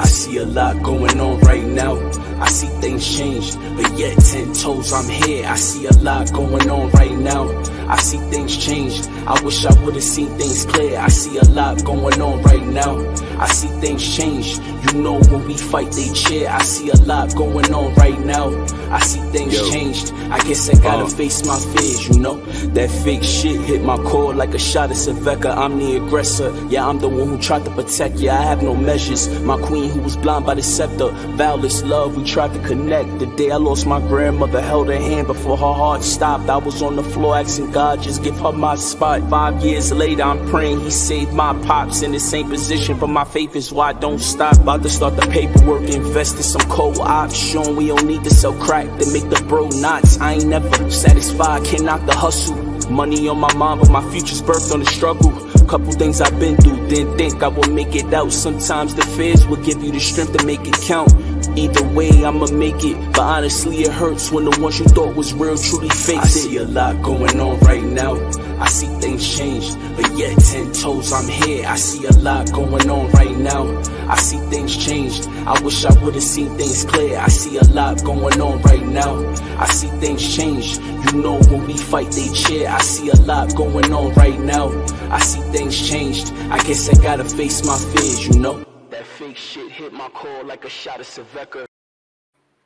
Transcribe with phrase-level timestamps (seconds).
[0.00, 1.96] I see a lot going on right now.
[2.40, 5.46] I see things change, but yet ten toes I'm here.
[5.46, 7.48] I see a lot going on right now.
[7.88, 9.00] I see things change.
[9.26, 10.98] I wish I would've seen things clear.
[10.98, 12.96] I see a lot going on right now.
[13.38, 14.58] I see things change.
[14.92, 16.48] You know when we fight, they cheer.
[16.48, 18.48] I see a lot going on right now.
[18.90, 19.70] I see things Yo.
[19.70, 20.12] changed.
[20.30, 21.08] I guess I gotta Uh.
[21.08, 22.36] face my fears, you know.
[22.74, 25.56] That fake shit hit my core like a shot of Svedka.
[25.56, 26.52] I'm the aggressor.
[26.68, 28.30] Yeah, I'm the one who tried to protect you.
[28.30, 29.28] I have no measures.
[29.40, 31.08] My queen who was blind by the scepter.
[31.36, 33.18] Vows love, we tried to connect.
[33.18, 36.48] The day I lost my grandmother, held her hand before her heart stopped.
[36.48, 39.28] I was on the floor asking God, just give her my spot.
[39.28, 42.98] Five years later, I'm praying he saved my pops in the same position.
[42.98, 44.56] But my faith is why I don't stop.
[44.56, 47.32] About to start the paperwork, invest in some co-op.
[47.32, 50.20] Showing we don't need to sell crack to make the bro knots.
[50.20, 52.56] I ain't never satisfied, can't knock the hustle.
[52.90, 55.32] Money on my mind, but my future's birthed on the struggle.
[55.68, 58.32] Couple things I've been through, didn't think I would make it out.
[58.32, 61.12] Sometimes the fears will give you the strength to make it count.
[61.56, 62.96] Either way, I'ma make it.
[63.12, 66.16] But honestly, it hurts when the ones you thought was real truly fake.
[66.16, 66.24] It.
[66.24, 68.14] I see a lot going on right now.
[68.60, 71.66] I see things change, but yet ten toes I'm here.
[71.66, 73.64] I see a lot going on right now.
[74.08, 75.26] I see things changed.
[75.46, 77.18] I wish I would've seen things clear.
[77.18, 79.16] I see a lot going on right now.
[79.58, 80.78] I see things change.
[80.78, 82.68] You know when we fight, they cheer.
[82.68, 84.70] I see a lot going on right now.
[85.10, 86.32] I see things changed.
[86.50, 88.69] I guess I gotta face my fears, you know.
[89.00, 91.64] That fake shit hit my core like a shot of Svedka.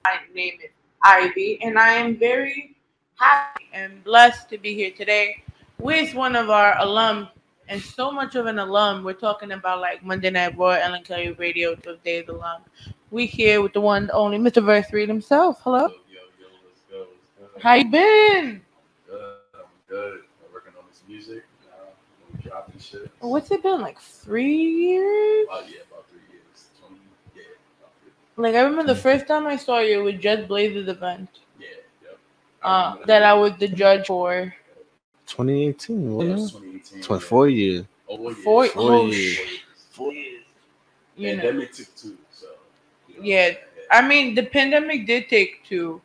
[0.04, 0.70] My name is
[1.04, 2.74] Ivy, and I am very
[3.14, 5.44] happy and blessed to be here today
[5.78, 7.28] with one of our alum,
[7.68, 9.04] and so much of an alum.
[9.04, 12.62] We're talking about like Monday Night Raw, Ellen Kelly Radio, 12 Days alum.
[13.12, 14.60] We here with the one, the only Mr.
[14.60, 15.60] Verse Reed himself.
[15.62, 17.06] Hello, Yo, yo, yo, let's go,
[17.40, 17.60] let's go.
[17.60, 18.60] how you been?
[19.08, 20.22] Good, I'm good.
[20.44, 21.44] I'm working on this music.
[21.70, 21.90] Uh,
[22.34, 23.08] I'm dropping shit.
[23.20, 25.46] What's it been like three years?
[25.48, 26.68] Oh yeah, about three years.
[26.80, 27.00] Twenty.
[27.36, 27.42] Yeah,
[27.78, 28.12] about three.
[28.36, 31.66] Like I remember the first time I saw you was Just Blazers event Yeah,
[32.02, 32.18] yep.
[32.62, 34.52] uh, remember that I was the judge for.
[35.26, 36.52] 2018, Yeah, it wasn't was it?
[36.52, 37.02] 2018.
[37.02, 37.84] 24 years.
[38.08, 38.44] Oh, four years.
[38.44, 39.38] Four- Four oh, years.
[39.90, 40.42] Four years.
[41.16, 41.42] You know.
[41.42, 42.46] Pandemic took two, so.
[43.08, 43.50] you know, Yeah,
[43.90, 46.00] I mean, the pandemic did take two,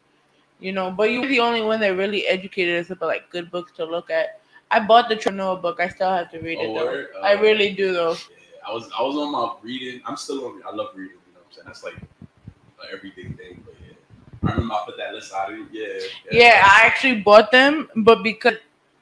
[0.59, 3.49] you know, but you were the only one that really educated us about like good
[3.49, 4.39] books to look at.
[4.71, 5.79] I bought the Chernobyl book.
[5.79, 6.85] I still have to read it Oh, though.
[6.85, 7.07] word?
[7.23, 8.11] I Uh, really do though.
[8.11, 9.99] Yeah, I was I was on my reading.
[10.05, 10.57] I'm still on.
[10.59, 10.63] It.
[10.67, 11.17] I love reading.
[11.27, 11.65] You know what I'm saying?
[11.65, 11.95] That's like
[12.83, 13.63] an everyday thing.
[13.65, 15.51] But yeah, I remember I put that list out.
[15.51, 15.87] Of, yeah,
[16.31, 18.55] Yeah, I actually bought them, but because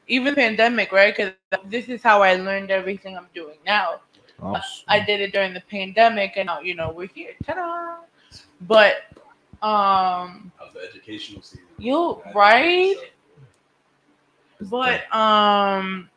[0.07, 1.15] even pandemic, right?
[1.15, 1.33] Because
[1.65, 4.01] this is how I learned everything I'm doing now.
[4.41, 7.31] Oh, I did it during the pandemic, and now you know we're here.
[7.45, 7.97] Ta-da!
[8.61, 8.95] But
[9.61, 11.65] um, That was the educational season.
[11.77, 12.95] You- right?
[14.61, 16.09] But um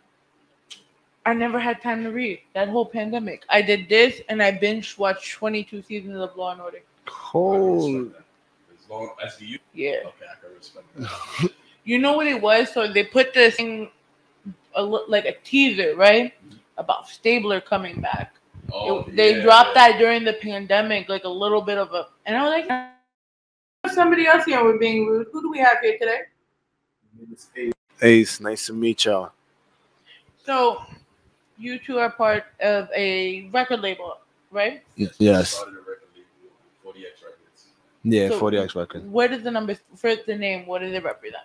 [1.27, 3.45] I never had time to read that whole pandemic.
[3.51, 6.81] I did this and I binge watched 22 seasons of Law and Order.
[7.11, 7.95] I cold.
[7.95, 8.25] respect.
[8.85, 9.97] As long as you, Yeah.
[10.07, 11.51] okay, I can respect that.
[11.85, 12.73] You know what it was?
[12.73, 13.91] So they put this thing
[14.75, 16.35] a, like a teaser, right?
[16.77, 18.35] About Stabler coming back.
[18.73, 19.89] Oh, It- they yeah, dropped yeah.
[19.93, 24.27] that during the pandemic, like a little bit of a and I was like somebody
[24.27, 25.29] else here we're being rude.
[25.33, 26.21] Who do we have here today?
[28.03, 29.33] Ace, nice to meet y'all.
[30.45, 30.83] So
[31.59, 34.19] you two are part of a record label,
[34.51, 34.83] right?
[34.97, 35.51] Yes.
[35.55, 36.55] Started a record label,
[36.85, 37.67] 40X Records.
[38.03, 39.05] Yeah, So- 40X Records.
[39.07, 40.67] What is the number for the name?
[40.67, 41.43] What does it represent?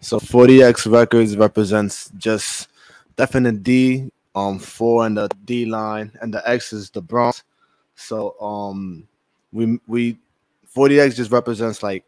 [0.00, 2.68] So 40X Records represents just
[3.16, 7.44] definite D, um, four and the D line, and the X is the Bronx.
[7.94, 9.06] So um,
[9.52, 10.18] we we
[10.74, 12.04] 40X just represents like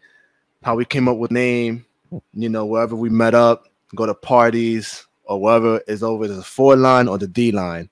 [0.62, 1.86] how we came up with name.
[2.34, 6.76] You know, wherever we met up, go to parties or wherever is over the four
[6.76, 7.88] line or the D line.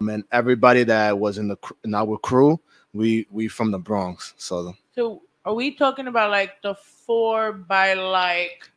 [0.00, 2.60] And everybody that was in the in our crew,
[2.92, 4.34] we we from the Bronx.
[4.36, 8.68] So So are we talking about like the four by like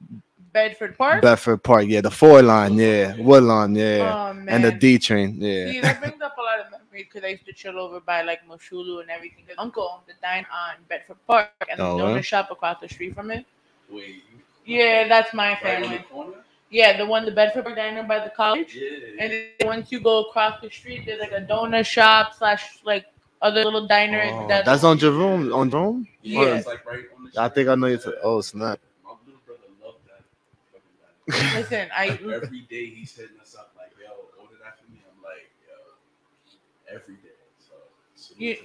[0.54, 1.22] Bedford Park?
[1.22, 4.48] Bedford Park, yeah, the four line, yeah, Woodlawn, yeah, Oh man.
[4.50, 5.72] and the D train, yeah.
[5.72, 8.22] See, that brings up a lot of memories because I used to chill over by
[8.24, 9.44] like Mosholu and everything.
[9.48, 12.22] His uncle owned the dine on Bedford Park and Oh, the donut wow.
[12.22, 13.46] shop across the street from it.
[13.92, 14.24] Wait.
[14.66, 16.06] Yeah, that's my Right on the family.
[16.12, 16.34] corner?
[16.72, 18.76] Yeah, the one, the Bedford Park diner by the college.
[18.76, 18.90] Yeah.
[19.24, 23.06] And then once you go across the street, there's like a donut shop slash like
[23.42, 24.22] other little diner.
[24.32, 25.52] Oh, that- that's on Jerome.
[25.54, 26.08] On Jerome?
[26.22, 26.64] Yeah, Yeah.
[26.66, 27.98] like right on the I think I know you.
[27.98, 28.80] T- oh snap!
[29.04, 31.54] My little brother loved that.
[31.60, 34.12] Listen, I every day he's hitting us up like, yo,
[34.42, 35.00] order that for me.
[35.10, 37.30] I'm like, yo, every day.
[37.60, 37.74] So,
[38.16, 38.58] salute You-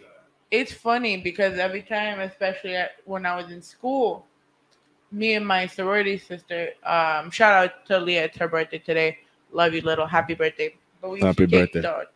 [0.51, 4.25] it's funny because every time, especially at, when I was in school,
[5.11, 9.19] me and my sorority sister, um, shout out to Leah, it's her birthday today.
[9.53, 10.06] Love you, little.
[10.06, 10.77] Happy birthday.
[11.01, 11.81] But we Happy birthday.
[11.81, 12.06] The,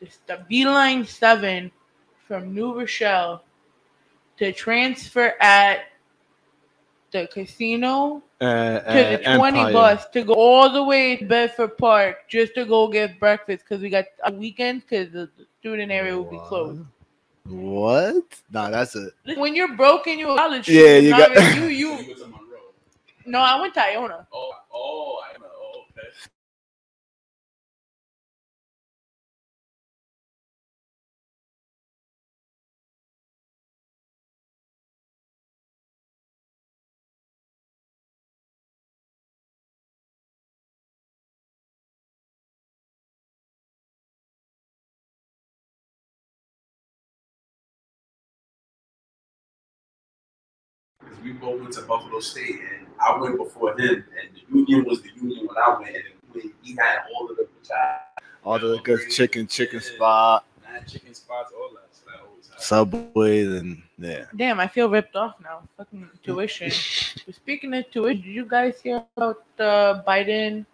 [0.00, 1.70] this- the Beeline 7
[2.26, 3.44] from New Rochelle
[4.38, 5.84] to transfer at
[7.12, 12.28] the casino Uh, to the 20 bus to go all the way to Bedford Park
[12.28, 16.16] just to go get breakfast because we got a weekend because the the student area
[16.16, 16.82] will be closed.
[17.46, 18.24] What?
[18.50, 19.12] Nah, that's it.
[19.36, 22.26] When you're broke and you're college Yeah, you not got- you You you went to
[22.26, 22.72] Monroe.
[23.26, 24.26] no, I went to Iona.
[24.32, 25.51] Oh, oh, I know.
[51.04, 54.84] Because we both went to Buffalo State, and I went before him, and the Union
[54.86, 56.04] was the Union when I went, and
[56.34, 57.48] we- he had all of the
[58.44, 61.88] All the good chicken, chicken spot, nine chicken spots, all that.
[61.92, 62.04] So
[62.50, 62.62] that.
[62.62, 64.24] Subways, and yeah.
[64.36, 65.62] Damn, I feel ripped off now.
[65.76, 66.70] Fucking tuition.
[67.32, 70.66] Speaking of tuition, did you guys hear about the Biden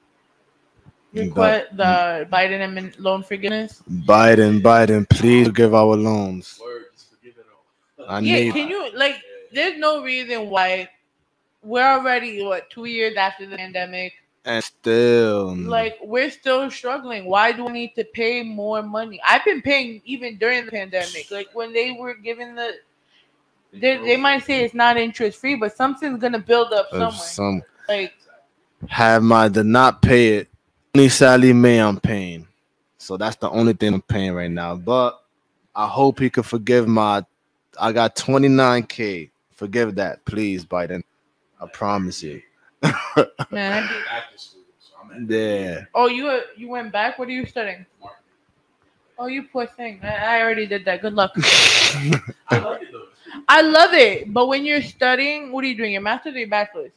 [1.13, 3.83] request, the Biden admin loan forgiveness?
[3.91, 6.59] Biden, Biden, please give our loans.
[6.63, 8.07] Word, forgive it all.
[8.09, 8.53] I Yeah, need.
[8.55, 9.17] can you like?
[9.53, 10.89] There's no reason why
[11.63, 14.13] we're already what two years after the pandemic.
[14.45, 17.27] And still, Like we're still struggling.
[17.27, 19.21] Why do we need to pay more money?
[19.27, 21.31] I've been paying even during the pandemic.
[21.31, 22.75] Like when they were giving the,
[23.73, 27.11] they, they might say it's not interest free, but something's gonna build up somewhere.
[27.11, 28.15] some Like
[28.89, 30.49] have my did not pay it.
[30.95, 32.47] Only Sallie Mae I'm paying.
[32.97, 34.77] So that's the only thing I'm paying right now.
[34.77, 35.21] But
[35.75, 37.25] I hope he could forgive my
[37.81, 39.31] I got 29k.
[39.59, 41.03] Forgive that, please, Biden.
[41.61, 42.41] I promise you.
[42.81, 42.93] man,
[43.57, 45.85] I did- Back school, so I'm at Yeah.
[45.97, 47.19] oh you you went back.
[47.19, 47.85] What are you studying?
[49.19, 49.99] Oh, you poor thing.
[50.05, 51.03] I, I already did that.
[51.03, 51.33] Good luck.
[51.37, 52.21] I
[52.53, 53.07] like it though.
[53.49, 55.93] I love it, but when you're studying, what are you doing?
[55.93, 56.93] Your master's or your bachelor's?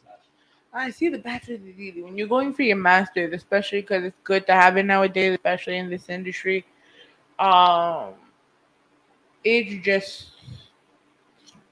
[0.72, 2.04] I see the bachelor's is easy.
[2.04, 5.78] When you're going for your master's, especially because it's good to have it nowadays, especially
[5.78, 6.63] in this industry,
[7.40, 8.13] um,
[9.44, 10.28] it's just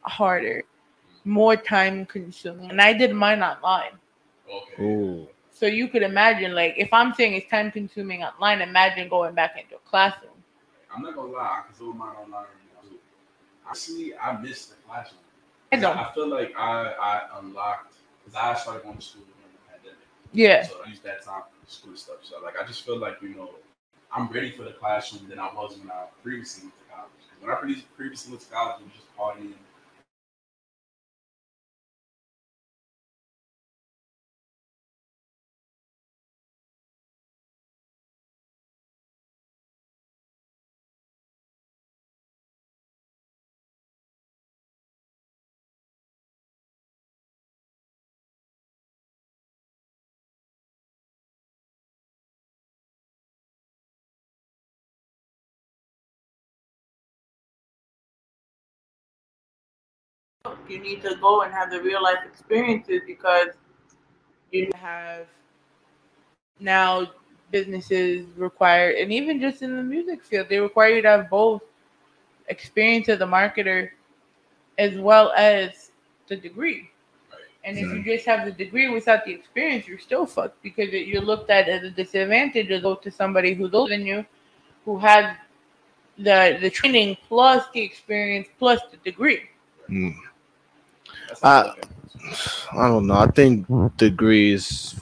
[0.02, 0.64] harder,
[1.30, 2.70] more time consuming.
[2.72, 3.92] And I did mine online.
[4.52, 4.84] Okay.
[4.84, 5.28] Ooh.
[5.52, 9.58] So you could imagine, like, if I'm saying it's time consuming online, imagine going back
[9.62, 10.32] into a classroom.
[10.94, 12.98] I'm not gonna lie, I can do mine online right now too.
[13.70, 15.22] Actually, I missed the classroom.
[15.72, 15.98] I don't.
[15.98, 17.94] I feel like I, I unlocked
[18.26, 20.08] because I started going to school during the pandemic.
[20.34, 20.64] Yeah.
[20.68, 22.18] So I used that time for school stuff.
[22.24, 23.52] So like I just feel like, you know,
[24.12, 27.12] I'm ready for the classroom than I was when I previously went to college.
[27.30, 29.54] 'Cause When I previously previously went to college, we was just partying.
[60.70, 63.50] You need to go and have the real life experiences because
[64.52, 65.28] you have
[66.60, 67.08] now
[67.52, 71.62] businesses require and even just in the music field they require you to have both
[72.48, 73.90] experience as a marketer
[74.78, 75.92] as well as
[76.28, 76.90] the degree.
[77.66, 81.08] And if you just have the degree without the experience you're still fucked because it-
[81.08, 84.26] you're looked at as a disadvantage as opposed to somebody who's older than you
[84.86, 85.36] who has
[86.18, 89.50] the the training plus the experience plus the degree.
[89.90, 90.16] Mm.
[91.32, 91.88] I Uh, look at it.
[92.74, 93.16] I don't know.
[93.16, 93.68] I think
[93.98, 95.00] degrees,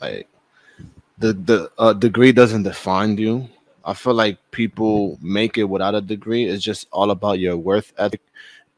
[0.00, 0.28] like
[1.18, 3.48] the the uh, degree doesn't define you.
[3.84, 6.44] I feel like people make it without a degree.
[6.44, 8.22] It's just all about your worth ethic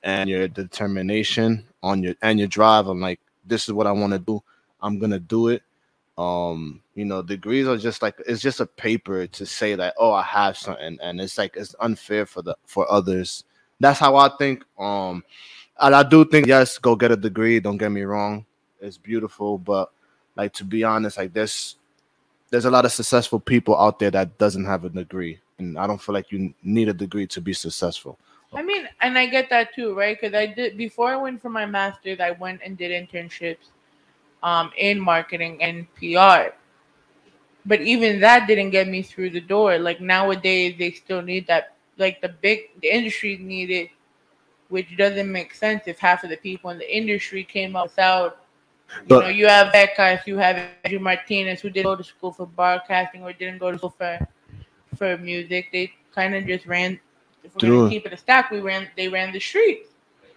[0.03, 2.87] and your determination on your and your drive.
[2.87, 4.43] I'm like, this is what I want to do.
[4.81, 5.63] I'm gonna do it.
[6.19, 10.13] Um, you know, degrees are just like it's just a paper to say that oh
[10.13, 13.45] I have something, and it's like it's unfair for the for others.
[13.81, 14.65] That's how I think.
[14.79, 15.25] Um,
[15.81, 17.61] and I do think yes, go get a degree.
[17.61, 18.45] Don't get me wrong,
[18.81, 19.91] it's beautiful, but
[20.37, 21.77] like to be honest, like there's
[22.51, 25.87] there's a lot of successful people out there that doesn't have a degree, and I
[25.87, 28.19] don't feel like you need a degree to be successful.
[28.53, 30.21] I mean, and I get that too, right?
[30.21, 33.71] Because I did before I went for my master's, I went and did internships
[34.43, 36.55] um, in marketing and PR.
[37.67, 39.79] But even that didn't get me through the door.
[39.79, 41.77] Like nowadays, they still need that.
[41.99, 43.91] Like the big, the industry need it,
[44.71, 48.39] which doesn't make sense if half of the people in the industry came up without.
[49.03, 52.33] You But- know, you have Becca, you have Angie Martinez, who didn't go to school
[52.33, 54.19] for broadcasting or didn't go to school for
[54.97, 55.69] for music.
[55.73, 56.99] They kind of just ran
[57.45, 57.79] if we're True.
[57.79, 59.89] gonna keep it a stack, we ran they ran the streets.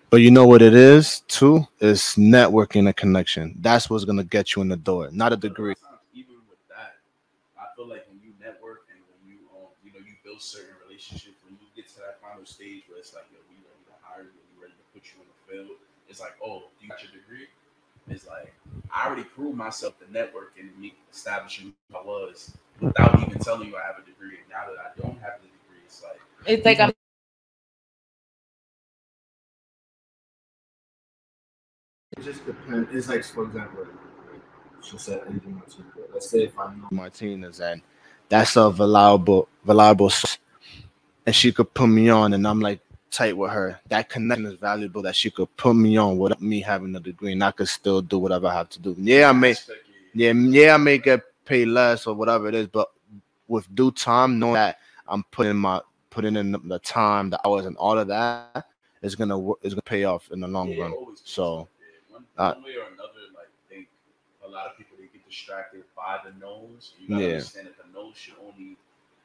[0.10, 1.66] But you know what it is too?
[1.80, 3.56] Is networking and connection.
[3.60, 5.74] That's what's gonna get you in the door, not a degree.
[6.14, 7.02] Even with that,
[7.58, 10.78] I feel like when you network and when you um, you know you build certain
[10.86, 13.96] relationships, when you get to that final stage where it's like, yo, we ready to
[14.06, 15.78] hire you, we ready to put you in the field.
[16.14, 17.48] It's like, oh, you got your degree.
[18.08, 18.54] It's like
[18.94, 23.70] I already proved myself the network and me establishing who I was without even telling
[23.70, 24.38] you I have a degree.
[24.38, 26.94] And now that I don't have the degree, it's like It's like I'm
[32.18, 32.90] It just depends.
[32.94, 33.88] It's like, for example,
[34.84, 35.94] she said Angie Martinez.
[36.14, 37.82] Let's say if I know Martinez and
[38.30, 40.38] that's a reliable, reliable, source,
[41.26, 42.82] and she could put me on, and I'm like
[43.14, 43.80] tight with her.
[43.90, 45.02] That connection is valuable.
[45.04, 48.02] That she could put me on without me having a degree, and I could still
[48.02, 48.96] do whatever I have to do.
[49.00, 49.56] Yeah, I may,
[50.14, 52.90] yeah, yeah, I may get paid less or whatever it is, but
[53.48, 57.78] with due time, knowing that I'm putting my putting in the time, the hours, and
[57.78, 58.66] all of that
[59.02, 60.94] is gonna is gonna pay off in the long Yeah, run.
[61.24, 61.68] So,
[62.10, 63.88] one, uh, one way or another, like think
[64.46, 66.94] a lot of people they get distracted by the nose.
[67.00, 67.30] You gotta Yeah.
[67.34, 68.78] understand that the nose should only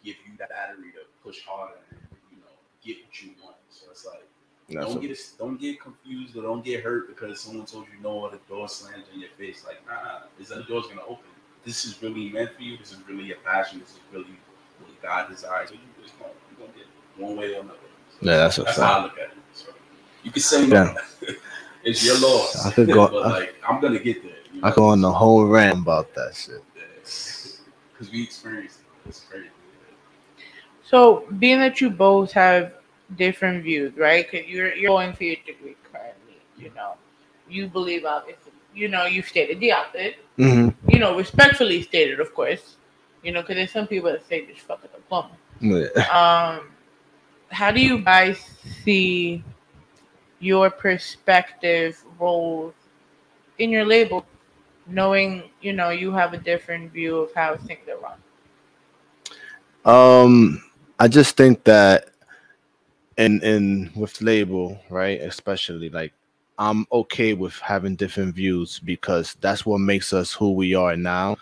[0.05, 2.08] give you that battery to push harder and you know
[2.85, 3.57] get what you want.
[3.71, 4.25] So it's like
[4.71, 8.11] don't a- get don't get confused or don't get hurt because someone told you no
[8.11, 9.65] or the door slams in your face.
[9.67, 11.25] Like nah, is that door's gonna open.
[11.65, 12.77] This is really meant for you.
[12.79, 13.81] This is really your passion.
[13.81, 14.39] This is really
[14.81, 15.69] what God desires.
[15.71, 17.79] So you just gonna, you gonna get one way or another.
[18.13, 19.37] So Yeah, that's that's how I look at it.
[19.55, 19.71] So
[20.23, 20.95] you can say no.
[21.85, 22.67] it's your loss.
[22.67, 24.33] I could go- but I- like I'm gonna get there.
[24.53, 26.63] You I go on the whole rant about that shit.
[27.93, 29.09] because we experienced it.
[29.09, 29.49] It's crazy.
[30.89, 32.73] So, being that you both have
[33.17, 34.27] different views, right?
[34.31, 36.95] Because you're you're going for your degree currently, you know,
[37.49, 42.35] you believe obviously, you know, you stated the opposite, hmm you know, respectfully stated, of
[42.35, 42.77] course,
[43.23, 45.31] you know, because there's some people that say just fuck a diploma.
[45.61, 45.89] Yeah.
[46.21, 46.71] Um,
[47.51, 48.39] how do you guys
[48.85, 49.45] see
[50.41, 52.75] your perspective roles
[53.59, 54.25] in your label,
[54.87, 58.19] knowing you know you have a different view of how things are run?
[59.85, 60.63] Um,
[60.99, 62.09] I just think that
[63.17, 66.13] in in with label, right, especially like
[66.59, 71.37] I'm okay with having different views because that's what makes us who we are now.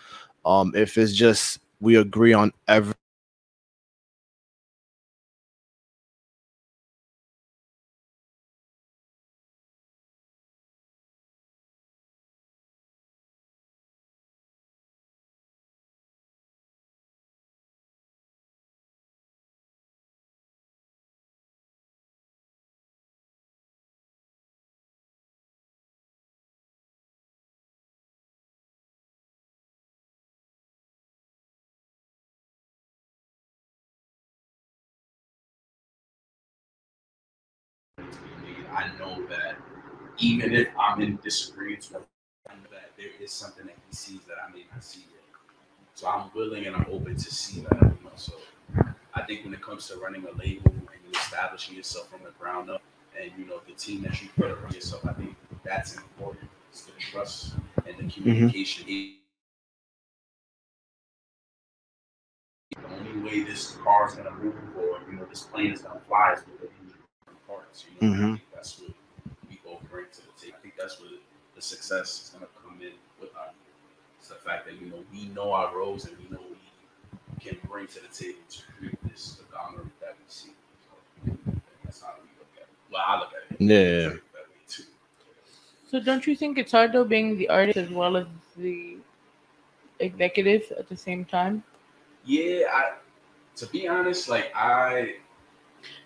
[0.45, 2.95] Um, if it's just we agree on every
[40.18, 44.37] even if I'm in disagreement with him, that there is something that he sees that
[44.46, 45.25] I may not see yet.
[45.94, 47.80] So I'm willing and I'm open to see that.
[47.82, 48.35] You know, so
[49.14, 52.32] I think when it comes to running a label and you establishing yourself from the
[52.38, 52.82] ground up,
[53.20, 56.50] and you know the team that you put around yourself, I think that's important.
[56.70, 57.54] It's the trust
[57.87, 58.87] and the communication.
[58.87, 59.16] The
[63.00, 66.35] only way this car is gonna move, or you know, this plane is gonna fly,
[66.35, 67.00] is with the engine
[67.46, 67.85] parts.
[67.88, 68.40] You know, I Mhm.
[68.54, 68.90] that's what
[69.97, 70.57] bring to the table.
[70.59, 71.11] I think that's where
[71.55, 73.49] the success is gonna come in with our.
[74.19, 77.59] It's the fact that you know we know our roles and we know we can
[77.69, 80.53] bring to the table to create this conglomerate that we see.
[80.85, 81.33] So,
[81.85, 82.69] that's how we look at it.
[82.93, 83.61] Well, I look at it.
[83.61, 84.09] Yeah.
[84.11, 84.21] That.
[85.91, 88.26] So don't you think it's hard though being the artist as well as
[88.57, 88.97] the
[90.00, 91.62] executive at the same time?
[92.25, 92.93] Yeah, I.
[93.57, 95.15] To be honest, like I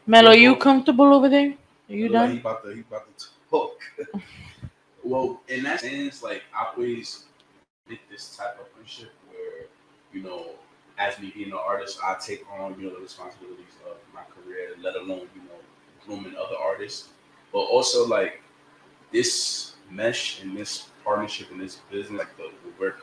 [0.06, 1.54] Mel, are you Well, comfortable over there?
[1.88, 2.40] Are you Look like He done?
[2.40, 3.78] about to, he about to talk.
[5.04, 7.24] well, in that sense, like I always
[7.88, 9.66] did this type of friendship where,
[10.12, 10.50] you know,
[10.98, 14.70] as me being an artist, I take on you know the responsibilities of my career,
[14.80, 15.58] let alone you know
[16.06, 17.08] grooming other artists,
[17.52, 18.42] but also like
[19.12, 22.94] this mesh and this partnership and this business, like the, the we're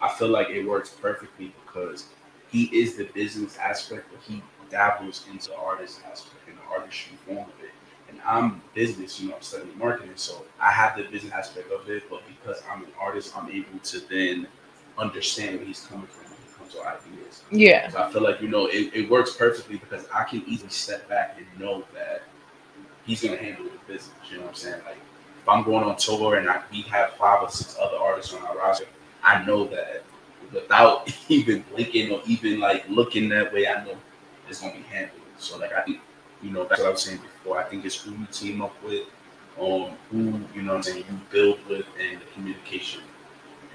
[0.00, 2.06] I feel like it works perfectly because
[2.50, 7.16] he is the business aspect, but he dabbles into the artist aspect and the artistry
[7.26, 7.72] form of it.
[8.08, 11.88] And I'm business, you know, I'm studying marketing, so I have the business aspect of
[11.90, 14.48] it, but because I'm an artist, I'm able to then
[14.96, 17.42] understand where he's coming from when it comes to ideas.
[17.50, 17.90] Yeah.
[17.90, 21.08] So I feel like you know it, it works perfectly because I can easily step
[21.08, 22.22] back and know that
[23.06, 24.14] he's gonna handle the business.
[24.30, 24.82] You know what I'm saying?
[24.84, 24.98] Like
[25.42, 28.42] if I'm going on tour and I, we have five or six other artists on
[28.44, 28.86] our roster,
[29.22, 30.04] I know that
[30.52, 33.96] without even blinking or even like looking that way, I know
[34.48, 35.20] it's gonna be handled.
[35.38, 36.00] So like I think
[36.42, 37.58] you know, that's what I was saying before.
[37.58, 39.06] I think it's who you team up with,
[39.60, 43.02] um, who you know, I'm saying you build with, and the communication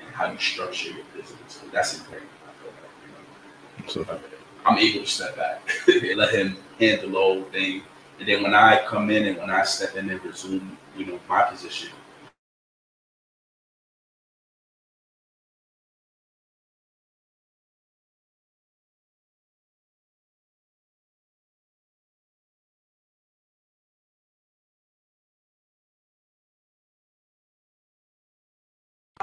[0.06, 1.62] and how you structure your business.
[1.72, 2.30] That's important.
[2.48, 4.06] I feel like, you know.
[4.08, 4.20] So,
[4.66, 7.84] I'm able to step back and let him handle the whole thing.
[8.20, 11.20] And then when I come in and when I step in and resume, you know,
[11.28, 11.90] my position,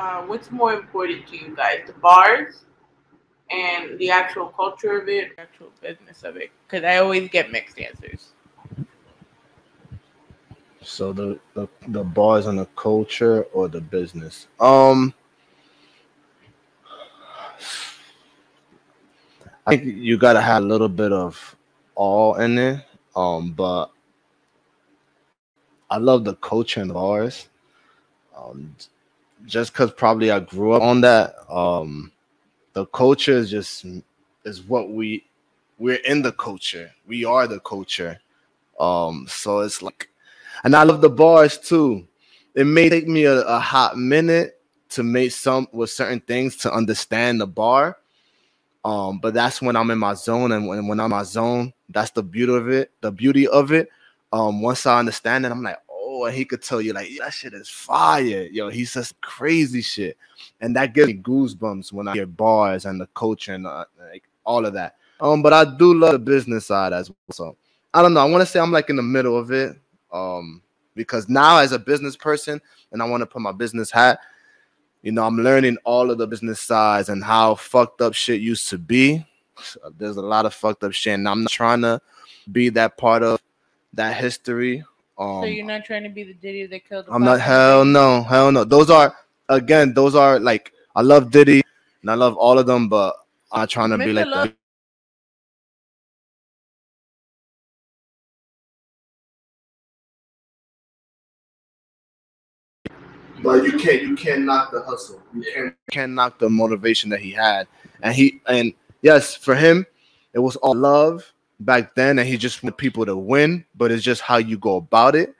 [0.00, 2.64] Uh, what's more important to you guys, the bars
[3.50, 6.50] and the actual culture of it, actual business of it?
[6.66, 8.33] Because I always get mixed answers.
[10.83, 14.47] so the, the the bars and the culture or the business.
[14.59, 15.12] Um,
[19.66, 21.57] I think you gotta have a little bit of
[21.95, 22.87] all in it.
[23.14, 23.90] Um, but
[25.90, 27.50] I love the culture and the bars.
[28.35, 28.75] Um,
[29.47, 31.35] just because probably I grew up on that.
[31.49, 32.12] Um,
[32.73, 33.85] the culture is just
[34.44, 35.25] is what we
[35.78, 36.92] we're in the culture.
[37.06, 38.20] We are the culture.
[38.78, 40.09] Um, so it's like,
[40.64, 42.06] and I love the bars too.
[42.54, 46.73] It may take me a, a hot minute to make some with certain things to
[46.73, 47.97] understand the bar.
[48.85, 51.73] Um, but that's when I'm in my zone, and when, when I'm in my zone,
[51.88, 52.90] that's the beauty of it.
[53.00, 53.88] The beauty of it.
[54.32, 55.78] Um, once I understand it, I'm like,
[56.29, 58.49] he could tell you like that shit is fire.
[58.50, 60.17] Yo, he says crazy shit,
[60.61, 64.25] and that gives me goosebumps when I hear bars and the culture and uh, like
[64.45, 64.97] all of that.
[65.21, 67.17] Um, but I do love the business side as well.
[67.33, 67.57] So
[67.95, 68.21] I don't know.
[68.21, 69.77] I want to say I'm like in the middle of it.
[70.12, 70.62] Um,
[70.95, 72.61] because now as a business person,
[72.93, 74.19] and I want to put my business hat.
[75.03, 78.69] You know, I'm learning all of the business sides and how fucked up shit used
[78.69, 79.27] to be.
[79.97, 82.00] There's a lot of fucked up shit, and I'm not trying to
[82.53, 83.41] be that part of
[83.95, 84.85] that history.
[85.20, 87.06] Um, so you're not trying to be the Diddy that killed.
[87.06, 87.40] The I'm not.
[87.40, 88.22] Hell no.
[88.24, 88.64] Hell no.
[88.64, 89.14] Those are
[89.50, 89.94] again.
[89.94, 91.62] Those are like I love Diddy
[92.02, 93.14] and I love all of them, but
[93.52, 94.54] I'm not trying to be like Love-
[103.42, 105.22] But you can't you can't knock the hustle.
[105.35, 107.68] You can't can't knock the motivation that he had.
[108.02, 109.87] And he and yes, for him,
[110.35, 111.30] it was all love
[111.61, 113.64] back then, and he just wanted people to win.
[113.77, 115.35] But it's just how you go about it.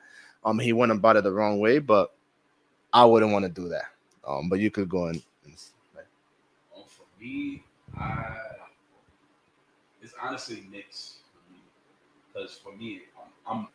[0.45, 2.13] Um, he went about it the wrong way, but
[2.93, 3.87] I wouldn't want to do that.
[4.27, 5.55] Um, but you could go and, and
[6.77, 7.65] Um, for me,
[7.99, 8.37] I
[10.03, 11.17] it's honestly mixed
[12.33, 13.03] because for me,
[13.47, 13.69] I'm, I'm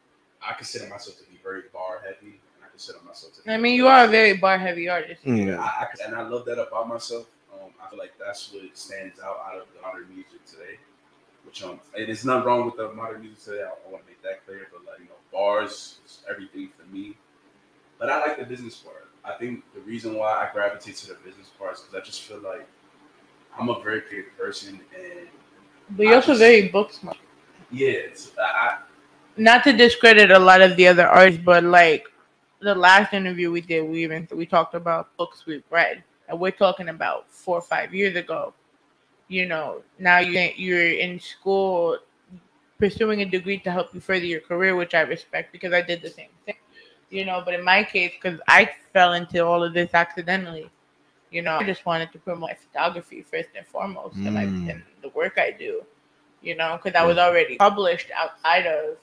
[0.47, 3.43] I consider myself to be very bar heavy, and I consider myself to.
[3.43, 5.23] Be I mean, you are a very bar heavy artist.
[5.25, 7.27] Mm, I, I, and I love that about myself.
[7.53, 10.77] Um, I feel like that's what stands out out of the modern music today.
[11.63, 13.63] And it's nothing wrong with the modern music today.
[13.63, 14.67] I, I want to make that clear.
[14.71, 17.15] But like you know, bars is everything for me.
[17.97, 19.07] But I like the business part.
[19.23, 22.21] I think the reason why I gravitate to the business part is because I just
[22.23, 22.67] feel like
[23.57, 25.27] I'm a very creative person, and
[25.91, 27.17] But you're I also just- very book smart.
[27.71, 28.79] yeah, it's, I,
[29.37, 32.05] Not to discredit a lot of the other artists, but like
[32.59, 36.51] the last interview we did, we even we talked about books we've read, and we're
[36.51, 38.53] talking about four or five years ago.
[39.27, 41.97] You know, now you you're in school
[42.77, 46.01] pursuing a degree to help you further your career, which I respect because I did
[46.01, 46.55] the same thing.
[47.09, 50.69] You know, but in my case, because I fell into all of this accidentally,
[51.31, 54.69] you know, I just wanted to promote my photography first and foremost, and, I, Mm.
[54.71, 55.83] and the work I do.
[56.41, 58.97] You know, because I was already published outside of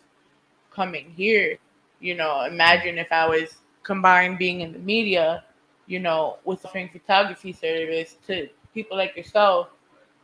[0.70, 1.58] coming here.
[2.00, 5.44] You know, imagine if I was combined being in the media,
[5.86, 9.68] you know, with offering photography service to people like yourself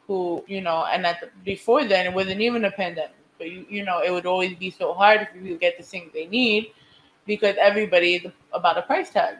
[0.08, 3.64] who, you know, and at the, before then it wasn't even a pandemic, but you,
[3.68, 6.26] you know, it would always be so hard for people to get the things they
[6.26, 6.72] need
[7.26, 9.36] because everybody is about a price tag.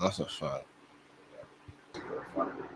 [0.00, 0.64] that's a fact.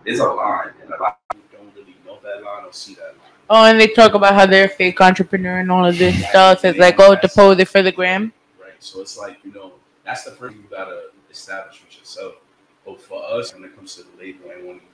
[0.05, 2.95] it's a line, and a lot of people don't really know that line or see
[2.95, 3.31] that line.
[3.49, 6.65] Oh, and they talk about how they're a fake entrepreneur and all of this stuff.
[6.65, 8.33] It's like, oh, to pose it for the gram.
[8.61, 8.73] right?
[8.81, 12.35] So it's like you know that's the first thing you gotta establish with yourself.
[12.85, 14.93] But for us, when it comes to the label and when we di-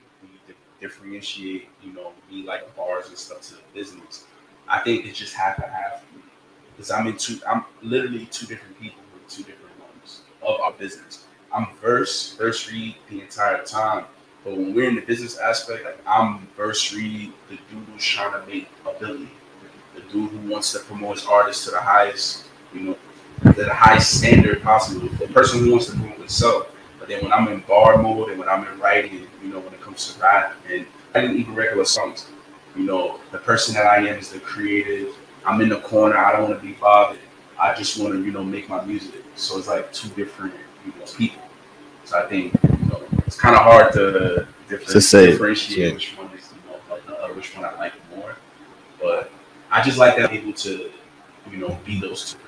[0.81, 4.25] differentiate, you know, we like bars and stuff to the business,
[4.67, 6.01] I think it just have to have
[6.81, 7.39] because I'm in two.
[7.47, 11.25] I'm literally two different people with two different ones of our business.
[11.53, 14.05] I'm verse Verse Reed the entire time.
[14.43, 18.31] But when we're in the business aspect, like I'm Verse Reed the dude who's trying
[18.31, 19.29] to make a billion,
[19.93, 22.97] the dude who wants to promote his artist to the highest, you know,
[23.43, 25.07] to the highest standard possible.
[25.07, 26.71] The person who wants to promote himself.
[26.97, 29.73] But then when I'm in bar mode and when I'm in writing, you know, when
[29.73, 32.27] it comes to rap and I didn't even regular songs,
[32.75, 36.17] you know, the person that I am is the creative, I'm in the corner.
[36.17, 37.19] I don't want to be bothered.
[37.59, 39.23] I just want to, you know, make my music.
[39.35, 40.53] So it's like two different
[40.85, 41.41] you know, people.
[42.05, 45.93] So I think you know it's kind of hard to, different, To say, differentiate yeah.
[45.93, 48.35] which one is you know like the other, which one I like more.
[49.01, 49.31] But
[49.69, 50.91] I just like that I'm able to
[51.51, 52.39] you know be those two.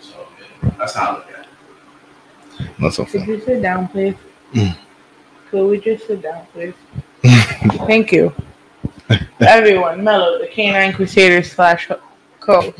[0.00, 0.26] So
[0.62, 2.70] yeah, that's how I look at it.
[2.80, 3.28] That's so Could fun.
[3.28, 4.14] you sit down, please?
[4.52, 4.76] Mm.
[5.54, 6.74] Could we just sit down, please?
[7.86, 8.34] Thank you.
[9.38, 11.88] Everyone, Mellow, the Canine Crusader slash
[12.40, 12.74] co.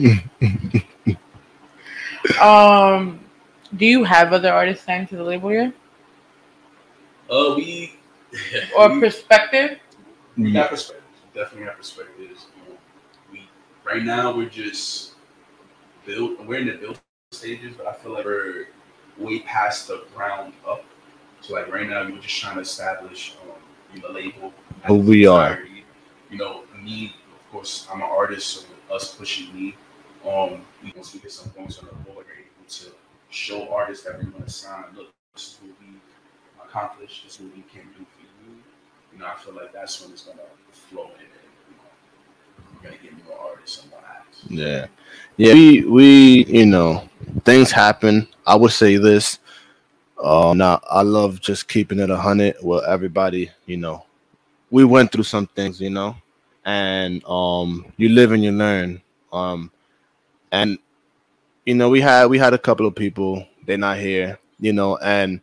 [2.42, 3.20] um,
[3.76, 5.72] do you have other artists signed to the label yet,
[7.30, 7.94] Uh, we
[8.76, 9.78] or we- perspective?
[10.36, 11.06] We got perspectives.
[11.32, 12.46] We definitely have perspectives.
[12.66, 12.76] You
[13.30, 13.48] we
[13.84, 15.12] right now we're just
[16.04, 16.44] build.
[16.44, 16.98] We're in the build
[17.30, 18.66] stages, but I feel like we're
[19.16, 20.84] way past the ground up.
[21.46, 23.58] So like right now, we're just trying to establish um,
[23.94, 24.52] you know, label.
[24.86, 25.60] Who we are.
[26.30, 27.14] You know, me.
[27.36, 29.76] Of course, I'm an artist, so us pushing me.
[30.26, 32.86] Um, we once we get some points on the board, we're able to
[33.28, 34.84] show artists that we want to sign.
[34.96, 35.94] Look, this is what we
[36.64, 37.24] accomplished.
[37.24, 38.24] This is what we can do for you
[39.14, 40.40] you know, I feel like that's when it's gonna
[40.72, 41.30] flow in and
[41.68, 44.42] you know, we're gonna get more artists and more acts.
[44.48, 44.86] Yeah.
[45.36, 45.54] Yeah.
[45.54, 47.08] We we you know,
[47.44, 48.28] things happen.
[48.46, 49.38] I would say this.
[50.22, 54.04] Um now I love just keeping it a hundred with everybody, you know.
[54.70, 56.16] We went through some things, you know,
[56.64, 59.02] and um you live and you learn.
[59.32, 59.70] Um
[60.52, 60.78] and
[61.66, 64.96] you know, we had we had a couple of people, they're not here, you know,
[64.98, 65.40] and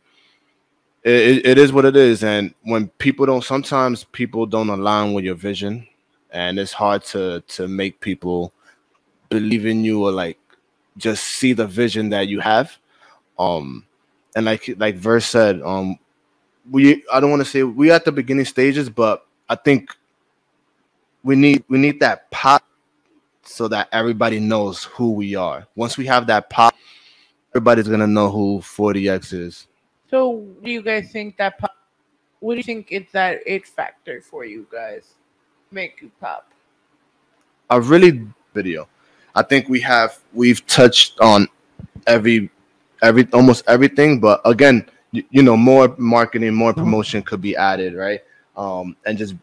[1.03, 2.23] it- it is what it is.
[2.23, 5.88] And when people don't sometimes people don't align with your vision
[6.31, 8.53] and it's hard to to make people
[9.29, 10.39] believe in you or like
[10.97, 12.77] just see the vision that you have
[13.39, 13.86] um
[14.35, 15.97] and like like verse said um
[16.69, 19.91] we i don't want to say we at the beginning stages but i think
[21.23, 22.63] we need we need that pop
[23.43, 26.75] so that everybody knows who we are once we have that pop
[27.53, 29.67] everybody's gonna know who 40x is
[30.11, 31.57] So, do you guys think that?
[31.57, 31.71] Pop,
[32.41, 35.13] what do you think is that it factor for you guys?
[35.71, 36.51] Make you pop.
[37.69, 38.89] a really video.
[39.33, 41.47] I think we have we've touched on
[42.07, 42.51] every
[43.01, 47.95] every almost everything, but again, you, you know, more marketing, more promotion could be added,
[47.95, 48.21] right?
[48.55, 49.35] Um, and just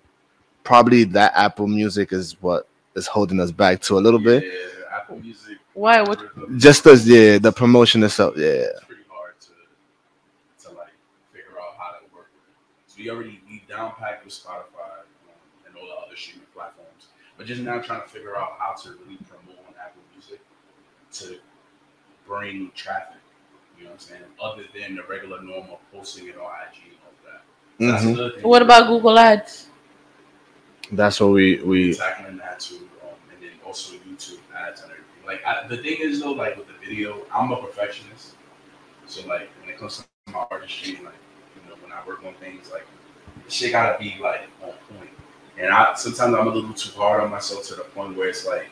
[0.65, 4.45] probably that Apple Music is what is holding us back to a little bit.
[4.93, 5.59] Apple Music.
[5.75, 6.01] Why?
[6.01, 6.21] What?
[6.21, 10.89] algorithm Just as yeah, the promotion itself, yeah, It's pretty hard to to like
[11.33, 12.87] figure out how to work with.
[12.87, 17.09] So we already we down packed with Spotify um, and all the other streaming platforms,
[17.37, 20.41] but just now trying to figure out how to really promote on Apple Music
[21.13, 21.39] to
[22.27, 23.19] bring traffic.
[23.79, 24.23] You know what I'm saying?
[24.43, 27.43] Other than the regular normal posting it on IG and all that.
[27.79, 28.43] So That's Mhm.
[28.45, 29.69] What about Google Ads?
[30.93, 35.27] that's what we we tackling that too, um, and then also YouTube ads and everything.
[35.27, 38.35] Like I, the thing is though, like with the video, I'm a perfectionist,
[39.07, 41.15] so like when it comes to my artistry, like
[41.55, 42.87] you know when I work on things, like
[43.49, 45.11] shit gotta be like on point.
[45.59, 48.47] And I sometimes I'm a little too hard on myself to the point where it's
[48.47, 48.71] like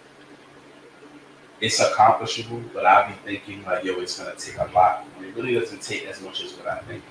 [1.61, 5.07] it's accomplishable, but I'll be thinking like, yo, it's gonna take a lot.
[5.17, 7.03] And it really doesn't take as much as what I think.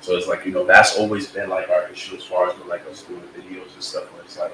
[0.00, 2.66] So it's like, you know, that's always been like our issue as far as with,
[2.66, 4.52] like us doing videos and stuff where it's like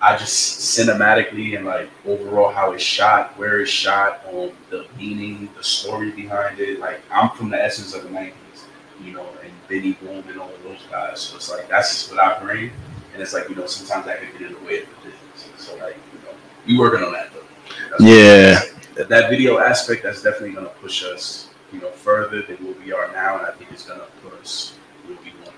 [0.00, 5.48] I just cinematically and like overall how it's shot, where it's shot, um, the meaning,
[5.56, 6.78] the story behind it.
[6.78, 8.66] Like I'm from the essence of the nineties,
[9.02, 11.20] you know, and Benny Boom and all of those guys.
[11.20, 12.70] So it's like that's just what I bring.
[13.14, 15.50] And it's like, you know, sometimes that can get in the way of the business.
[15.56, 16.34] So like, you know,
[16.66, 17.45] we working on that though.
[17.90, 18.60] That's what Yeah.
[18.94, 22.92] that, that video aspect that's definitely gonna push us, you know, further than where we
[22.92, 24.74] are now, and I think it's gonna put us
[25.06, 25.54] where we want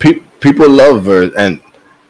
[0.00, 0.20] to be.
[0.20, 1.60] pe- people love Verse, and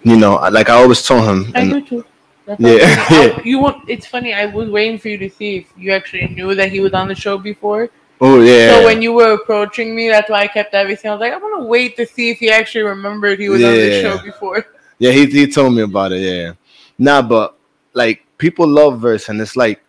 [0.02, 2.04] you know, like I always told him, I and do too.
[2.46, 2.78] That's Yeah, all.
[3.10, 3.36] yeah.
[3.38, 3.88] Oh, you want?
[3.88, 4.34] It's funny.
[4.34, 7.08] I was waiting for you to see if you actually knew that he was on
[7.08, 7.90] the show before.
[8.20, 11.10] oh yeah, So when you were approaching me, that's why I kept everything.
[11.10, 13.80] I was like, I'm gonna wait to see if he actually remembered he was on
[13.80, 14.66] the show before.
[14.98, 16.20] Yeah, he he told me about it.
[16.20, 16.52] Yeah,
[16.98, 17.56] nah, but
[17.94, 19.80] like people love verse, and it's like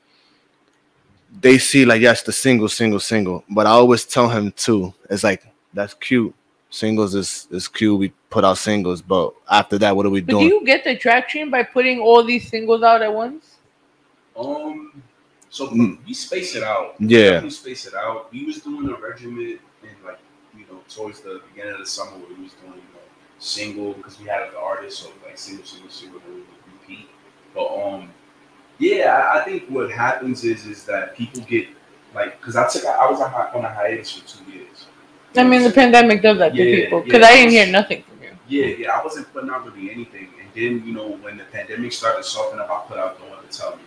[1.42, 3.44] they see like yes, the single, single, single.
[3.50, 4.94] But I always tell him too.
[5.10, 6.34] It's like that's cute.
[6.70, 8.00] Singles is is cute.
[8.00, 10.50] We put out singles, but after that, what are we But do doing?
[10.50, 13.58] you get the traction by putting all these singles out at once?
[14.38, 15.02] Um,
[15.50, 15.98] so Mm.
[16.06, 16.96] we space it out.
[17.00, 17.42] Yeah.
[17.42, 18.32] we space it out.
[18.32, 20.20] We was doing a regiment and like
[20.58, 23.06] you know towards the beginning of the summer we was doing you know
[23.40, 27.08] single because we had an artist so like single single single then we would repeat.
[27.56, 28.10] But um,
[28.80, 31.68] yeah, I, I think what happens is is that people get
[32.14, 34.88] like because I took a- I was a, hi- on a hiatus for two years.
[35.36, 37.28] I mean, the pandemic does that to people because yeah.
[37.28, 38.32] I didn't hear nothing from you.
[38.48, 41.92] Yeah, yeah, I wasn't putting out really anything, and then you know when the pandemic
[41.92, 43.84] started softening up, I put out "Don't Ever Tell Me."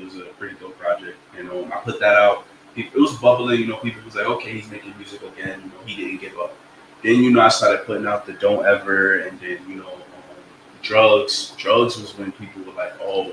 [0.00, 2.44] It was a pretty dope project, and um, I put that out.
[2.76, 3.76] It, it was bubbling, you know.
[3.76, 6.54] People was like, "Okay, he's making music again." You know, he didn't give up.
[7.02, 10.02] Then you know, I started putting out the "Don't Ever," and then you know, um,
[10.82, 11.52] drugs.
[11.58, 13.32] Drugs was when people were like, "Oh,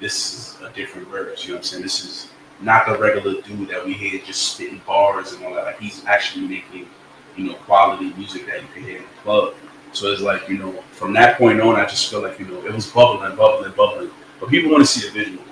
[0.00, 1.82] this is a different verse." You know what I'm saying?
[1.82, 5.64] This is not the regular dude that we hear just spitting bars and all that.
[5.64, 6.88] Like he's actually making,
[7.36, 9.54] you know, quality music that you can hear in the club.
[9.92, 12.64] So it's like, you know, from that point on, I just feel like, you know,
[12.64, 14.10] it was bubbling, bubbling, bubbling.
[14.38, 15.42] But people want to see a visual.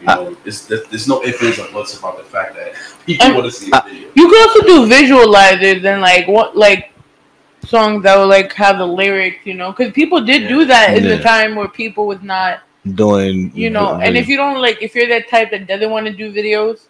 [0.00, 2.74] You know, uh, there's, there's no ifs, ands, or buts about the fact that
[3.06, 4.08] people And- want to see a uh, video.
[4.14, 6.92] You could also do visualizers and like what like
[7.64, 11.04] songs that would like have the lyrics, you know, because people did do that in
[11.04, 14.96] the time where people was not, Doing you know, and if you don't like, if
[14.96, 16.88] you're that type that doesn't want to do videos,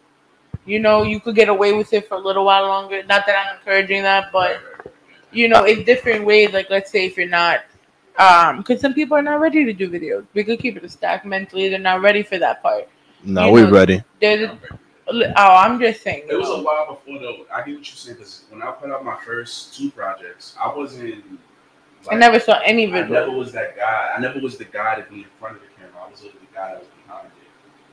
[0.65, 3.03] you know, you could get away with it for a little while longer.
[3.03, 4.61] Not that I'm encouraging that, but
[5.33, 6.53] you know, in different ways.
[6.53, 7.65] Like, let's say if you're not,
[8.19, 10.25] um, because some people are not ready to do videos.
[10.35, 11.69] We could keep it a stack mentally.
[11.69, 12.89] They're not ready for that part.
[13.25, 14.03] no, you we know, ready.
[14.21, 14.51] There's,
[15.09, 16.25] oh, I'm just saying.
[16.29, 17.45] It was you a while before though.
[17.53, 20.75] I get what you're saying because when I put out my first two projects, I
[20.75, 21.25] wasn't.
[22.11, 23.27] I never saw any I video.
[23.27, 24.13] never was that guy.
[24.17, 25.72] I never was the guy to be in front of the camera.
[25.72, 25.72] I
[26.13, 27.33] was always the guy that was behind it.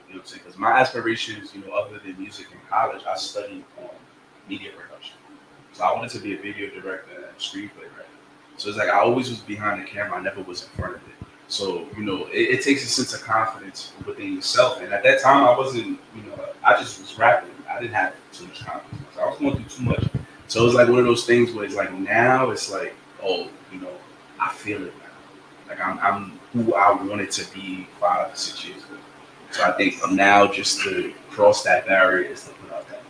[0.08, 0.42] You know what I'm saying?
[0.44, 3.90] Because my aspirations, you know, other than music in college, I studied um,
[4.48, 5.18] media production.
[5.74, 8.06] So I wanted to be a video director and screenplay writer.
[8.58, 10.18] So it's like I always was behind the camera.
[10.18, 11.16] I never was in front of it.
[11.48, 14.82] So you know, it, it takes a sense of confidence within yourself.
[14.82, 16.00] And at that time, I wasn't.
[16.16, 17.52] You know, I just was rapping.
[17.70, 19.04] I didn't have too much confidence.
[19.20, 20.04] I was going through too much.
[20.48, 23.48] So it was like one of those things where it's like now it's like, oh,
[23.72, 23.94] you know,
[24.40, 25.70] I feel it now.
[25.70, 28.98] Like I'm, I'm who I wanted to be five, six years ago.
[29.52, 33.02] So I think from now just to cross that barrier is to put out that.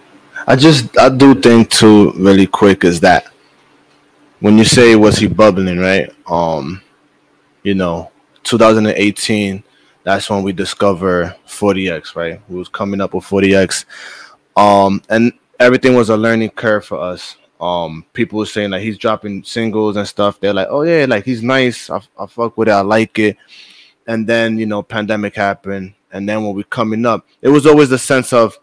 [0.47, 3.28] I just I do think too really quick is that
[4.39, 6.82] when you say was he bubbling right um
[7.63, 8.10] you know
[8.43, 9.63] 2018
[10.04, 13.86] that's when we discover 40x right we was coming up with 40x
[14.56, 18.98] um and everything was a learning curve for us um people were saying like he's
[18.98, 20.39] dropping singles and stuff.
[20.39, 21.89] They're like oh yeah like he's nice.
[21.89, 22.72] I, I fuck with it.
[22.72, 23.38] I like it.
[24.08, 25.93] And then you know pandemic happened.
[26.12, 28.58] And then when we coming up it was always the sense of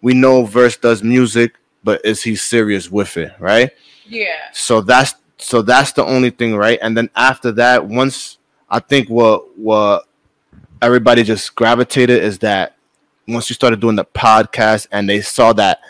[0.00, 3.70] we know verse does music but is he serious with it right?
[4.06, 4.50] Yeah.
[4.52, 6.78] so that's so that's the only thing right?
[6.82, 8.38] And then after that once
[8.70, 10.06] i think what what
[10.82, 12.76] everybody just gravitated is that
[13.28, 15.80] once you started doing the podcast and they saw that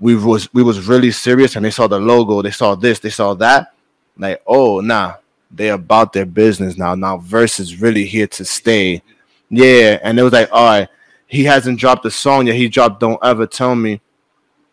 [0.00, 3.10] we was we was really serious and they saw the logo they saw this they
[3.10, 3.72] saw that
[4.18, 5.14] like oh nah
[5.50, 9.02] they about their business now now verse is really here to stay
[9.50, 10.88] yeah and it was like all right
[11.26, 14.00] he hasn't dropped a song yet he dropped don't ever tell me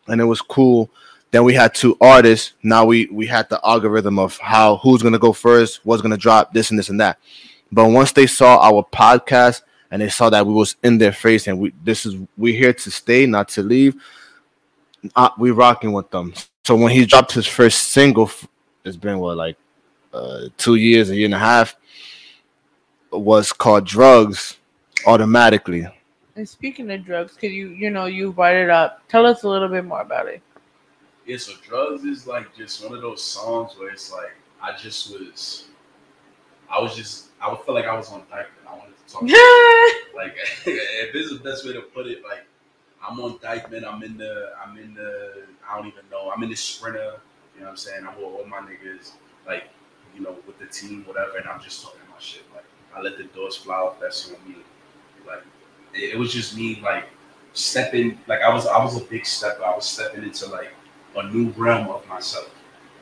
[0.07, 0.89] and it was cool
[1.31, 2.53] then we had two artists.
[2.61, 6.53] Now we we had the algorithm of how who's gonna go first, what's gonna drop,
[6.53, 7.17] this and this and that.
[7.71, 11.47] But once they saw our podcast and they saw that we was in their face
[11.47, 13.95] and we this is we here to stay, not to leave.
[15.15, 16.33] Uh, we rocking with them.
[16.63, 18.29] So when he dropped his first single,
[18.83, 19.57] it's been what like
[20.13, 21.75] uh, two years, a year and a half.
[23.11, 24.57] Was called Drugs.
[25.05, 25.87] Automatically,
[26.35, 29.01] And speaking of drugs, could you you know you brought it up?
[29.07, 30.43] Tell us a little bit more about it.
[31.25, 35.11] Yeah, so drugs is like just one of those songs where it's like I just
[35.11, 35.65] was,
[36.69, 38.67] I was just I would feel like I was on Dyckman.
[38.67, 39.21] I wanted to talk.
[40.15, 40.35] like
[40.65, 42.45] if this is the best way to put it, like
[43.07, 43.85] I'm on Dyckman.
[43.85, 46.31] I'm in the I'm in the I don't even know.
[46.31, 47.19] I'm in the sprinter.
[47.55, 48.05] You know what I'm saying?
[48.07, 49.11] I'm with all my niggas,
[49.47, 49.69] like
[50.15, 52.43] you know, with the team, whatever, and I'm just talking my shit.
[52.53, 53.99] Like I let the doors fly off.
[53.99, 54.57] That's on me.
[55.27, 55.43] Like
[55.93, 57.05] it, it was just me, like
[57.53, 58.19] stepping.
[58.27, 59.63] Like I was I was a big stepper.
[59.63, 60.71] I was stepping into like
[61.15, 62.49] a new realm of myself,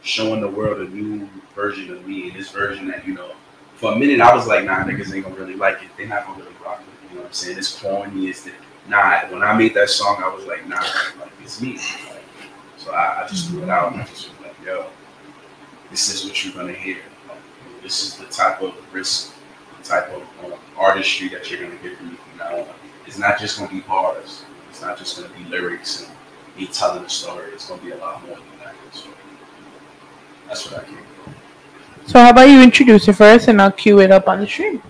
[0.01, 3.31] showing the world a new version of me, and this version that you know.
[3.75, 5.89] For a minute, I was like, nah, niggas ain't gonna really like it.
[5.95, 7.09] They're not gonna really rock with it.
[7.11, 7.57] You know what I'm saying?
[7.57, 8.27] It's corny.
[8.27, 8.51] It's the,
[8.89, 9.21] nah.
[9.29, 10.81] When I made that song, I was like, nah,
[11.19, 11.75] like it's me.
[11.75, 12.23] Like,
[12.77, 14.87] so I, I just threw it out, and I just was like, yo,
[15.91, 16.97] this is what you're gonna hear.
[17.27, 17.37] Like,
[17.81, 19.33] this is the type of risk,
[19.77, 22.67] the type of um, artistry that you're gonna get from me from now on.
[23.05, 24.43] It's not just gonna be bars.
[24.69, 26.11] It's not just gonna be lyrics and
[26.57, 27.51] me telling a story.
[27.53, 28.75] It's gonna be a lot more than that.
[28.91, 29.09] So
[30.47, 31.35] that's what I came from.
[32.05, 34.81] So how about you introduce it first, and I'll cue it up on the stream.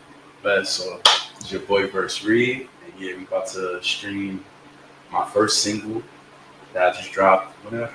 [0.42, 1.02] But so
[1.38, 4.44] it's your boy Verse Reed, yeah, we about to stream
[5.12, 6.04] my first single
[6.74, 7.54] that I just dropped.
[7.66, 7.88] When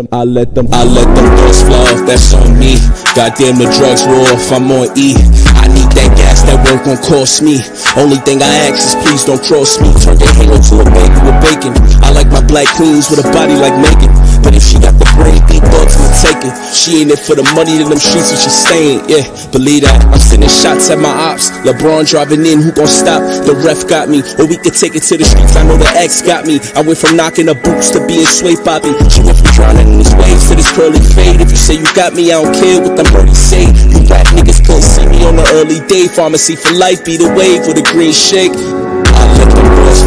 [0.00, 1.84] them, I let them, I let them doors flow.
[2.06, 2.80] That's on me.
[3.12, 4.48] Goddamn, the drugs war off.
[4.52, 5.12] I'm on E.
[5.60, 6.42] I need that gas.
[6.48, 7.60] That work gon' cost me.
[8.00, 9.92] Only thing I ask is please don't cross me.
[10.00, 11.72] Turn your halo to a baby with bacon.
[12.00, 14.29] I like my black queens with a body like Megan.
[14.42, 16.54] But if she got the brain, deep thoughts in the taking.
[16.72, 18.98] She ain't it for the money to them streets when she staying.
[19.08, 20.00] Yeah, believe that.
[20.08, 21.52] I'm sending shots at my ops.
[21.66, 23.20] LeBron driving in, who gon' stop?
[23.44, 24.24] The ref got me.
[24.40, 25.56] Or we could take it to the streets.
[25.56, 26.58] I know the ex got me.
[26.72, 28.96] I went from knocking the boots to being sway popping.
[29.12, 31.40] She went from drowning in these waves to this curly fade.
[31.40, 33.68] If you say you got me, I don't care what them birdies say.
[33.68, 36.08] You rap niggas couldn't see me on the early day.
[36.08, 38.56] Pharmacy for life, be the wave with a green shake.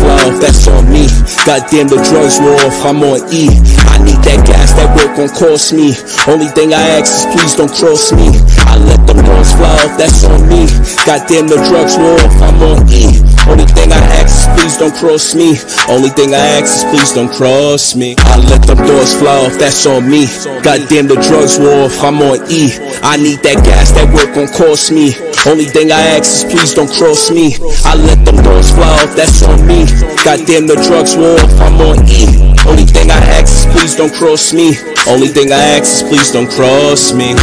[0.04, 1.08] Off, that's on me.
[1.48, 3.48] Goddamn, the drugs were off, I'm on E.
[3.88, 5.96] I need that gas, that work gon' cost me.
[6.28, 8.28] Only thing I ask is please don't cross me.
[8.68, 10.68] I let them guns fly off, that's on me.
[11.08, 13.22] Goddamn, the drugs were off, I'm on E.
[13.47, 15.60] Only thing I ask is please don't cross me.
[15.89, 18.15] Only thing I ask is please don't cross me.
[18.17, 20.25] I let them doors fly off, that's on me.
[20.63, 22.71] Goddamn, the drugs were off, I'm on E.
[23.03, 25.13] I need that gas, that work gon' cost me.
[25.45, 27.56] Only thing I ask is please don't cross me.
[27.84, 29.86] I let them doors fly off, that's on me.
[30.23, 32.53] Goddamn, the drugs were off, I'm on E.
[32.65, 34.77] Only thing I ask is please don't cross me.
[35.08, 37.36] Only thing I ask is please don't cross me.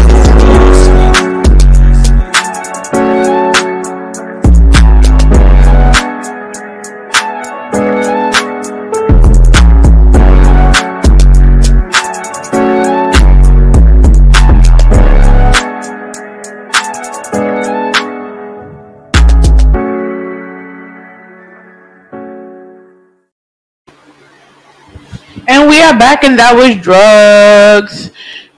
[26.01, 28.11] Back, and that was drugs.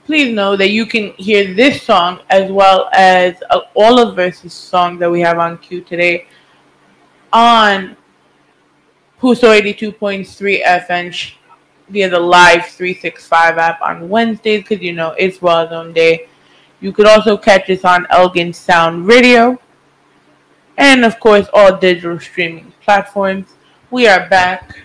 [0.05, 4.53] Please know that you can hear this song as well as uh, all of Verse's
[4.53, 6.25] songs that we have on queue today
[7.33, 7.97] on
[9.19, 11.33] Puso 82.3 FN sh-
[11.89, 16.29] via the Live 365 app on Wednesdays because you know it's Well Zone Day.
[16.79, 19.59] You could also catch us on Elgin Sound Radio
[20.77, 23.47] and, of course, all digital streaming platforms.
[23.91, 24.77] We are back.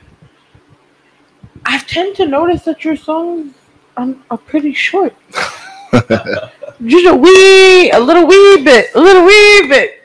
[1.69, 3.53] I tend to notice that your songs
[3.99, 5.15] um, are pretty short.
[5.93, 10.03] Just a wee, a little wee bit, a little wee bit.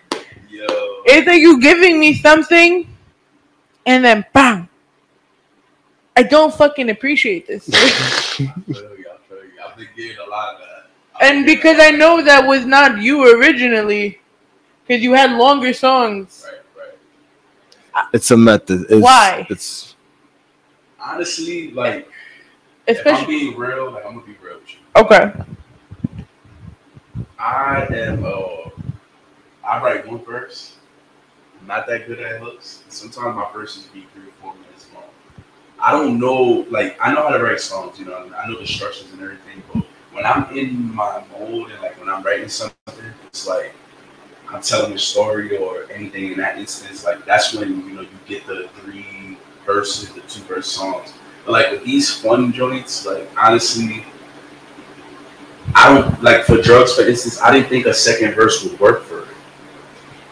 [0.50, 0.66] Yo.
[1.06, 2.86] It's like you giving me something,
[3.86, 4.68] and then bam.
[6.18, 7.70] I don't fucking appreciate this.
[7.74, 9.54] I feel you, I feel you.
[9.66, 10.90] I've been getting a lot of that.
[11.16, 14.20] I've and because I getting a lot know that was not you originally,
[14.86, 16.46] because you had longer songs.
[16.76, 16.88] Right,
[17.96, 18.08] right.
[18.12, 18.86] It's a method.
[18.90, 19.48] It's, Why?
[19.50, 19.93] It's
[21.04, 22.10] Honestly, like,
[22.88, 24.80] if I'm being real, like, I'm gonna be real with you.
[24.96, 25.34] okay,
[27.38, 28.70] I am, uh,
[29.68, 30.78] I write one verse.
[31.60, 32.84] I'm not that good at hooks.
[32.90, 35.04] Sometimes my verses be three or four minutes long.
[35.80, 38.66] I don't know, like, I know how to write songs, you know, I know the
[38.66, 43.06] structures and everything, but when I'm in my mode and, like, when I'm writing something,
[43.26, 43.74] it's like,
[44.50, 48.08] I'm telling a story or anything in that instance, like, that's when, you know, you
[48.26, 49.23] get the three
[49.66, 51.14] verses, the two verse songs.
[51.46, 54.06] But, like, with these fun joints, like, honestly,
[55.76, 57.42] I don't like for drugs, for instance.
[57.42, 59.28] I didn't think a second verse would work for it.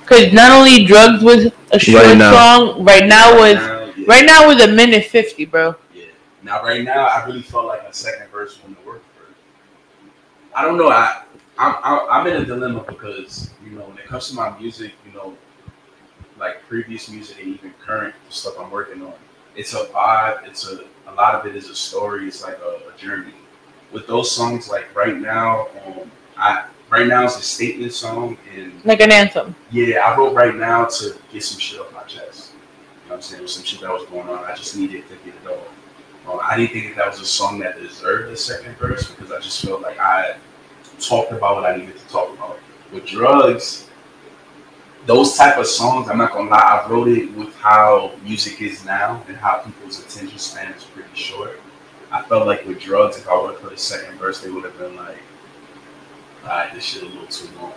[0.01, 2.31] because not only drugs was a short Right now.
[2.33, 2.83] song.
[2.83, 5.75] Right now was Now, yeah, right now was a minute fifty, bro.
[5.93, 6.05] yeah.
[6.43, 9.35] Now, right now, I really felt like a second verse wouldn't work for it.
[10.53, 10.89] I don't know.
[10.89, 11.23] I
[11.57, 14.91] I'm I'm I'm in a dilemma because you know when it comes to my music,
[15.05, 15.33] you know,
[16.41, 19.13] like previous music and even current stuff I'm working on,
[19.55, 20.45] it's a vibe.
[20.45, 22.27] It's a a lot of it is a story.
[22.27, 23.33] It's like a, a journey.
[23.91, 28.83] With those songs, like right now, um, I right now it's a statement song and
[28.85, 29.55] Like an anthem.
[29.71, 32.51] Yeah, I wrote right now to get some shit off my chest.
[32.51, 33.41] You know what I'm saying?
[33.41, 34.43] Was some shit that was going on.
[34.43, 35.67] I just needed to get it off.
[36.27, 39.31] Um, I didn't think that, that was a song that deserved a second verse because
[39.31, 40.37] I just felt like I
[40.99, 42.59] talked about what I needed to talk about.
[42.93, 43.89] With drugs,
[45.05, 48.85] those type of songs, I'm not gonna lie, I wrote it with how music is
[48.85, 51.59] now and how people's attention span is pretty short.
[52.11, 54.63] I felt like with drugs, if I would have put a second verse, they would
[54.63, 55.17] have been like,
[56.43, 57.73] all right, this shit a little too long.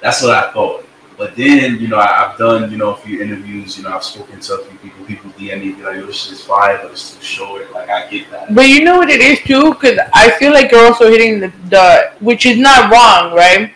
[0.00, 0.86] That's what I thought.
[1.16, 3.76] But then, you know, I, I've done, you know, a few interviews.
[3.76, 5.04] You know, I've spoken to a few people.
[5.04, 8.08] People DM me, be like, "Yo, this shit's fire, but it's too short." Like, I
[8.08, 8.54] get that.
[8.54, 11.52] But you know what it is too, because I feel like you're also hitting the,
[11.68, 13.74] the which is not wrong, right?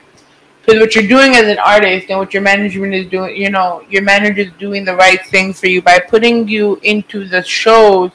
[0.64, 3.84] Because what you're doing as an artist and what your management is doing, you know,
[3.90, 8.10] your manager is doing the right thing for you by putting you into the shows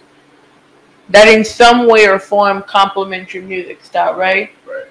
[1.10, 4.52] that in some way or form complement your music style, right?
[4.66, 4.88] Right.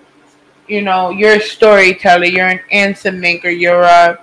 [0.68, 4.20] You know, you're a storyteller, you're an anthem maker, you're a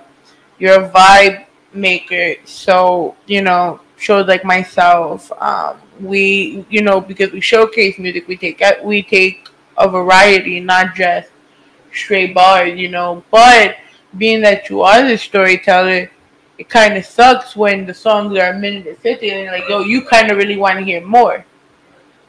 [0.58, 2.36] you're a vibe maker.
[2.44, 8.36] So, you know, shows like myself, um, we you know because we showcase music, we
[8.36, 11.28] take we take a variety, not just
[11.96, 13.24] straight bars, you know.
[13.30, 13.76] But
[14.16, 16.10] being that you are the storyteller,
[16.58, 19.80] it kind of sucks when the songs are a minute and fifty, and like, yo,
[19.80, 21.44] you kind of really want to hear more.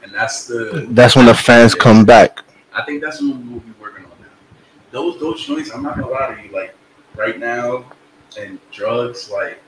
[0.02, 2.40] And that's the That's when the fans come back.
[2.72, 4.26] I think that's what we'll be working on now.
[4.90, 6.74] Those those joints, I'm not gonna lie to you, like
[7.16, 7.84] right now
[8.38, 9.60] and drugs, like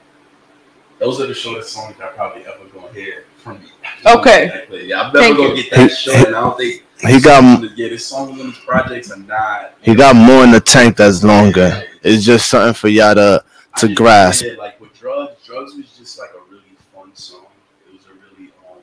[0.98, 3.66] those are the shortest songs I probably ever gonna hear from me.
[4.06, 4.66] Okay.
[4.86, 5.62] Yeah, I'm never Thank gonna you.
[5.62, 9.10] get that short, and I don't think He got yeah, this song on these projects
[9.10, 9.74] are not.
[9.82, 11.82] he got more in the tank that's longer.
[12.02, 13.44] It's just something for y'all to
[13.76, 14.42] to just grasp.
[14.42, 16.62] did, Like with drugs, drugs was just like a really
[16.94, 17.46] fun song.
[17.88, 18.78] It was a really um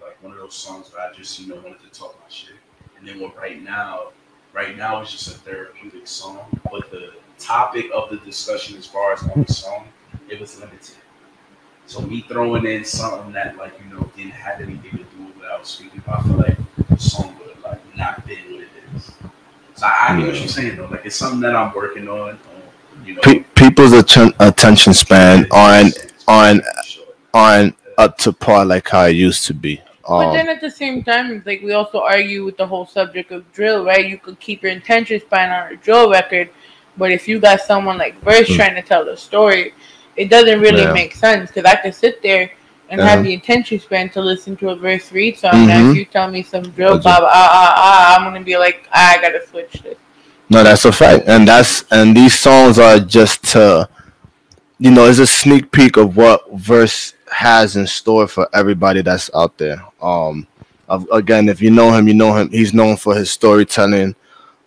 [0.00, 2.56] like one of those songs where I just you know wanted to talk my shit.
[2.98, 4.08] And then what right now,
[4.52, 6.38] right now it's just a therapeutic song.
[6.70, 9.88] But the topic of the discussion as far as on the song,
[10.28, 10.96] it was limited.
[11.86, 15.36] So me throwing in something that like you know didn't have anything to do with
[15.36, 18.38] what I was speaking about, I feel like the song would have like not been
[18.52, 19.12] what it is.
[19.74, 20.86] So I, I get what you're saying though.
[20.86, 22.30] Like it's something that I'm working on.
[22.30, 22.38] um,
[23.04, 26.62] you know, Pe- people's atten- attention span aren't aren't
[27.34, 29.80] aren't up to par like how it used to be.
[30.08, 33.30] But Um, then at the same time, like we also argue with the whole subject
[33.32, 34.04] of drill, right?
[34.06, 36.50] You could keep your intention span on a drill record,
[36.96, 38.54] but if you got someone like Verse Hmm.
[38.56, 39.74] trying to tell a story,
[40.16, 40.92] it doesn't really Yeah.
[40.92, 42.50] make sense because I could sit there
[42.90, 43.08] and Yeah.
[43.08, 45.66] have the attention span to listen to a Verse Reed song.
[45.66, 45.90] Now, Mhm.
[45.90, 49.18] if you tell me some drill, blah, ah, ah, ah, I'm gonna be like, I
[49.22, 49.96] gotta switch this.
[50.50, 53.88] No, that's a fact, and that's and these songs are just to,
[54.78, 59.30] you know, it's a sneak peek of what verse has in store for everybody that's
[59.34, 59.80] out there.
[60.02, 60.46] Um,
[61.10, 62.50] again, if you know him, you know him.
[62.50, 64.14] He's known for his storytelling.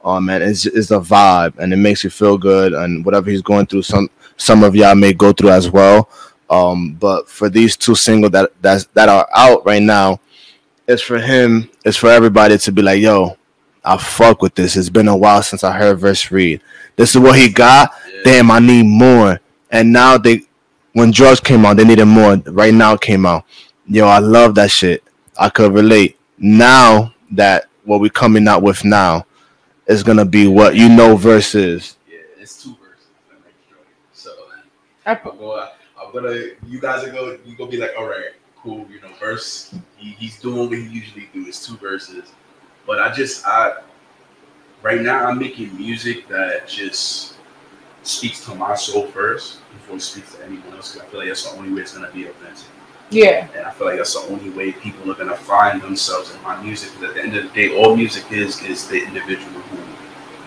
[0.03, 2.73] Um, and it's it's a vibe, and it makes you feel good.
[2.73, 4.07] And whatever he's going through, some
[4.37, 6.09] some of y'all may go through as well.
[6.49, 10.19] Um, but for these two singles that that's that are out right now,
[10.87, 11.69] it's for him.
[11.83, 13.37] It's for everybody to be like, yo,
[13.83, 14.75] I fuck with this.
[14.75, 16.61] It's been a while since I heard Verse Reed.
[16.95, 17.93] This is what he got.
[18.23, 19.39] Damn, I need more.
[19.71, 20.41] And now they,
[20.93, 22.37] when drugs came out, they needed more.
[22.47, 23.45] Right now came out.
[23.85, 25.03] Yo, I love that shit.
[25.37, 26.17] I could relate.
[26.37, 29.25] Now that what we coming out with now
[29.87, 31.97] is gonna be what you know versus.
[32.09, 33.07] Yeah, it's two verses.
[33.29, 33.87] that make the joint.
[34.13, 34.61] So I,
[35.05, 35.67] I'm going.
[36.01, 36.35] I'm gonna.
[36.67, 38.31] You guys are gonna, You gonna be like, all right,
[38.61, 38.85] cool.
[38.89, 39.73] You know, verse.
[39.97, 41.45] He, he's doing what he usually do.
[41.47, 42.31] It's two verses.
[42.87, 43.81] But I just, I.
[44.81, 47.35] Right now, I'm making music that just
[48.03, 50.93] speaks to my soul first before it speaks to anyone else.
[50.93, 52.65] 'cause I feel like that's the only way it's gonna be authentic.
[53.09, 56.41] yeah, And I feel like that's the only way people are gonna find themselves in
[56.43, 56.91] my music.
[56.93, 59.77] Because at the end of the day, all music is is the individual who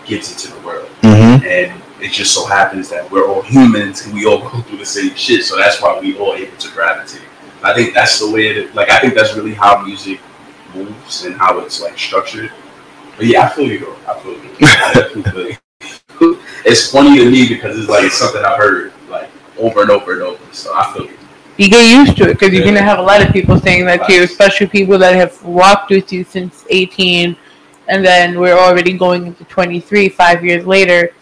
[0.05, 0.87] gives it to the world.
[1.01, 1.45] Mm-hmm.
[1.45, 4.85] And it just so happens that we're all humans and we all go through the
[4.85, 5.43] same shit.
[5.43, 7.21] So that's why we all able to gravitate.
[7.63, 10.19] I think that's the way it like I think that's really how music
[10.73, 12.51] moves and how it's like structured.
[13.17, 13.95] But yeah, I feel you though.
[14.07, 14.51] I feel you.
[14.61, 15.55] I feel you.
[16.65, 20.21] It's funny to me because it's like something I heard like over and over and
[20.21, 20.43] over.
[20.51, 21.17] So I feel you.
[21.57, 22.71] you get used to it because you're Yeah.
[22.71, 25.89] gonna have a lot of people saying that to you, especially people that have walked
[25.89, 27.35] with you since 18,
[27.87, 31.13] and then we're already going into 23, five years later.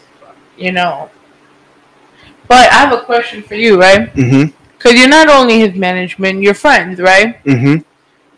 [0.58, 1.10] You know.
[2.47, 4.14] But I have a question for you, right?
[4.14, 4.55] Mm-hmm.
[4.78, 7.43] Because you're not only his management, you're friends, right?
[7.43, 7.82] Mm-hmm.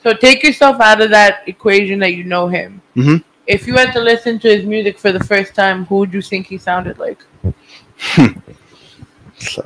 [0.02, 2.82] So take yourself out of that equation that you know him.
[2.96, 3.24] Mhm.
[3.46, 6.22] If you had to listen to his music for the first time, who would you
[6.22, 7.20] think he sounded like?
[7.44, 8.34] I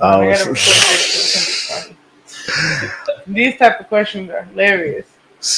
[0.01, 1.36] I was- gotta record this.
[1.36, 3.34] It's gonna be funny.
[3.45, 5.08] These type of questions are hilarious.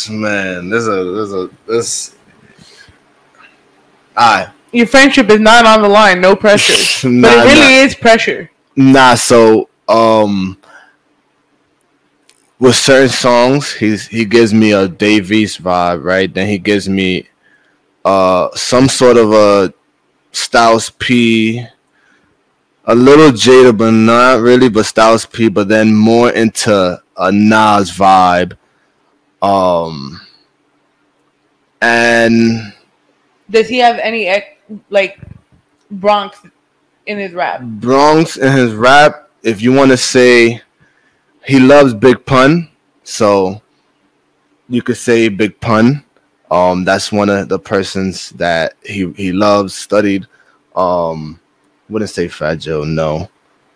[0.10, 2.16] man, there's a there's a this.
[4.18, 7.07] I Your friendship is not on the line, no pressure.
[7.07, 7.84] nah, but it really nah.
[7.86, 8.51] is pressure.
[8.76, 10.57] Nah, so um
[12.59, 16.34] with certain songs, he's he gives me a Dave East vibe, right?
[16.34, 17.30] Then he gives me
[18.03, 19.73] uh some sort of a
[20.34, 21.65] Styles P,
[22.84, 27.91] a little Jada, but not really, but Styles P, but then more into a Nas
[27.91, 28.57] vibe.
[29.41, 30.19] Um
[31.82, 32.73] and
[33.49, 34.55] Does he have any ex-
[34.89, 35.20] like
[35.91, 36.39] Bronx
[37.05, 37.61] in his rap?
[37.61, 40.61] Bronx in his rap, if you want to say
[41.45, 42.70] he loves Big Pun,
[43.03, 43.61] so
[44.68, 46.03] you could say Big Pun.
[46.49, 50.28] Um, that's one of the persons that he he loves, studied.
[50.76, 51.39] Um,
[51.89, 53.30] wouldn't say Fat Joe, no.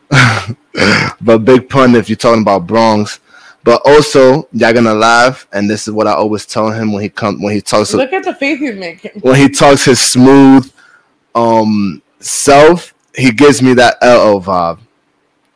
[1.21, 3.19] but Big Pun, if you're talking about Bronx,
[3.63, 7.09] but also y'all gonna laugh, and this is what I always tell him when he
[7.09, 9.21] come when he talks Look at the face he's making.
[9.21, 10.71] when he talks his smooth
[11.36, 14.80] um self, he gives me that LL vibe.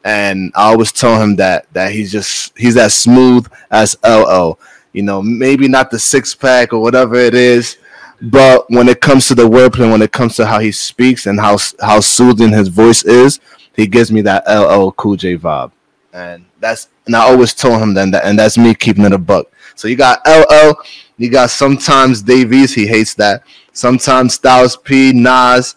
[0.04, 4.60] And I always tell him that that he's just he's as smooth as LL.
[4.92, 7.78] You know, maybe not the six pack or whatever it is,
[8.22, 11.40] but when it comes to the wordplay, when it comes to how he speaks and
[11.40, 13.40] how how soothing his voice is,
[13.76, 15.72] he gives me that LL Cool J vibe,
[16.14, 19.18] and that's and I always told him then that, and that's me keeping it a
[19.18, 19.48] buck.
[19.76, 20.76] So you got LL,
[21.18, 23.44] you got sometimes Dave East, he hates that.
[23.72, 25.76] Sometimes Styles P, Nas,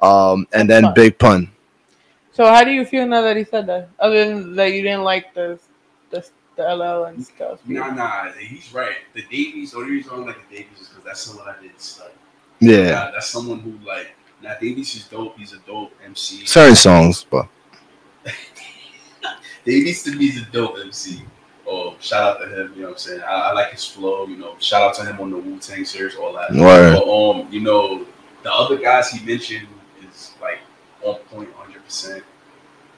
[0.00, 0.94] um, and then Pun.
[0.94, 1.50] Big Pun.
[2.32, 3.88] So how do you feel now that he said that?
[3.98, 5.58] Other than that, you didn't like the
[6.10, 7.60] the, the LL and stuff.
[7.66, 8.96] Nah, nah, he's right.
[9.14, 11.20] The Dave East, the only reason I don't like the Dave East is because that's
[11.20, 12.12] someone I didn't study.
[12.60, 14.14] Yeah, Yeah, that's someone who like.
[14.42, 15.38] Now Dave East is dope.
[15.38, 16.44] He's a dope MC.
[16.44, 17.48] certain songs, but
[19.64, 21.22] Dave East to me is a dope MC.
[21.68, 22.72] Oh, shout out to him.
[22.76, 23.20] You know what I'm saying?
[23.22, 24.26] I, I like his flow.
[24.26, 26.50] You know, shout out to him on the Wu Tang series, all that.
[26.50, 26.92] Right.
[26.92, 28.06] But um, you know,
[28.42, 29.66] the other guys he mentioned
[30.08, 30.58] is like
[31.02, 32.22] on point, hundred percent.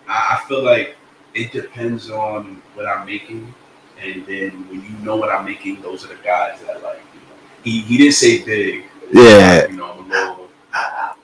[0.07, 0.97] I, I feel like
[1.35, 3.55] it depends on what I'm making,
[4.03, 7.01] and then when you know what I'm making, those are the guys that like.
[7.15, 8.85] You know, he he didn't say big.
[9.13, 10.49] yeah, You know, I'm a little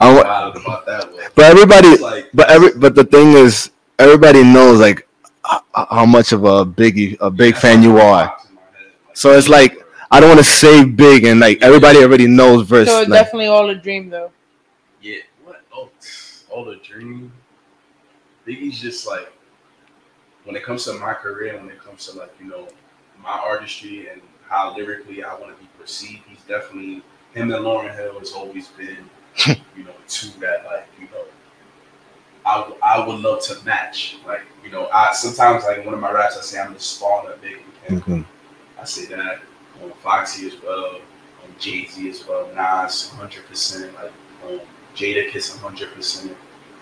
[0.00, 1.22] I, about that one.
[1.34, 5.06] but everybody, like, but every, but the thing is, everybody knows like
[5.74, 8.28] how much of a biggie, a big that's fan you are.
[8.28, 8.70] pops in my head.
[9.08, 9.78] Like, So it's like-
[10.10, 13.20] I don't want to say big and like everybody already knows versus So it's like,
[13.24, 14.30] definitely all a dream, though.
[15.02, 15.60] Yeah, what?
[15.74, 15.88] Oh,
[16.50, 17.32] all the dream.
[18.46, 19.32] Biggie's just like
[20.44, 22.68] when it comes to my career, when it comes to like you know
[23.22, 26.22] my artistry and how lyrically I want to be perceived.
[26.28, 27.02] He's definitely
[27.34, 29.10] him and Lauryn Hill has always been
[29.76, 31.24] you know two that like you know
[32.46, 34.18] I I would love to match.
[34.26, 36.80] Like you know I sometimes like in one of my raps I say I'm the
[36.80, 37.60] spawn of Biggie.
[37.88, 38.24] And Mhm.
[38.80, 39.40] I say that
[39.82, 40.96] on Foxy as well,
[41.42, 44.12] on Jay Z as well, Nas 100%, like
[44.46, 44.60] um,
[44.96, 46.30] Jadakiss 100%.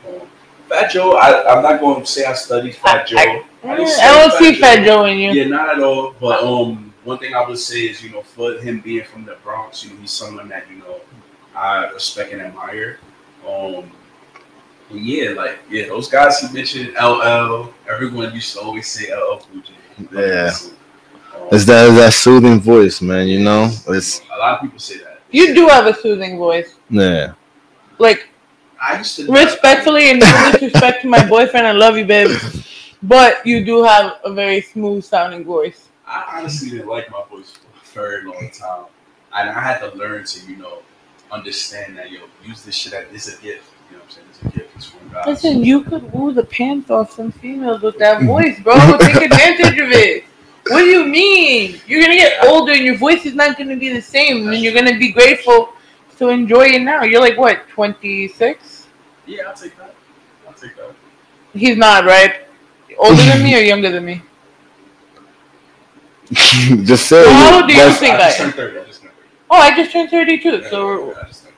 [0.07, 0.29] Um,
[0.69, 3.17] Fat Joe, I, I'm not going to say I studied Fat Joe.
[3.19, 5.31] I- I I, didn't don't study see Fat Joe in you.
[5.33, 6.15] Yeah, not at all.
[6.21, 9.37] But um, one thing I would say is, you know, for him being from the
[9.45, 11.01] Bronx, you know, he's someone that you know
[11.55, 12.99] I respect and admire.
[13.47, 13.91] Um,
[14.93, 17.73] and yeah, like yeah, those guys he mentioned, LL.
[17.89, 19.73] Everyone used to always say LL Cool J.
[20.13, 20.53] Yeah.
[21.35, 23.27] Um, it's that it's that soothing voice, man.
[23.29, 25.21] You know, it's a lot of people say that.
[25.31, 26.77] You do have a soothing voice.
[26.91, 27.35] yeah.
[27.99, 28.29] Like,
[28.81, 32.37] I used to respectfully and no disrespect to my boyfriend, I love you, babe.
[33.03, 35.89] But you do have a very smooth sounding voice.
[36.07, 38.85] I honestly didn't like my voice for a very long time,
[39.35, 40.83] and I had to learn to, you know,
[41.31, 43.72] understand that yo, use this shit as it's a gift.
[44.45, 44.55] You know what I'm saying?
[44.55, 44.77] It's a gift.
[44.77, 45.27] It's from God.
[45.27, 48.27] Listen, you could woo the pants off some females with that mm-hmm.
[48.27, 48.75] voice, bro.
[48.99, 50.25] Take advantage of it.
[50.69, 51.81] What do you mean?
[51.87, 54.75] You're gonna get older and your voice is not gonna be the same, and you're
[54.75, 55.73] gonna be grateful
[56.19, 57.03] to enjoy it now.
[57.03, 58.87] You're like what, 26?
[59.27, 59.95] Yeah, I'll take that.
[60.47, 60.95] I'll take that.
[61.53, 62.47] He's not, right?
[62.99, 64.23] Older than me or younger than me?
[66.85, 68.53] just say How old do you think I I just am?
[68.53, 68.79] turned 30.
[68.79, 69.29] I just turned 30.
[69.51, 71.55] Oh, I just turned 32, Yeah, so yeah, I just turned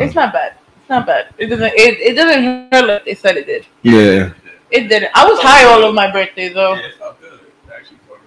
[0.00, 0.04] yeah.
[0.04, 0.57] it's not bad.
[0.88, 1.34] It's not bad.
[1.36, 1.72] It doesn't.
[1.74, 3.66] It, it doesn't hurt like they said it did.
[3.82, 4.32] yeah.
[4.70, 5.10] It didn't.
[5.14, 6.72] I was high all of my birthdays though.
[6.76, 7.32] Yeah, it felt good.
[7.34, 8.20] It actually felt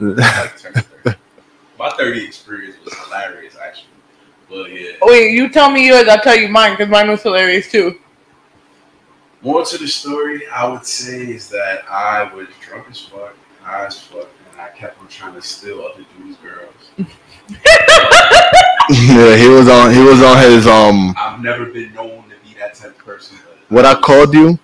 [0.00, 0.18] really good.
[0.18, 0.58] Like
[1.04, 1.16] 30.
[1.78, 3.86] My 30 experience was hilarious, actually.
[4.50, 4.90] But yeah.
[5.00, 6.08] Oh, wait, you tell me yours.
[6.08, 8.00] I'll tell you mine because mine was hilarious too.
[9.40, 13.86] More to the story, I would say is that I was drunk as fuck, high
[13.86, 16.81] as fuck, and I kept on trying to steal other dudes' girls.
[18.90, 19.92] Yeah, he was on.
[19.92, 21.14] He was on his um.
[21.16, 23.38] I've never been known to be that type of person.
[23.68, 24.58] But What I called you,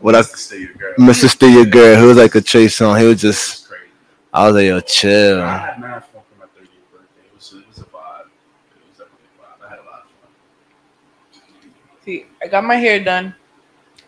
[0.00, 0.36] what I Mr.
[0.36, 0.94] Stay Your Girl.
[0.98, 1.28] Mr.
[1.28, 2.00] Stay Your Girl.
[2.00, 2.98] He was like a chase song.
[2.98, 3.68] He was just.
[3.68, 3.84] crazy.
[4.32, 5.40] I was like, yo, chill.
[5.42, 7.22] I had mad fun for my 30th birthday.
[7.24, 8.26] It was, it was a vibe.
[8.26, 9.66] It was definitely a vibe.
[9.66, 11.42] I had a lot of fun.
[12.04, 13.34] See, I got my hair done.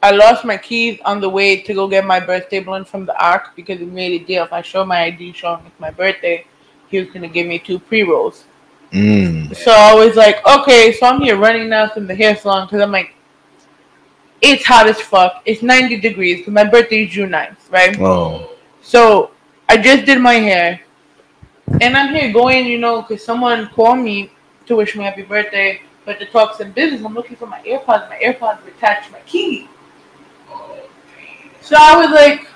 [0.03, 3.15] I lost my keys on the way to go get my birthday balloon from the
[3.23, 4.45] Ark because we made a deal.
[4.45, 6.47] If I show my ID showing it's my birthday,
[6.91, 8.45] he was gonna give me two pre rolls.
[8.93, 9.55] Mm.
[9.55, 12.83] So I was like, okay, so I'm here running now from the hair salon because
[12.83, 13.15] I'm like,
[14.43, 15.43] it's hot as fuck.
[15.45, 17.99] It's 90 degrees because my birthday is June 9th, right?
[18.01, 18.57] Oh.
[18.83, 19.31] So
[19.69, 20.81] I just did my hair,
[21.81, 24.33] and I'm here going, you know, because someone called me
[24.67, 27.05] to wish me happy birthday, but to talk some business.
[27.05, 28.09] I'm looking for my AirPods.
[28.09, 29.69] My AirPods were attached to my key.
[31.61, 32.49] So I was like,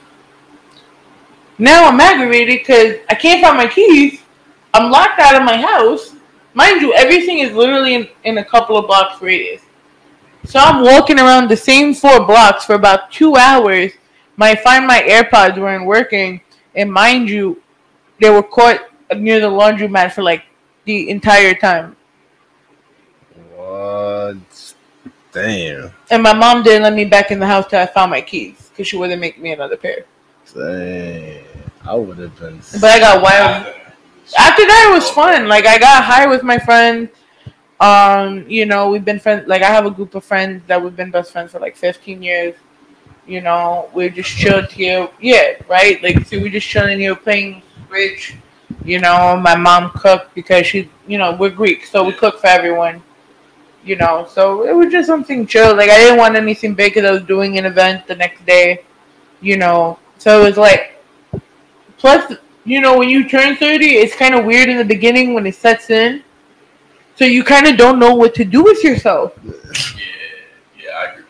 [1.58, 4.23] now I'm aggravated because I can't find my keys.
[4.74, 6.14] I'm locked out of my house.
[6.52, 9.62] Mind you, everything is literally in, in a couple of blocks radius.
[10.44, 13.92] So I'm walking around the same four blocks for about two hours.
[14.36, 16.40] My find my AirPods weren't working,
[16.74, 17.62] and mind you,
[18.20, 18.80] they were caught
[19.16, 20.42] near the laundromat for like
[20.84, 21.96] the entire time.
[23.54, 24.74] What?
[25.32, 25.92] Damn.
[26.10, 28.70] And my mom didn't let me back in the house till I found my keys
[28.70, 30.04] because she wouldn't make me another pair.
[30.52, 31.44] Damn.
[31.86, 32.60] I would have been.
[32.80, 33.74] But I got wild.
[34.38, 35.48] After that, it was fun.
[35.48, 37.10] Like I got high with my friends.
[37.80, 39.46] Um, you know, we've been friends.
[39.46, 42.22] Like I have a group of friends that we've been best friends for like 15
[42.22, 42.54] years.
[43.26, 45.08] You know, we're just chilled here.
[45.20, 46.02] Yeah, right.
[46.02, 48.36] Like, so we're just chilling here playing Switch.
[48.84, 52.46] You know, my mom cooked because she, you know, we're Greek, so we cook for
[52.46, 53.02] everyone.
[53.84, 55.76] You know, so it was just something chill.
[55.76, 58.84] Like I didn't want anything big because I was doing an event the next day.
[59.40, 60.90] You know, so it was like.
[61.98, 62.34] Plus,
[62.64, 65.54] you know, when you turn 30, it's kind of weird in the beginning when it
[65.54, 66.22] sets in.
[67.16, 69.34] So you kind of don't know what to do with yourself.
[69.44, 69.52] Yeah,
[70.78, 71.24] yeah, I agree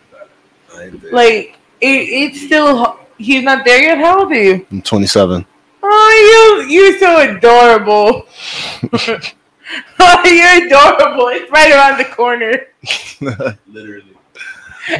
[0.93, 1.12] with that.
[1.12, 3.99] Like, it, it's still, he's not there yet.
[3.99, 4.66] How old are you?
[4.70, 5.45] I'm 27.
[5.82, 8.26] Oh, you, you're so adorable.
[9.99, 11.28] oh, you're adorable.
[11.28, 12.68] It's right around the corner.
[13.66, 14.16] Literally.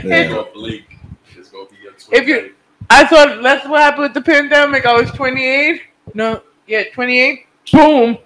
[0.05, 0.29] Yeah.
[0.29, 0.99] Go blink.
[1.37, 2.55] It's gonna be your If you-
[2.91, 4.85] I thought that's what happened with the pandemic.
[4.85, 5.81] I was 28.
[6.13, 7.47] No, yeah, 28.
[7.73, 8.19] Boom.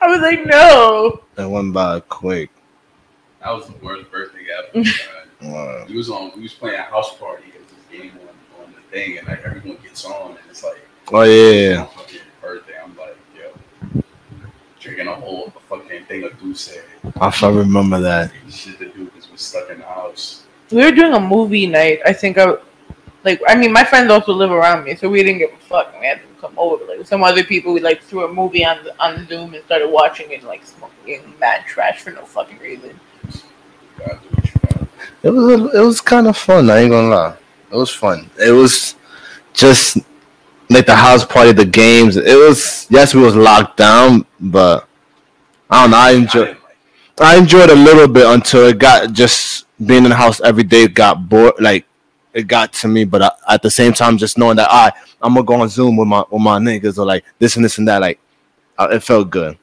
[0.00, 1.22] I was like, no.
[1.36, 2.50] That went by quick.
[3.40, 4.84] that was the worst birthday ever.
[5.42, 5.52] man.
[5.52, 5.84] Wow.
[5.88, 6.32] we was on.
[6.36, 7.44] We was playing a house party.
[7.54, 10.64] It was this game on, on the thing, and like everyone gets on, and it's
[10.64, 10.80] like
[11.12, 11.86] Oh yeah.
[11.86, 12.74] fucking birthday.
[12.82, 14.02] I'm like, yo,
[14.80, 16.76] drinking a whole fucking thing of Douce.
[17.04, 18.32] If I remember that.
[18.50, 20.44] Shit to do because we're stuck in the house.
[20.70, 22.00] We were doing a movie night.
[22.04, 22.56] I think I,
[23.28, 25.90] like, I mean, my friends also live around me, so we didn't give a fuck.
[25.92, 26.84] and We had them come over.
[26.84, 30.30] Like some other people, we like threw a movie on on Zoom and started watching
[30.30, 32.98] it, like smoking mad trash for no fucking reason.
[35.22, 36.70] It was a, it was kind of fun.
[36.70, 37.36] I ain't gonna lie.
[37.72, 38.30] It was fun.
[38.38, 38.94] It was
[39.52, 39.98] just
[40.70, 42.16] like the house party, the games.
[42.16, 44.86] It was yes, we was locked down, but
[45.70, 45.96] I don't know.
[45.96, 46.44] I I enjoy.
[46.46, 46.76] didn't like
[47.20, 50.86] I enjoyed a little bit until it got just being in the house every day
[50.88, 51.54] got bored.
[51.58, 51.84] Like
[52.32, 55.34] it got to me, but I, at the same time, just knowing that I I'm
[55.34, 57.88] gonna go on Zoom with my with my niggas or like this and this and
[57.88, 58.00] that.
[58.00, 58.20] Like
[58.78, 59.58] uh, it felt good.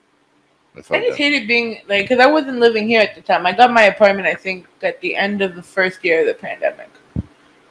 [0.76, 1.18] It I just good.
[1.18, 3.45] hated being like, because I wasn't living here at the time.
[3.45, 6.34] I got my apartment, I think, at the end of the first year of the
[6.34, 6.89] pandemic.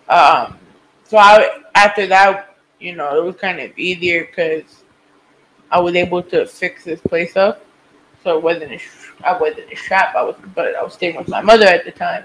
[0.08, 0.58] Um,
[1.04, 4.84] so I after that, you know, it was kind of easier because
[5.70, 7.64] I was able to fix this place up.
[8.22, 10.14] So it wasn't a sh- I wasn't a trap.
[10.14, 12.24] I was, but I was staying with my mother at the time.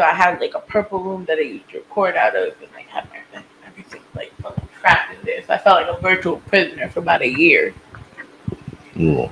[0.00, 2.72] So I had like a purple room that I used to record out of, and
[2.72, 5.42] like had my everything like fucking trapped in there.
[5.46, 7.74] So I felt like a virtual prisoner for about a year.
[8.98, 9.28] Ooh.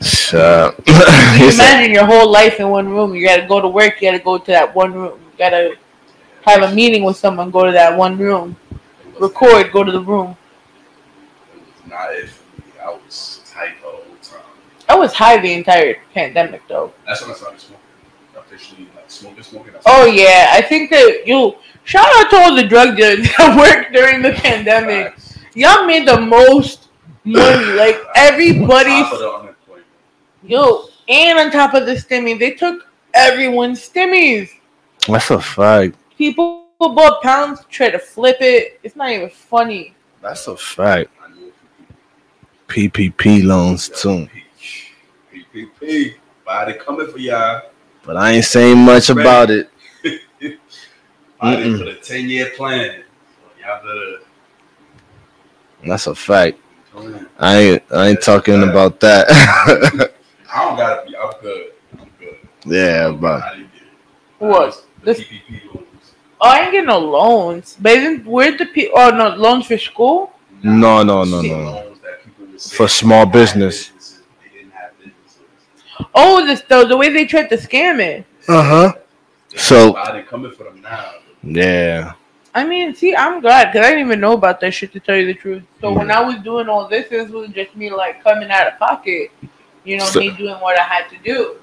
[0.00, 0.74] So,
[1.36, 3.14] You imagine your whole life in one room.
[3.14, 4.00] You gotta go to work.
[4.00, 5.20] You gotta go to that one room.
[5.32, 5.76] You gotta
[6.46, 7.50] have a meeting with someone.
[7.50, 8.56] Go to that one room.
[8.70, 8.76] it.
[9.06, 9.70] It was- Record.
[9.70, 10.34] Go to the room.
[11.54, 12.72] It was not it for me.
[12.82, 14.40] I was tight the whole time.
[14.88, 16.94] I was high the entire pandemic though.
[17.06, 17.82] That's when I started smoking.
[18.38, 19.74] Officially, like smoking, smoking.
[19.86, 23.92] Oh yeah, I think that you shout out to all the drug dealers that worked
[23.92, 25.12] during the pandemic.
[25.14, 25.38] Facts.
[25.54, 26.88] Y'all made the most
[27.24, 27.64] money.
[27.74, 29.86] Like everybody's On top of the unemployment.
[30.42, 34.50] yo, and on top of the stimmy, they took everyone's stimmies.
[35.08, 35.96] that's a fact.
[36.16, 38.78] People bought pounds, try to flip it.
[38.82, 39.94] It's not even funny.
[40.22, 41.10] That's a fact.
[41.22, 41.52] I knew
[42.68, 44.28] a few PPP loans too.
[45.32, 46.14] PPP.
[46.44, 47.62] Body coming for y'all.
[48.06, 49.68] But I ain't saying much about it.
[51.40, 51.78] Body Mm-mm.
[51.78, 53.02] for the 10 year plan.
[53.02, 54.24] So y'all better.
[55.84, 56.58] That's a fact.
[57.38, 59.26] I ain't I ain't talking about that.
[60.54, 61.14] I don't gotta be.
[61.16, 61.72] I'm good.
[61.98, 62.36] I'm good.
[62.64, 63.42] yeah, I'm but good.
[63.44, 63.88] I didn't get it.
[64.38, 64.86] What?
[65.00, 65.86] The This- PPP loans.
[66.40, 67.76] Oh, I ain't getting no loans.
[67.80, 68.90] But isn't where's the P?
[68.94, 70.32] oh no loans for school?
[70.62, 71.42] No, no, no, no.
[71.42, 71.64] no.
[71.72, 73.90] loans that people would say For small had business.
[76.16, 76.42] Businesses.
[76.42, 78.24] Oh, this the, the way they tried to scam it.
[78.48, 78.92] Uh-huh.
[79.50, 81.12] They So- Body coming for them now.
[81.42, 82.12] yeah,
[82.54, 85.16] I mean, see, I'm glad because I didn't even know about that shit to tell
[85.16, 85.62] you the truth.
[85.80, 85.96] So Mm.
[85.98, 89.30] when I was doing all this, this was just me like coming out of pocket.
[89.84, 91.56] You know, So- me doing what I had to do.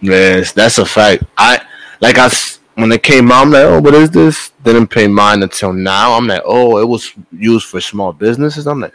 [0.00, 1.22] yes, that's a fact.
[1.36, 1.60] I
[2.00, 2.28] like I
[2.74, 4.50] when it came out, I'm like, oh, what is this?
[4.64, 6.12] Didn't pay mine until now.
[6.14, 8.66] I'm like, oh, it was used for small businesses.
[8.66, 8.94] I'm like,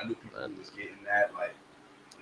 [0.00, 1.54] I knew people was getting that, like,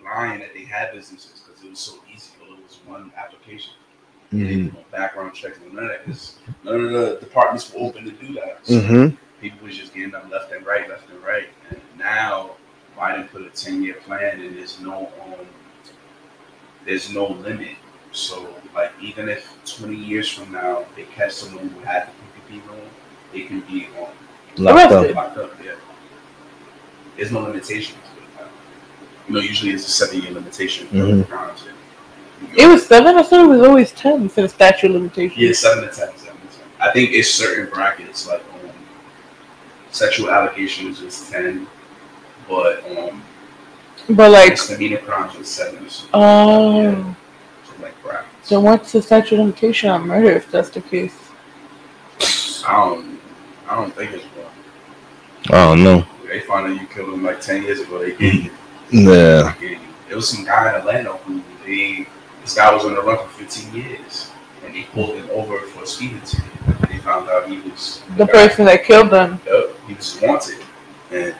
[0.03, 2.31] lying that they had businesses because it was so easy.
[2.41, 3.75] But it was one application.
[4.24, 4.47] They mm-hmm.
[4.49, 6.05] didn't do no background checks and none of that.
[6.07, 8.61] 'cause none of the departments were open to do that.
[8.65, 9.17] So Mm-hmm.
[9.41, 11.49] people was just getting them left and right, left and right.
[11.71, 12.53] And now
[12.99, 15.47] Biden put a ten year plan and there's no um
[16.85, 17.77] there's no limit.
[18.13, 22.67] So like even if twenty years from now they catch someone who had the PPP
[22.69, 22.81] loan,
[23.33, 24.07] they can be um,
[24.57, 25.11] locked Arrested.
[25.11, 25.17] up.
[25.17, 25.65] locked up.
[25.65, 25.73] Yeah.
[27.17, 27.99] There's no limitations.
[29.27, 30.87] You know, usually it's a seven year limitation.
[30.89, 31.29] for Mhm.
[31.29, 31.65] crimes.
[32.57, 33.17] It was seven.
[33.17, 35.39] I thought it was always ten for the statute of limitations.
[35.41, 36.17] Yeah, seven to ten.
[36.17, 36.67] Seven to ten.
[36.81, 38.71] I think it's certain brackets like um,
[39.91, 41.67] sexual allegations is ten,
[42.49, 43.23] but um,
[44.11, 46.11] But like, misdemeanor crimes with seven or something.
[46.15, 47.17] oh,
[47.67, 48.49] So like brackets.
[48.49, 51.17] so what's the statute of limitation on murder if that's the case?
[52.67, 53.21] I don't.
[53.69, 54.47] I don't think it's one.
[55.51, 56.05] I don't know.
[56.27, 57.99] They found out you killed him like ten years ago.
[58.01, 58.51] They gave you.
[58.91, 59.55] Yeah.
[59.59, 59.89] They gave you.
[60.09, 62.07] There was some guy in Atlanta who they.
[62.45, 64.31] This guy was on the run for 15 years,
[64.65, 66.45] and they pulled him over for a speeding ticket.
[66.91, 69.41] They found out he was The guy- person that killed them.
[69.47, 70.59] Yup, he was wanted,
[71.11, 71.35] and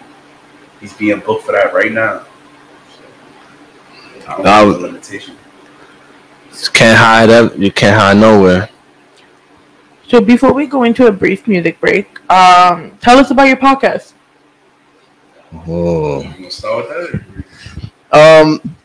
[0.81, 2.23] he's being booked for that right now.
[2.97, 5.37] So, I don't That was- the limitation.
[6.53, 7.53] You can't hide up.
[7.59, 8.71] You can't hide nowhere.
[10.09, 14.13] So before we go into a brief music break, um, tell us about your podcast.
[15.51, 16.23] Whoa.
[16.23, 17.23] You gonna start with
[18.13, 18.43] that?
[18.43, 18.77] Um,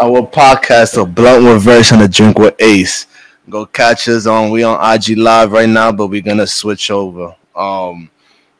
[0.00, 3.06] our podcast, a blunt with verse and a drink with Ace.
[3.48, 4.50] Go catch us on.
[4.50, 7.34] We on IG Live right now, but we're gonna switch over.
[7.54, 8.10] Um,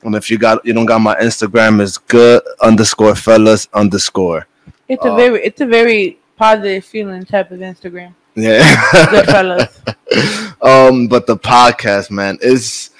[0.03, 4.47] and if you got you don't got my Instagram, is good underscore fellas underscore.
[4.89, 8.15] It's a Uh, very, it's a very positive feeling type of Instagram.
[8.35, 9.09] Yeah.
[9.11, 9.81] Good fellas.
[10.63, 12.91] um, but the podcast, man, is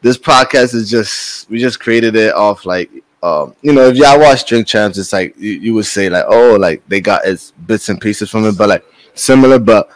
[0.00, 2.90] this podcast is just we just created it off like
[3.22, 6.24] um, you know, if y'all watch Drink Champs, it's like you, you would say like,
[6.26, 9.88] oh, like they got its bits and pieces from it, but like similar, but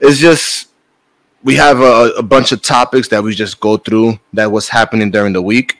[0.00, 0.68] it's just
[1.44, 5.10] we have a, a bunch of topics that we just go through that was happening
[5.10, 5.78] during the week,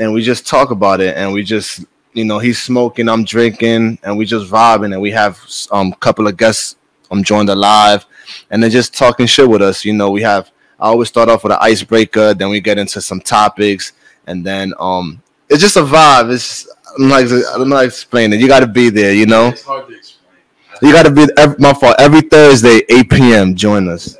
[0.00, 3.98] and we just talk about it, and we just you know he's smoking, I'm drinking,
[4.02, 5.40] and we just vibing, and we have
[5.70, 6.76] um couple of guests
[7.12, 8.04] um join the live,
[8.50, 9.84] and they're just talking shit with us.
[9.84, 10.50] You know, we have
[10.80, 13.92] I always start off with an icebreaker, then we get into some topics,
[14.26, 16.32] and then um it's just a vibe.
[16.32, 16.68] It's
[16.98, 18.38] I'm like I'm not explaining.
[18.38, 18.42] it.
[18.42, 19.12] You got to be there.
[19.12, 20.38] You know, It's hard to explain.
[20.82, 21.96] you got to be every, my fault.
[21.98, 23.54] Every Thursday, 8 p.m.
[23.54, 24.16] Join us.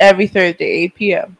[0.00, 1.36] Every Thursday, 8 p.m.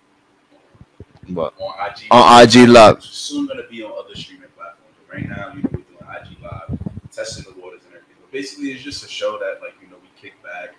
[1.30, 2.06] But on IG.
[2.10, 3.02] on IG Live.
[3.02, 4.94] Soon gonna be on other streaming platforms.
[5.06, 6.78] But right now, you know, we're doing IG Live,
[7.12, 8.16] testing the waters and everything.
[8.20, 10.74] But basically, it's just a show that, like, you know, we kick back.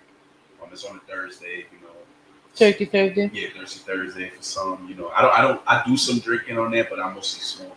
[0.60, 1.94] Um, it's on a Thursday, you know.
[2.56, 3.30] Turkey Thursday.
[3.32, 4.86] Yeah, Thursday, Thursday for some.
[4.88, 7.42] You know, I don't, I don't, I do some drinking on there, but I mostly
[7.42, 7.76] smoke.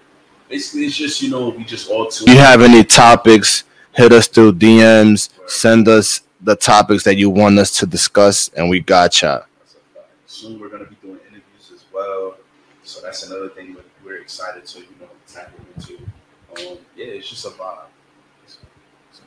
[0.50, 2.26] Basically, it's just you know, we just all two.
[2.26, 3.64] If you have any topics,
[3.94, 5.30] hit us through DMs.
[5.48, 9.46] Send us the topics that you want us to discuss, and we gotcha.
[9.60, 9.80] That's a.
[10.26, 12.36] Soon we're gonna be doing interviews as well.
[12.84, 15.96] So that's another thing that we're excited to, you know, tackle into.
[15.96, 17.86] Um, yeah, it's just a vibe.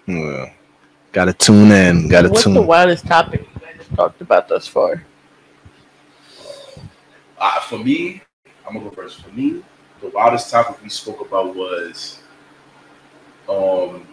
[0.06, 0.52] Yeah.
[1.12, 2.08] Gotta tune in.
[2.08, 2.32] Gotta tune.
[2.32, 5.02] What's the wildest topic you guys have talked about thus far?
[7.38, 8.22] Uh, for me,
[8.66, 9.22] I'm gonna go first.
[9.22, 9.62] For me,
[10.00, 12.20] the wildest topic we spoke about was
[13.48, 14.06] um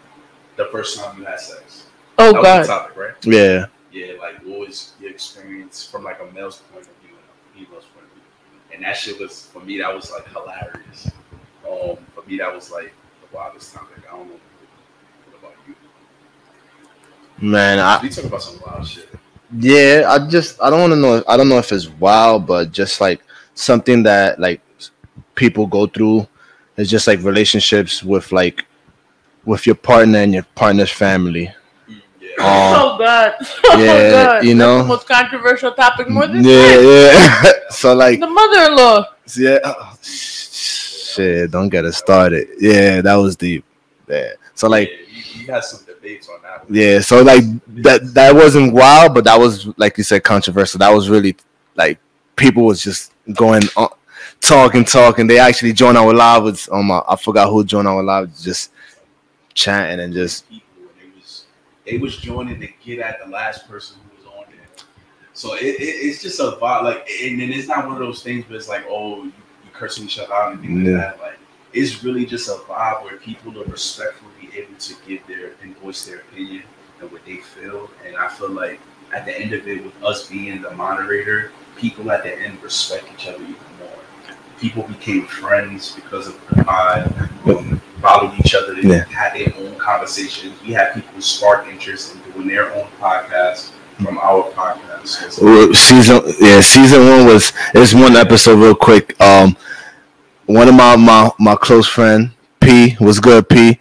[0.56, 1.88] the first time you had sex.
[2.18, 2.64] Oh that was God.
[2.64, 3.14] the topic, right?
[3.24, 3.66] Yeah.
[3.92, 7.66] Yeah, like what was your experience from like a male's point of view and a
[7.68, 8.76] female's point of view?
[8.76, 11.12] And that shit was for me that was like hilarious.
[11.70, 14.04] Um, for me that was like the wildest topic.
[14.12, 14.40] I don't know.
[15.26, 15.76] What about you?
[17.48, 19.10] Man, I, We talk about some wild shit.
[19.60, 21.24] Yeah, I just I don't want to know.
[21.28, 23.22] I don't know if it's wild, but just like
[23.54, 24.62] something that like
[25.36, 26.28] people go through
[26.78, 28.66] is just like relationships with like
[29.46, 31.54] with your partner and your partner's family.
[31.88, 31.96] Yeah.
[32.40, 33.34] Um, oh God.
[33.66, 34.44] Oh yeah, God.
[34.44, 34.78] you That's know.
[34.80, 37.52] the most controversial topic more than yeah, yeah.
[37.70, 39.06] so like, The mother-in-law.
[39.38, 39.60] yeah.
[39.64, 42.48] oh, shit, don't get us started.
[42.60, 43.66] Yeah, that was deep.
[44.08, 44.32] Yeah.
[44.56, 46.66] So like, yeah, you had some debates on that.
[46.66, 46.76] One.
[46.76, 47.00] yeah.
[47.02, 47.44] So like
[47.84, 50.80] that that wasn't wild, but that was like you said controversial.
[50.80, 51.36] That was really
[51.76, 52.00] like
[52.36, 53.90] people was just going on
[54.44, 55.28] talking, talking.
[55.28, 58.72] They actually joined our live with um I I forgot who joined our live, just
[59.54, 60.46] chatting and just
[61.86, 64.86] they was joining to get at the last person who was on there.
[65.34, 68.24] So it, it, it's just a vibe, like, and then it's not one of those
[68.24, 70.98] things but it's like, oh, you, you cursing each other out and things Yeah.
[70.98, 71.24] like that.
[71.24, 71.40] Like,
[71.74, 76.06] it's really just a vibe where people are respectfully able to give their and voice
[76.06, 76.64] their opinion
[77.02, 77.90] and what they feel.
[78.06, 78.80] And I feel like
[79.12, 83.08] at the end of it, with us being the moderator, people at the end respect
[83.14, 83.56] each other even.
[84.64, 87.12] People became friends because of the pod.
[87.46, 88.74] Um, followed each other.
[88.76, 89.04] They Yeah.
[89.12, 90.54] had their own conversations.
[90.66, 95.32] We had people spark interest in doing their own podcast from our podcast.
[95.32, 99.56] So Well, season yeah season one was it's one episode real quick um
[100.46, 103.80] one of my my my close friend p was good p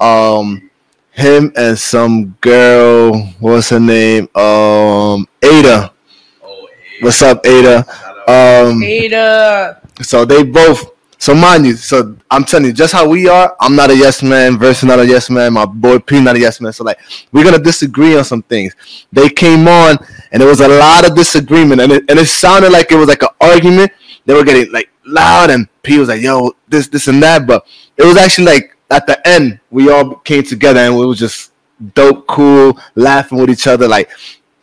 [0.00, 0.68] um
[1.12, 5.92] him and some girl what's her name um ada
[6.44, 7.86] oh, hey, what's up ada
[8.28, 9.78] um Ada.
[10.02, 13.76] So they both so mind you so i'm telling you just how we are i'm
[13.76, 15.52] not a yes man versus not a yes man.
[15.52, 16.72] My boy p not a yes man.
[16.72, 16.98] So like
[17.32, 18.74] we're gonna disagree on some things.
[19.12, 19.96] They came on
[20.32, 23.08] and there was a lot of disagreement and it, and it sounded like it was
[23.08, 23.92] like an argument.
[24.26, 27.46] They were getting like loud and p was like yo this this and that.
[27.46, 27.66] But
[27.96, 31.52] it was actually like at the end we all came together and we was just
[31.94, 33.88] dope, cool, laughing with each other.
[33.88, 34.10] Like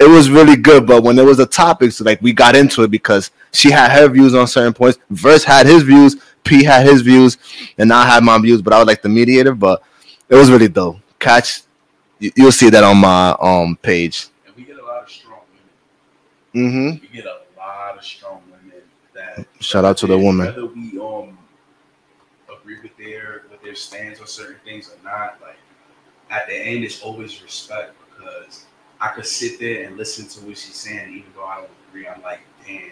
[0.02, 0.88] it was really good.
[0.88, 3.92] But when there was a topic, so like we got into it because she had
[3.92, 4.98] her views on certain points.
[5.10, 6.16] Verse had his views.
[6.44, 7.38] P had his views,
[7.78, 8.62] and I had my views.
[8.62, 9.54] But I was like the mediator.
[9.54, 9.84] But
[10.28, 10.98] it was really dope.
[11.20, 11.62] Catch,
[12.20, 14.28] you, will see that on my um page.
[14.48, 15.42] And we get a lot of strong
[16.54, 16.72] women.
[16.72, 17.02] Mm-hmm.
[17.02, 18.82] We get a lot of strong women.
[19.14, 20.48] That shout out to the woman.
[20.48, 21.38] Whether we um
[22.52, 25.58] agree with their with their stands on certain things or not, like
[26.32, 27.96] at the end, it's always respect
[29.02, 32.08] I could sit there and listen to what she's saying, even though I don't agree.
[32.08, 32.92] I'm like, damn,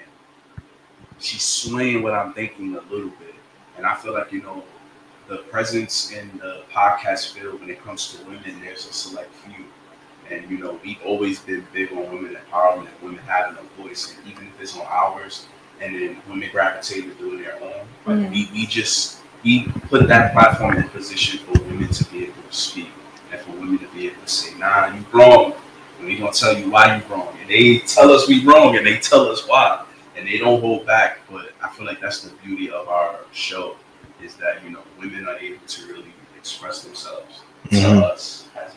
[1.19, 3.35] she's swaying what I'm thinking a little bit,
[3.77, 4.63] and I feel like you know
[5.27, 9.65] the presence in the podcast field when it comes to women, there's a select few.
[10.31, 14.27] And you know, we've always been big on women empowerment, women having a voice, and
[14.27, 15.45] even if it's on ours,
[15.79, 17.87] and then women gravitate to doing their own.
[18.05, 18.31] Like mm-hmm.
[18.31, 22.53] we, we just we put that platform in position for women to be able to
[22.53, 22.89] speak
[23.31, 25.53] and for women to be able to say, nah, you're wrong.
[25.99, 27.35] And we gonna tell you why you're wrong.
[27.39, 29.85] And they tell us we wrong and they tell us why.
[30.15, 31.19] And they don't hold back.
[31.29, 33.75] But I feel like that's the beauty of our show
[34.23, 37.99] is that, you know, women are able to really express themselves mm-hmm.
[37.99, 38.73] to us as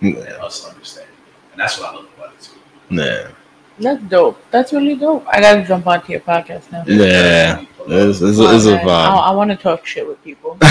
[0.00, 1.08] men and us understand.
[1.52, 2.58] And that's what I love about it too.
[2.90, 3.30] Yeah.
[3.78, 4.40] That's dope.
[4.50, 5.26] That's really dope.
[5.26, 6.84] I gotta jump onto your podcast now.
[6.86, 8.86] Yeah, it's, it's, it's a vibe.
[8.86, 10.58] I, I want to talk shit with people.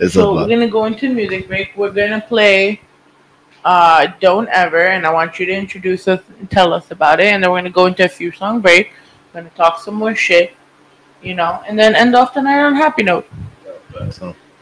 [0.00, 1.72] It's so we're gonna go into music break.
[1.76, 2.80] We're gonna play
[3.64, 7.26] uh Don't Ever and I want you to introduce us and tell us about it
[7.26, 8.92] and then we're gonna go into a few song break.
[9.32, 10.52] We're gonna talk some more shit,
[11.22, 13.26] you know, and then end off the night on a happy note.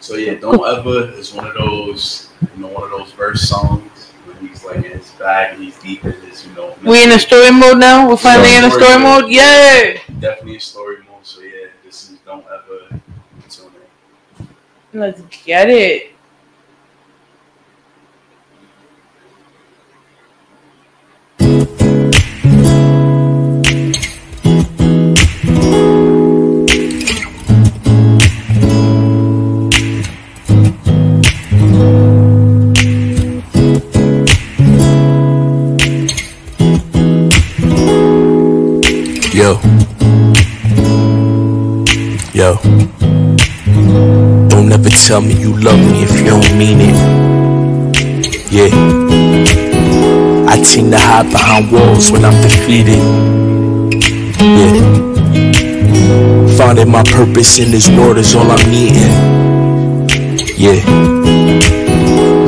[0.00, 4.12] so, yeah, Don't Ever is one of those you know, one of those verse songs
[4.24, 6.76] when he's like in his bag and he's deep in his, you know.
[6.84, 8.08] We in a story mode now?
[8.08, 9.24] We're finally in a story mode?
[9.24, 9.30] mode?
[9.30, 9.98] Yeah.
[10.20, 11.24] Definitely a story mode.
[11.24, 13.00] So yeah, this is Don't Ever
[14.94, 16.11] Let's get it.
[42.42, 42.56] Yo.
[44.48, 46.96] Don't ever tell me you love me if you don't mean it.
[48.50, 48.66] Yeah.
[50.50, 52.98] I tend to hide behind walls when I'm defeated.
[54.42, 54.74] Yeah.
[56.56, 59.12] Finding my purpose in this world is all I'm needing.
[60.58, 60.82] Yeah.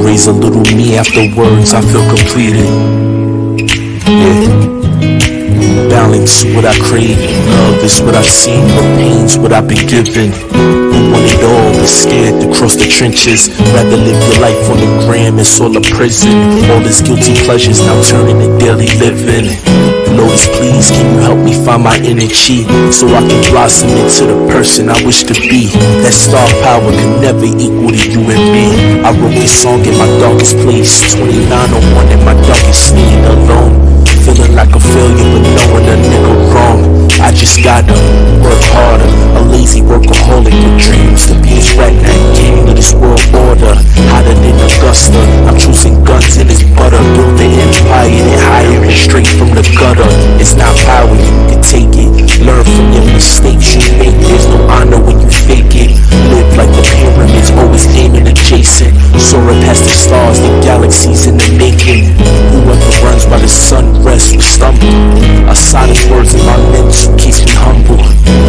[0.05, 2.66] Raise a little me afterwards, I feel completed.
[4.09, 4.53] Yeah.
[6.05, 10.36] Balance what I crave, love is what I've seen, the pain's what I've been given.
[10.36, 13.48] You want it all, but scared to cross the trenches.
[13.72, 16.28] Rather live your life on the gram, it's all a prison.
[16.68, 19.57] All these guilty pleasures now turning to daily living.
[20.12, 24.36] Lord, please, can you help me find my energy so I can blossom into the
[24.52, 25.72] person I wish to be?
[26.05, 29.00] That star power can never equal to you and me.
[29.00, 33.93] I wrote this song in my darkest place, 2901 in my darkest need alone.
[34.25, 36.93] Feeling like a failure, but knowing a nigga wrong.
[37.20, 37.92] I just gotta
[38.40, 39.09] work harder.
[39.36, 43.76] A lazy workaholic with dreams to be right hand king of this world order.
[44.09, 45.20] Hotter than Augusta.
[45.44, 47.00] I'm choosing guns in his butter.
[47.16, 50.07] Build the empire and hire it straight from the gutter.
[50.40, 52.09] It's not power, you can take it.
[52.40, 54.16] Learn from your mistakes you make.
[54.24, 55.92] There's no honor when you fake it.
[56.32, 58.94] Live like the pyramids, always aiming adjacent.
[59.20, 62.16] Soaring past the stars, the galaxies in the making.
[62.55, 64.94] Whoever runs while the sun rests will stumble.
[65.50, 67.99] A silent words in my lips keeps me humble.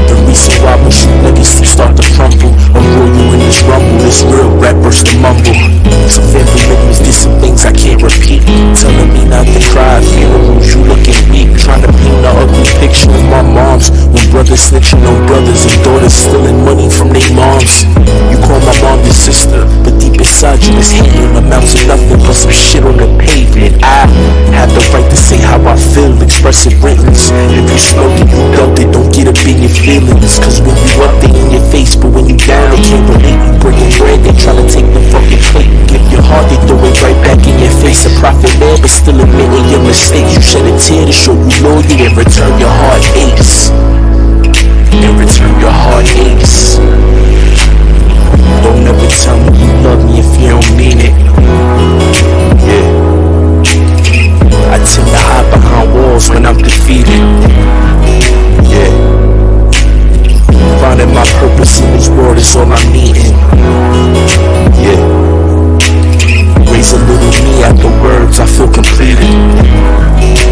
[0.06, 2.54] The reason why most you niggas start to crumble.
[2.78, 5.58] A roll in this rumble, this real rappers to mumble.
[6.06, 8.46] Some family members did some things I can't repeat.
[8.78, 11.50] Telling me not to cry, funerals, you looking weak.
[11.58, 13.90] Trying to paint the ugly picture of my moms.
[14.14, 17.90] When brothers snitching on brothers and daughters stealing money from their moms.
[18.30, 22.20] You call my mom your sister, but deep inside you is hating amounts of nothing
[22.22, 23.82] but some shit on the pavement.
[23.82, 24.06] I
[24.54, 27.32] have the right to say how I feel, express it writless.
[27.34, 30.40] If you smoke it, dumped it, don't get up in your feelings.
[30.40, 33.40] Cause when you up, they in your face, but when you down, they can't relate.
[33.40, 35.72] You breaking bread, they try to take the fucking plate.
[35.88, 38.06] Give your heart, they throw it right back in your face.
[38.06, 40.36] A prophet man, but still admitting your mistakes.
[40.36, 43.70] You shed a tear to show you loyal and return your heart aches.
[44.96, 46.78] In return your heart aches.
[48.64, 51.16] Don't ever tell me you love me if you don't mean it.
[52.66, 52.95] Yeah.
[54.68, 57.22] I tend to hide behind walls when I'm defeated.
[58.66, 58.92] Yeah.
[60.82, 63.34] Finding my purpose in this world is all I'm needing.
[64.82, 65.02] Yeah.
[66.72, 70.45] Raise a little me at the words, I feel completed.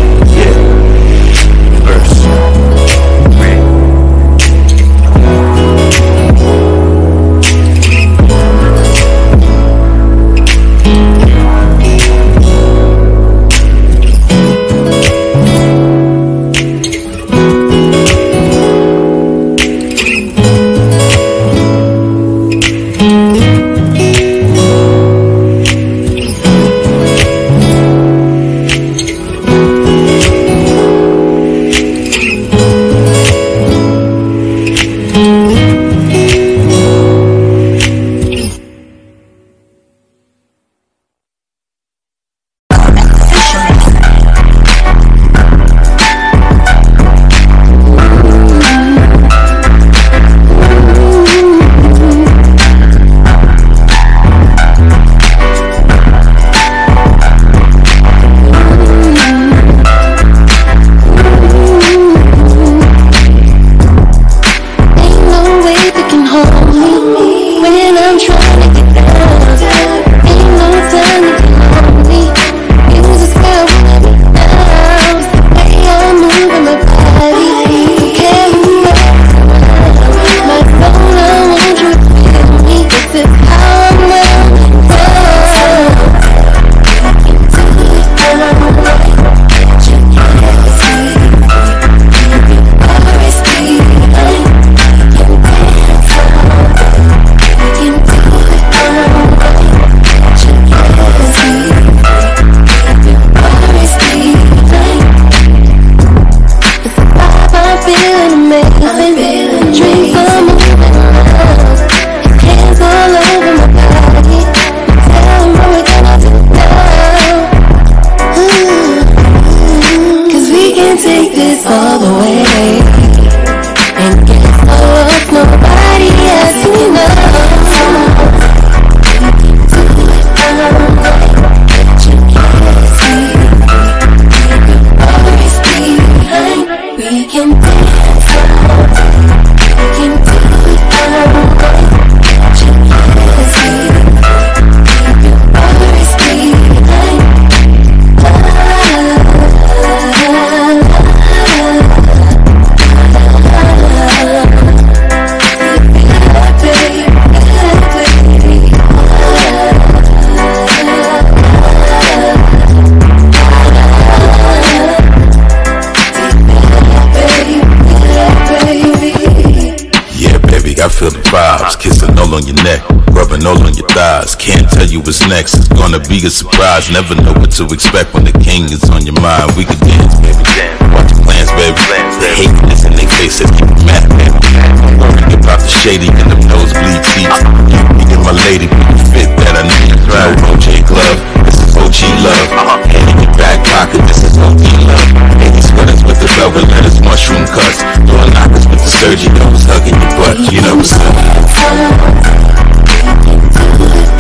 [175.28, 175.56] Next.
[175.56, 176.90] It's gonna be a surprise.
[176.92, 179.52] Never know what to expect when the king is on your mind.
[179.56, 180.80] We can dance, baby, dance.
[180.92, 181.80] Watch your plans, baby.
[182.20, 184.38] The hatiness in their faces keep me mad, baby.
[184.82, 187.40] Don't worry about the shady and the nosebleed seats.
[187.70, 189.96] You be my lady, be the fit that I need.
[190.08, 192.48] No OJ glove, this is OG love.
[192.90, 195.10] Hand in your back pocket, this is OG love.
[195.40, 197.82] Baby sweaters with the velvet letters, mushroom cuts.
[198.08, 200.36] Door knockers with the surgery, always hugging your butt.
[200.52, 202.63] You know what's up.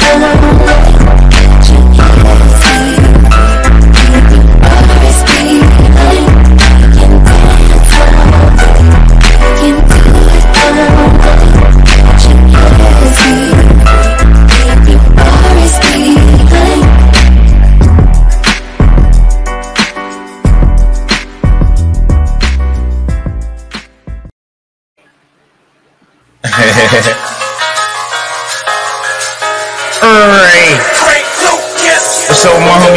[0.06, 0.43] Alright.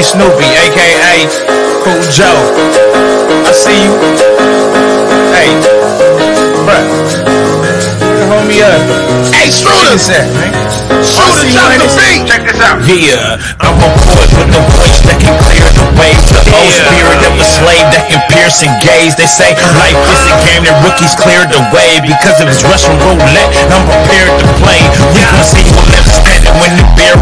[0.06, 1.26] Snoopy, aka
[1.82, 2.38] Cool Joe?
[3.42, 3.90] I see you.
[5.34, 5.50] Hey,
[6.62, 6.86] bruh.
[7.98, 8.78] The homie up?
[9.34, 9.98] Hey, Schroeder!
[11.02, 12.22] Schroeder, drop the beat!
[12.22, 12.78] Check this out.
[12.86, 16.14] Yeah, I'm a poet with a voice that can clear the way.
[16.30, 19.18] The old spirit of a slave that can pierce and gaze.
[19.18, 22.94] They say life is a game that rookies clear the way because of his Russian
[23.02, 23.50] roulette.
[23.74, 24.82] I'm prepared to play.
[25.18, 27.18] We gon' see who left standing when the beer.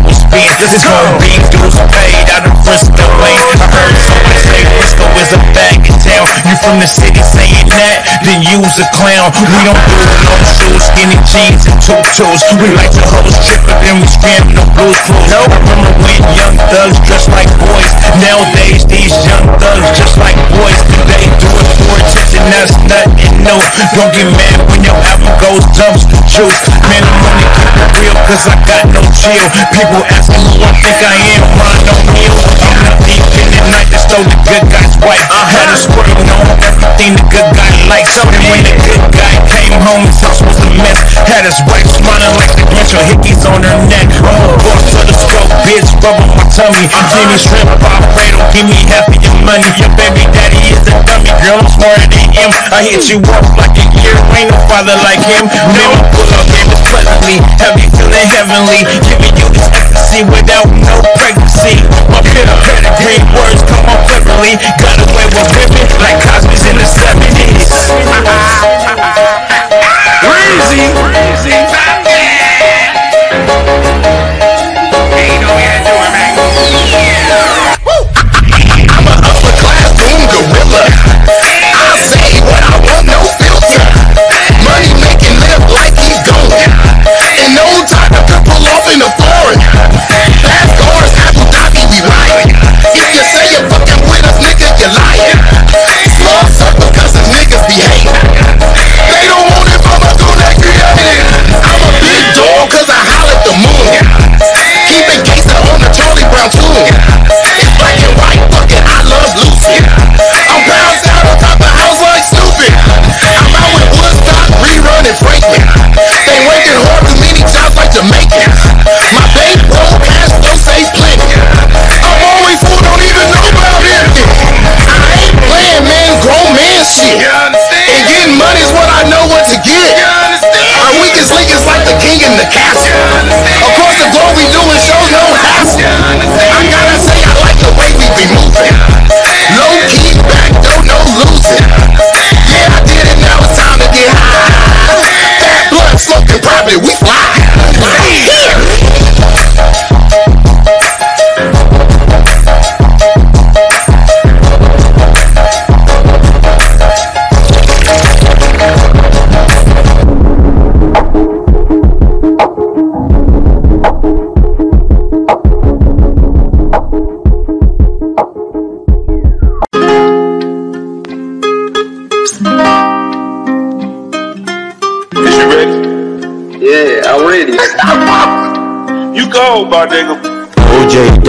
[0.61, 3.36] This is gonna be dues paid out of Frisco way.
[3.36, 6.24] I heard someone say Frisco is a bag in town.
[6.48, 8.24] You from the city saying that?
[8.24, 9.28] Then use a clown.
[9.36, 12.40] We don't do no shoes, skinny jeans and tutus.
[12.56, 15.28] We like to host trip, but then we scram no blues clues.
[15.28, 17.92] I remember when young thugs dressed like boys.
[18.16, 20.80] Nowadays these young thugs just like boys.
[21.04, 23.60] They do it for attention, that's nothing new.
[23.92, 26.64] Don't get mad when your album goes dumps the juice.
[26.88, 29.44] Man, I'm only keep it real cause I got no chill.
[29.68, 32.53] People ask me who I think I am, Ron O'Neal.
[32.62, 35.26] I'm not deep in the night that stole the good guy's wife.
[35.30, 38.14] I had a squirting on everything the good guy likes.
[38.20, 41.00] And when the good guy came home, his house was a mess.
[41.26, 44.07] Had his wife smiling like the Grinch with hickeys on her neck.
[44.22, 46.86] I'm a boss the scope, bitch, rub on my tummy.
[46.88, 49.68] Give me shrimp, Alfredo, give me half of your money.
[49.76, 52.50] Your baby daddy is a dummy, girl, I'm smarter than him.
[52.72, 55.44] I hit you up like a year, ain't no father like him.
[55.50, 58.80] No, pull up, game is pleasantly, have you feeling heavenly.
[59.05, 61.84] Giving you this ecstasy without no pregnancy.
[62.09, 64.61] My pit pedigree words come on cleverly.
[64.80, 67.64] Got away with women like Cosby's in the 70s.
[70.24, 70.80] Breezy.
[71.01, 71.57] Breezy.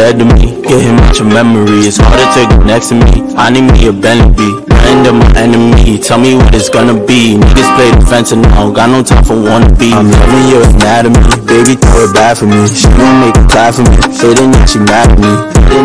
[0.06, 0.62] said to me.
[0.62, 1.82] Get him out your memory.
[1.90, 3.26] It's hard to take next to me.
[3.34, 4.54] I need me a Bentley.
[4.86, 5.98] End of my enemy.
[5.98, 7.42] Tell me what it's gonna be.
[7.42, 9.90] Niggas play defense and now got no time for wannabe.
[9.98, 11.18] I'm loving your anatomy.
[11.50, 12.70] Baby, throw it bad for me.
[12.70, 13.98] She gon' make it clap for me.
[14.14, 15.34] feeling that she mad at me.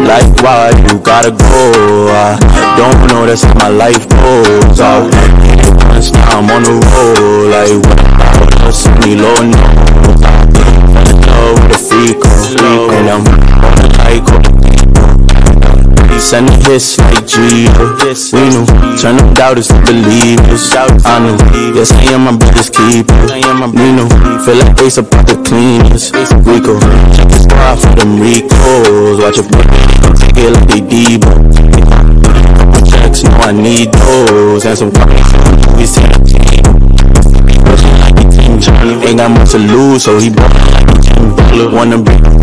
[0.05, 2.12] Like why you gotta go?
[2.12, 2.37] I
[2.77, 4.81] don't know that's how my life goes.
[4.85, 5.01] I
[5.89, 7.57] once now I'm on the road.
[7.57, 8.75] Like what?
[8.77, 9.61] Send me low, no.
[11.25, 12.21] Low The freak,
[12.93, 13.60] and I'm.
[16.31, 18.33] Sending hits like Jesus.
[18.33, 18.64] We knew.
[18.95, 20.70] Turn them doubters to believers.
[20.70, 21.35] I knew.
[21.74, 23.18] Yes, I am my brother's keeper.
[23.74, 24.07] Nino.
[24.47, 26.14] Feel like Ace about the cleaners.
[26.47, 26.78] Rico.
[27.18, 29.18] Check the squad for them Ricos.
[29.18, 29.74] Watch your brother.
[30.22, 31.26] Take it like they Debo.
[32.87, 34.64] Checks, know I need those.
[34.66, 35.99] And some movies.
[39.03, 41.74] Ain't got much to lose, so he bought a.
[41.74, 42.40] Wanna be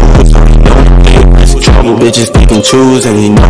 [1.84, 2.00] trouble.
[2.00, 3.48] Bitches pick and choose, and he know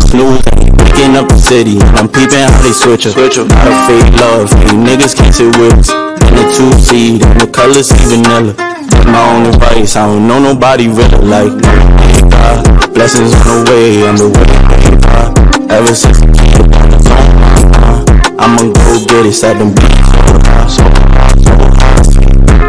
[0.00, 0.42] snooze.
[0.78, 3.12] Picking up the city, I'm peeping how they switch up.
[3.12, 3.48] Switch up.
[3.48, 5.90] Not a fake love, you niggas can't sit with us.
[6.28, 8.52] In the two seed, and the colors see vanilla.
[8.54, 11.72] That's my own advice, I don't know nobody really like me.
[12.30, 14.48] God, blessings on the way, on the way.
[15.06, 16.18] God, ever since
[18.38, 20.08] I'ma go get it, set them beats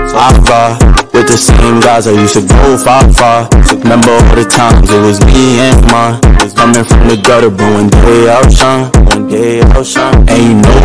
[0.10, 0.89] so I ride with
[1.30, 3.46] the same guys I used to go far, far.
[3.86, 6.18] Remember all the times it was me and mine.
[6.42, 8.90] Was coming from the gutter, but one day I'll shine.
[9.14, 10.26] One day I'll shine.
[10.26, 10.80] And you know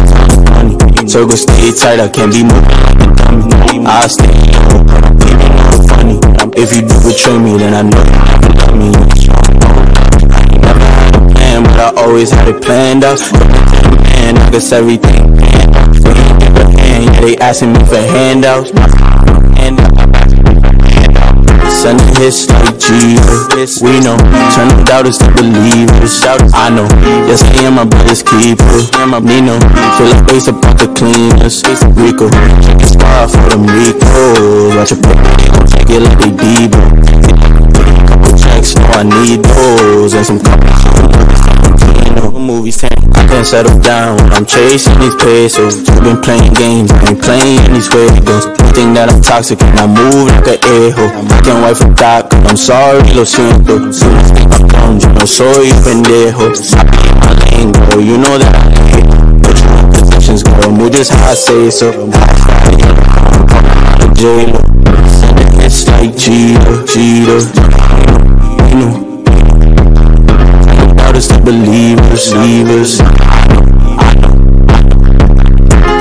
[0.53, 0.77] money.
[1.09, 3.89] Circle stay tight, I can't be moving.
[3.89, 4.29] I stay
[4.69, 5.57] low, but I'm keeping
[5.89, 6.21] funny.
[6.61, 8.93] If you do betray me, then I know you love me.
[10.29, 13.21] I never had a plan, but I always had it planned out.
[14.13, 15.41] Man, I guess everything.
[16.85, 18.73] Yeah, they asking me for handouts.
[21.85, 23.83] Sending hits like Jesus.
[23.83, 24.17] We know.
[24.57, 26.17] Turn the doubters to believers.
[26.57, 26.89] I know.
[27.29, 28.65] Yes, I am my brother's keeper.
[29.21, 29.61] Nino.
[30.01, 31.61] Feel like Ace about the cleaners.
[31.93, 32.33] Rico.
[32.65, 34.73] Check the squad for them Ricos.
[34.73, 36.81] Watch your gon' take it like they Debo.
[38.09, 40.15] Couple checks, know I need those.
[40.15, 41.44] And some couple
[42.21, 42.91] movies, ten.
[43.15, 45.79] I can't settle down when I'm chasing these pesos.
[45.89, 48.47] You been playing games, I ain't playing these juegos.
[48.47, 51.11] You think that I'm toxic and I move like a-hole.
[51.17, 53.93] I'm looking white for that, cause I'm sorry, lo siento.
[53.93, 56.53] Soon as I'm done, yo no soy pendejo.
[56.77, 58.63] I be in my lane, girl, you know that I
[58.93, 59.09] hate.
[59.43, 61.91] Put you in positions, girl, move just how I say so.
[64.15, 64.61] J-Lo.
[65.59, 67.94] Hits like Cheetah, Cheetah.
[71.45, 72.99] Believers, believers.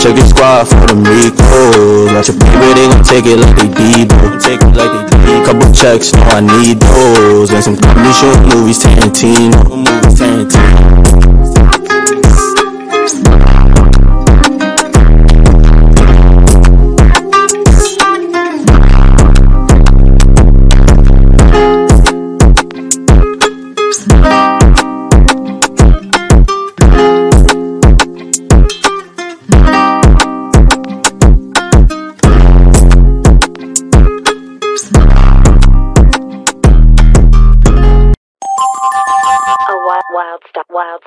[0.02, 2.12] Check your squad for them Ricos.
[2.14, 4.42] Watch your paper, they gon' take it like they Debo.
[4.42, 5.46] Take it like they Debo.
[5.46, 7.52] Couple checks, know I need those.
[7.52, 9.70] And some comedy short movies, Tarantino.
[9.70, 11.23] Movies, Tarantino.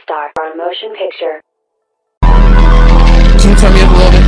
[0.02, 1.40] Star, on motion picture.
[2.22, 4.22] Can you turn me up a little bit?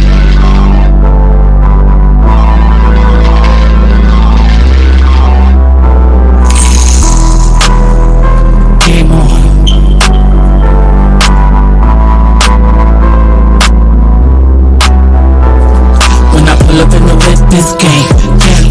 [16.35, 18.09] When I pull up in the whip, this game.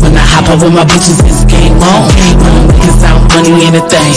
[0.01, 2.36] When I hop up with my bitches, this game on.
[3.37, 4.13] Money ain't a thing.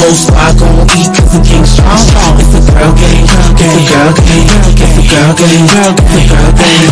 [0.00, 2.00] Whole squad gon' eat cause the king strong.
[2.40, 3.52] It's a girl game, it's a
[3.84, 4.48] girl game,
[4.80, 6.88] it's a girl game, girl game, girl game,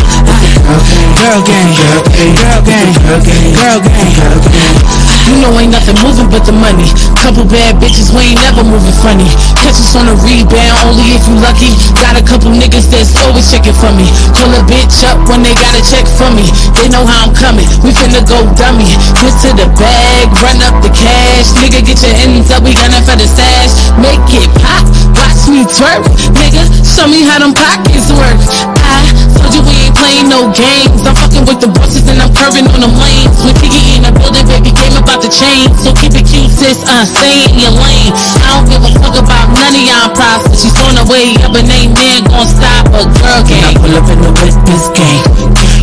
[1.17, 5.04] girl game, girl game, girl game, girl game, girl game, girl game.
[5.25, 6.85] You know ain't nothing moving but the money.
[7.17, 9.25] Couple bad bitches, we ain't never moving funny.
[9.57, 11.73] Catch us on a rebound, only if you lucky.
[11.97, 14.05] Got a couple niggas that's always checking for me.
[14.37, 16.45] Pull a bitch up when they got a check for me.
[16.77, 17.65] They know how I'm coming.
[17.81, 18.93] We finna go dummy.
[19.17, 21.57] Get to the bag, run up the cash.
[21.57, 23.73] Nigga, get your ends up, we gunning for the stash.
[23.97, 24.85] Make it pop,
[25.17, 26.05] watch me twerk.
[26.37, 28.37] Nigga, show me how them pockets work.
[28.85, 29.01] I
[29.33, 31.01] told you we playing no games.
[31.09, 33.33] I'm fucking with the bosses and I'm curving on the lanes.
[33.41, 35.73] With Piggy in the building, baby, game about the chain.
[35.81, 38.13] So keep it cute, sis, uh, stay in your lane.
[38.45, 40.53] I don't give a fuck about none of y'all props.
[40.61, 43.65] She's on her way up and ain't man gon' stop a girl game.
[43.65, 45.25] When I pull up in the whip, this game.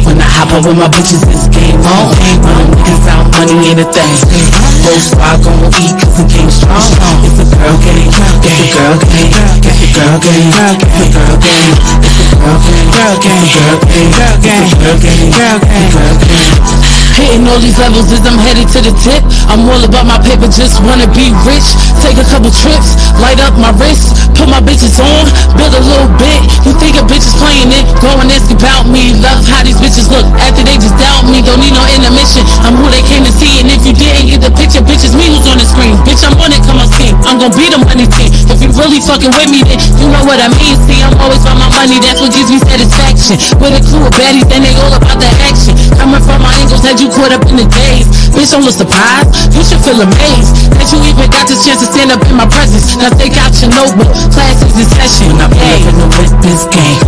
[0.05, 2.13] When I hop up with my bitches, this game on.
[2.45, 4.70] When them niggas out, money ain't a thing.
[4.81, 6.81] Whole squad gon' eat cause the game strong.
[7.21, 9.29] It's a girl game, it's a girl game,
[9.61, 13.77] it's a girl game, it's a girl game, it's a girl game, girl game, girl
[13.85, 17.00] game, girl game, girl game, girl game, girl game.
[17.21, 19.21] Hitting all these levels as I'm headed to the tip.
[19.45, 21.77] I'm all about my paper, just wanna be rich.
[22.01, 26.09] Take a couple trips, light up my wrist, put my bitches on, build a little
[26.17, 26.41] bit.
[26.65, 27.85] You think a bitch is playing it?
[28.01, 29.13] Go and ask about me.
[29.21, 31.45] Love how these bitches look after they just doubt me.
[31.45, 32.41] Don't need no intermission.
[32.65, 35.13] I'm who they came to see, and if you didn't get the picture, bitch, it's
[35.13, 35.93] me who's on the screen.
[36.01, 37.13] Bitch, I'm on it, come on, scheme.
[37.29, 38.33] I'm gonna be the money team.
[38.49, 40.73] If you really fucking with me, then you know what I mean.
[40.89, 43.37] See, I'm always on my money, that's what gives me satisfaction.
[43.61, 45.77] With a crew of baddies, then they all about the action.
[46.01, 48.07] Coming from my angles, had you caught up in the days.
[48.31, 49.29] Bitch, don't look surprised.
[49.51, 52.47] You should feel amazed that you even got the chance to stand up in my
[52.47, 52.95] presence.
[52.95, 55.35] Now take out your notebook, class is in session.
[55.35, 56.99] When I pull up in the whip, this game.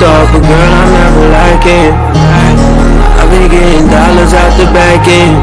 [0.00, 0.30] oh.
[0.32, 0.94] but girl, I'm.
[3.24, 5.36] I've been getting dollars out the back end.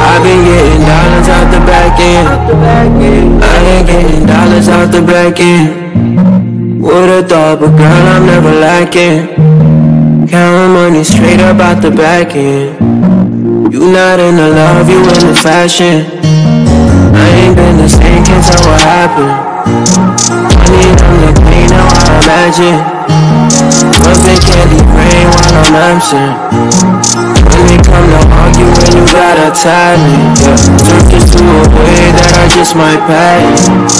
[0.00, 2.28] I've been getting dollars out the back end.
[3.42, 5.85] I've been getting dollars out the back end.
[7.16, 9.34] Thought, but girl, I'm never lacking.
[10.28, 12.76] Counting money straight up out the back end.
[13.72, 16.04] You not in the love, you in the fashion.
[17.16, 19.32] I ain't been the same, can't tell what happened.
[20.60, 22.78] Money on the pain, now I imagine.
[23.96, 26.36] Rubbing candy rain while I'm absent.
[27.48, 30.20] When it come to arguing, you gotta tie me.
[30.44, 30.52] Yeah,
[30.84, 33.95] took this to a way that I just might pass.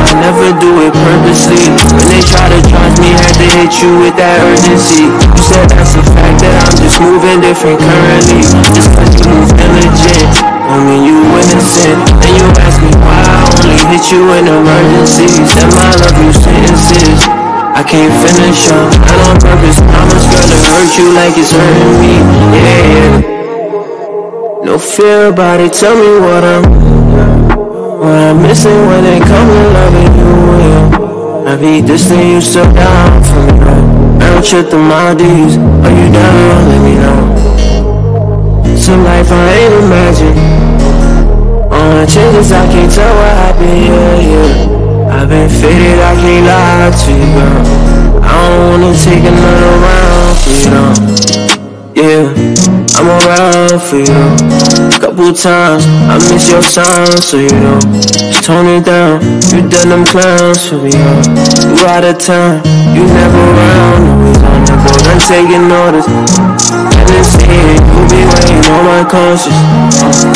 [0.00, 1.60] I never do it purposely.
[1.92, 5.12] When they try to charge me, had to hit you with that urgency.
[5.12, 8.40] You said that's a fact that I'm just moving different currently.
[8.72, 10.32] Just cause you move diligent,
[10.66, 12.00] don't mean you innocent.
[12.24, 15.36] And you ask me why I only hit you in emergencies.
[15.52, 17.20] Said my love you sentences.
[17.70, 19.78] I can't finish up, not on purpose.
[19.80, 22.14] Promise, to hurt you like it's hurting me.
[22.56, 23.40] Yeah.
[24.64, 25.72] No fear about it.
[25.72, 26.64] Tell me what I'm,
[28.00, 30.32] what I'm missing when it comes to loving you.
[30.56, 31.52] Yeah.
[31.52, 33.52] I be distant, you so down for me.
[33.60, 34.24] Right?
[34.24, 36.68] Round trip to Maldives, are you down?
[36.70, 37.20] Let me know.
[38.76, 40.40] Some life I ain't imagined.
[41.68, 43.84] All On changes, I can't tell what happened.
[43.84, 45.20] Yeah, yeah.
[45.20, 48.24] I've been faded, I can't lie to you, girl.
[48.24, 50.96] I don't wanna take another round for you, though.
[52.00, 52.32] Yeah,
[52.96, 54.89] I'm around for you.
[55.20, 57.76] Couple times, I miss your sound, so you know.
[58.40, 59.20] Tone it down,
[59.52, 61.76] you done them clowns for me, huh?
[61.76, 62.64] You out of time,
[62.96, 66.08] you never around, always on the go, done taking orders.
[66.08, 69.60] And then saying, you be weighing on my conscience.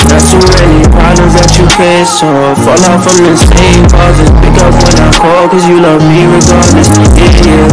[0.05, 2.61] Not too many problems that you can't solve.
[2.61, 4.29] Fall off from the same causes.
[4.45, 6.93] Pick up when I call, cause you love me regardless.
[7.17, 7.73] Yeah, yeah.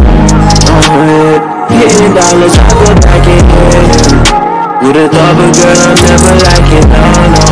[0.79, 1.75] Oh, yeah.
[1.75, 4.40] Hitting dollars, I go back in
[4.81, 7.05] Would've thought, but girl, I'm never like it, no,
[7.37, 7.45] no.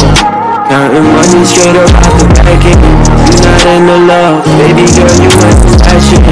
[0.65, 2.81] Counting money straight up out the end.
[3.29, 6.25] You not in the love, baby girl, you went to fashion.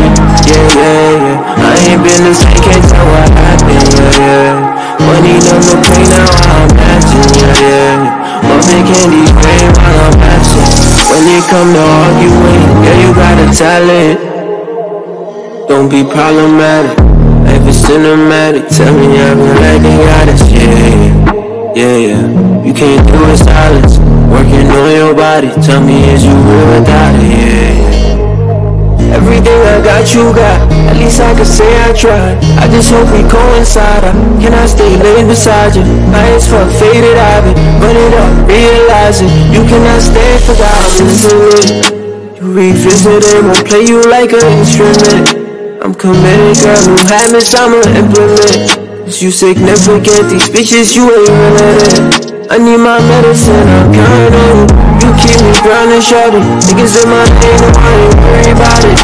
[0.50, 1.70] Yeah, yeah, yeah.
[1.70, 4.98] I ain't been the same, can't tell what happened, yeah, yeah.
[5.06, 8.42] Money done the pain, now I'm matching, yeah, yeah.
[8.42, 10.66] Bumping candy rain while I'm absent.
[11.14, 14.18] When it come to arguing, yeah, you got a talent.
[15.70, 16.98] Don't be problematic,
[17.72, 18.68] cinematic.
[18.70, 22.64] Tell me I'm like they got it, yeah, yeah, yeah.
[22.66, 24.00] You can't do it silence,
[24.30, 25.50] working on your body.
[25.62, 29.16] Tell me is you real without it, yeah, yeah.
[29.16, 30.60] Everything I got, you got.
[30.92, 32.38] At least I can say I tried.
[32.60, 34.04] I just hope we coincide.
[34.04, 34.12] I,
[34.42, 35.84] can I stay laid beside you?
[36.12, 41.08] My as fuck faded, I've been running up, realizing you cannot stay forgotten.
[42.36, 45.47] You revisit it, won't play you like an instrument.
[45.88, 48.76] I'm committed, girl, new habits I'ma implement.
[49.24, 52.52] You significant, these bitches you ain't related.
[52.52, 54.68] I need my medicine, I'm counting
[55.00, 55.08] you.
[55.16, 56.44] Keep me grounded, shorty.
[56.68, 59.00] Niggas in my name, no, I ain't worried about it.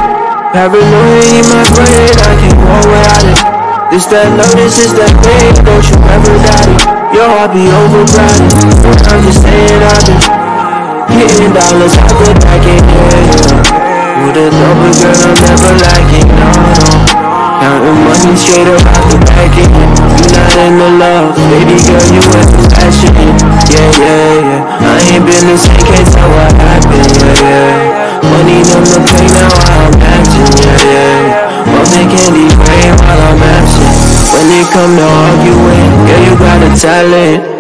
[0.51, 3.39] Paranoia in my brain, I can't walk without it.
[3.88, 6.84] This that this is that pain, don't you ever doubt it.
[7.15, 8.51] Your heart be overcrowded.
[9.07, 13.82] I'm just saying I've been getting dollars out the back yeah.
[14.24, 16.48] With a double girl, I'm never like no,
[16.80, 17.24] no
[17.60, 19.76] Counting money straight up out the back end.
[20.16, 23.12] You not in the love, baby girl, you in the fashion.
[23.68, 24.80] Yeah, yeah, yeah.
[24.80, 28.32] I ain't been the same, can't tell what happened, yeah, yeah.
[28.32, 33.91] Money numb the pain now I'm acting, yeah, yeah Bumping candy rain while I'm absent.
[34.32, 37.53] When it come to arguing, yeah, you got a talent.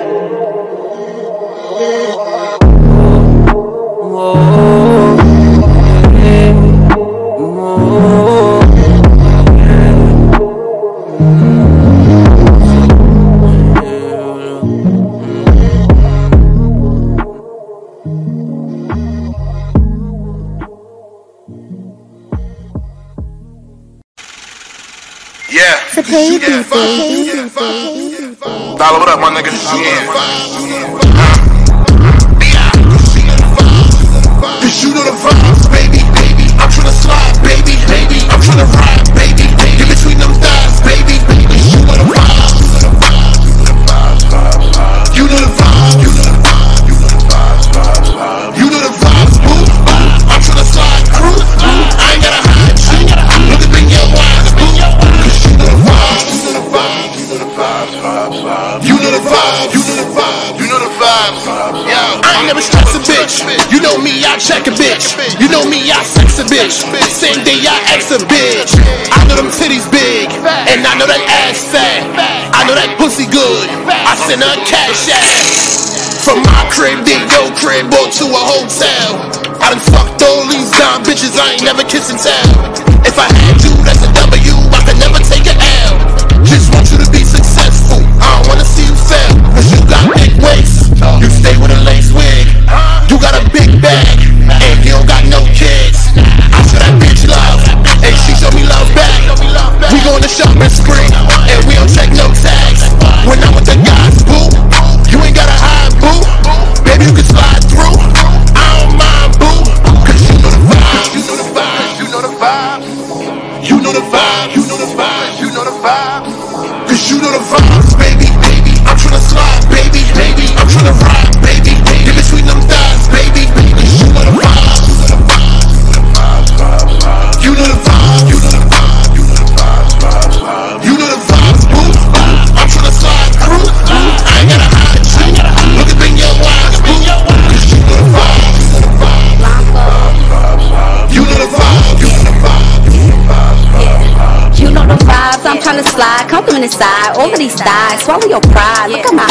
[147.23, 149.22] Side, over these thighs, swallow your pride, look at my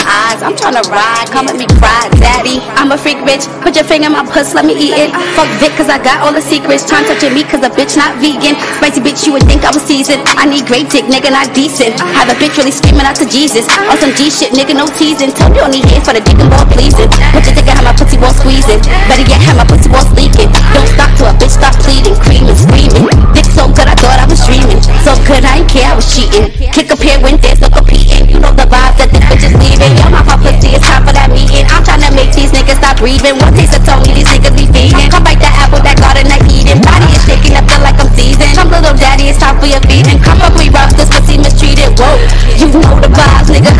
[0.63, 4.15] tryna ride, come at me cry, daddy, I'm a freak bitch, put your finger in
[4.15, 7.11] my puss, let me eat it, fuck Vic cause I got all the secrets, tryna
[7.11, 9.83] touch your meat cause a bitch not vegan, spicy bitch you would think I was
[9.83, 13.27] seasoned, I need great dick, nigga not decent, have a bitch really screaming out to
[13.27, 16.39] Jesus, on some G shit, nigga no teasing, tell me only here for the dick
[16.39, 18.79] and ball pleasing, put your dick in how my pussy squeezing,
[19.11, 22.55] better yet how my pussy walls leaking, don't stop till a bitch stop pleading, creaming,
[22.55, 25.99] screaming, dick so good I thought I was dreaming, so good I ain't care I
[25.99, 29.27] was cheating, kick up here when there's no competing, you know the vibes that this
[29.27, 32.33] bitch is leaving, yo my pop pussy it's time for that meeting, I'm tryna make
[32.33, 35.55] these niggas stop breathing, one taste of Tony these niggas be feeding, come bite that
[35.57, 38.97] apple that garden that eating, body is shaking I feel like I'm seasoned, come little
[38.97, 42.19] daddy it's time for your feeding, come fuck me rough this pussy mistreated, whoa,
[42.59, 43.73] you know the vibes nigga,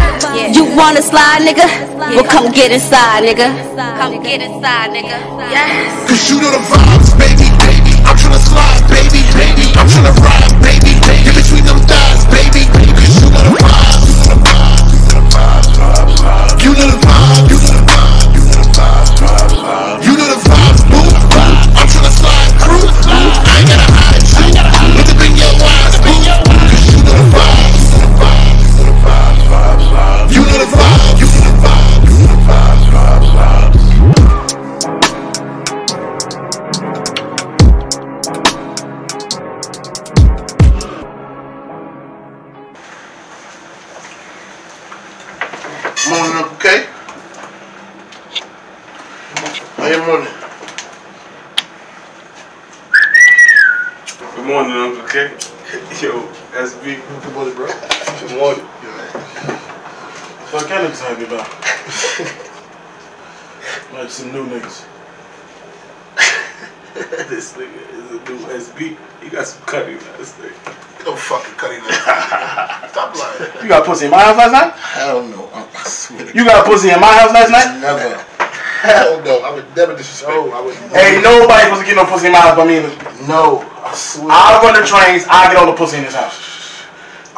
[0.55, 1.69] you wanna slide nigga,
[2.17, 3.53] well come get inside nigga,
[3.99, 5.19] come get inside nigga,
[5.53, 6.09] yes.
[6.09, 7.95] Cause you know the vibes, baby, baby.
[8.05, 9.65] I'm tryna slide, baby, baby.
[9.79, 11.31] I'm tryna ride, baby, baby.
[11.31, 12.69] In between them thighs, baby,
[57.43, 57.57] SB.
[57.57, 57.67] Good morning, bro.
[58.21, 58.65] Good morning.
[60.53, 61.49] What kind of talking about?
[63.93, 64.87] like some new niggas.
[67.29, 68.97] this nigga is a new SB.
[69.23, 70.53] He got some cutting last thing.
[71.05, 73.63] No fucking cutting last Stop lying.
[73.63, 74.73] You got pussy in my house last night?
[74.75, 75.49] Hell no.
[75.53, 77.81] I swear You got pussy in my house last night?
[77.81, 78.25] Never.
[78.83, 79.41] Hell no.
[79.41, 80.31] I would never disrespect.
[80.31, 82.83] No, I would Ain't nobody supposed to get no pussy in my house but me.
[83.27, 84.29] No, I swear.
[84.31, 86.52] I'll run the trains, I'll get all the pussy in this house.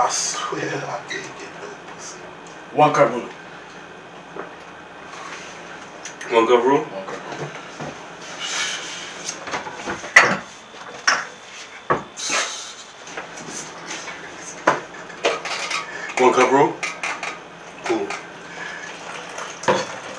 [0.05, 2.13] I swear I did get lupus.
[2.75, 3.23] One cup room.
[6.31, 6.85] One cup room.
[6.91, 7.49] One cup room.
[16.21, 16.75] One cup room.
[17.85, 18.01] Cool.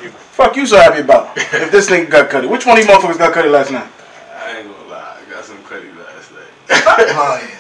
[0.02, 2.48] You Fuck you so happy about if this nigga got cutty.
[2.48, 3.88] Which one of you motherfuckers got cutty last night?
[4.34, 7.52] I ain't gonna lie, I got some cutty last night.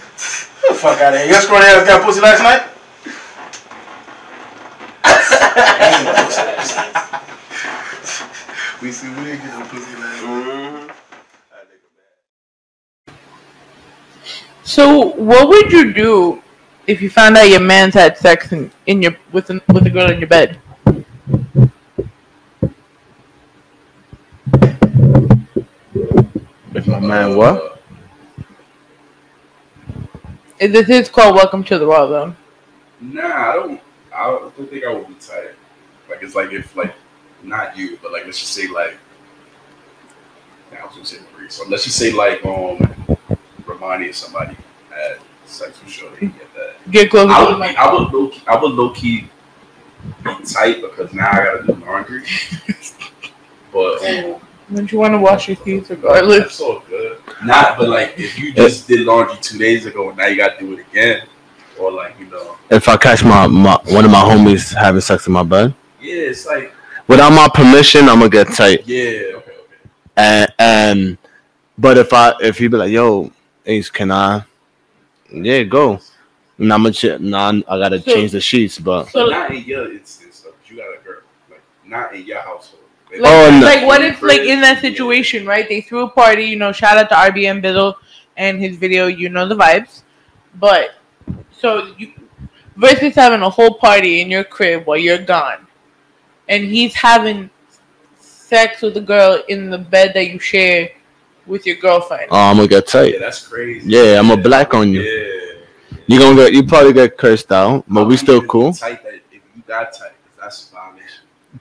[0.75, 0.75] yeah.
[0.75, 1.29] Get the fuck out of here.
[1.29, 2.61] Your scrawny ass got pussy last night?
[8.81, 10.23] we see we didn't get no pussy last night.
[10.23, 10.91] Mm-hmm.
[14.63, 16.41] So, what would you do
[16.87, 19.89] if you found out your man's had sex in, in your with a, with a
[19.89, 20.59] girl in your bed?
[26.73, 27.74] If my man what?
[30.57, 32.37] This is called Welcome to the Raw Zone.
[33.01, 33.81] Nah, I don't.
[34.15, 35.49] I don't think I would be tight.
[36.09, 36.95] Like it's like if like
[37.43, 38.97] not you, but like let's just say like.
[40.71, 41.49] Nah, I was gonna say Marie.
[41.49, 42.79] So let's just say like um,
[43.65, 44.55] Romani or somebody
[44.89, 46.27] had sex with Shorty.
[46.27, 46.91] Get that.
[46.91, 47.75] Get closer I would, be.
[47.75, 49.29] I would low key, I would low key
[50.23, 52.23] be tight because now I gotta do laundry.
[53.73, 54.41] but um,
[54.73, 56.39] Don't you want to wash your feet regardless?
[56.39, 57.19] that's all good.
[57.43, 60.59] Not, but like if you just did laundry two days ago and now you gotta
[60.59, 61.27] do it again,
[61.79, 65.27] or like you know, If I catch my, my one of my homies having sex
[65.27, 66.73] in my bed, yeah, it's like
[67.07, 68.87] without my permission, I'm gonna get tight.
[68.87, 69.89] yeah, okay, okay.
[70.17, 71.17] And and
[71.77, 73.31] but if I if he be like, yo,
[73.67, 74.43] Ace, can I?
[75.31, 75.99] Yeah, go.
[76.57, 79.63] And I'm gonna ch- nah, I gotta So- change the sheets, but So, not in
[79.65, 80.51] your instance though.
[80.51, 81.19] 'cause You got a girl,
[81.51, 82.81] like not in your household.
[83.17, 83.65] Maybe like, Oh, no.
[83.65, 85.67] like what if like in that situation, right?
[85.67, 87.95] They threw a party, you know, shout out to RBM Bizzle
[88.37, 90.03] and his video, you know the vibes.
[90.55, 90.95] But
[91.51, 92.13] so you
[92.77, 95.65] versus having a whole party in your crib while you're gone.
[96.49, 97.49] And he's having
[98.19, 100.91] sex with a girl in the bed that you share
[101.47, 102.27] with your girlfriend.
[102.31, 103.05] oh, I'm gonna get tight.
[103.05, 103.19] Yeah, tight.
[103.19, 103.89] that's crazy.
[103.89, 105.01] Yeah, I'm a black on you.
[105.01, 105.31] Yeah.
[106.07, 108.73] You gonna get you probably get cursed out, but How we still cool.
[108.73, 111.04] Tight that if you got tight, 'cause that's a violation.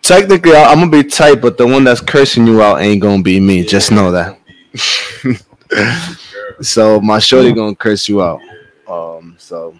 [0.03, 3.23] Technically, I- I'm gonna be tight, but the one that's cursing you out ain't gonna
[3.23, 3.65] be me.
[3.65, 4.39] Just know that.
[6.61, 8.41] so my shorty gonna curse you out.
[8.89, 9.75] Um, so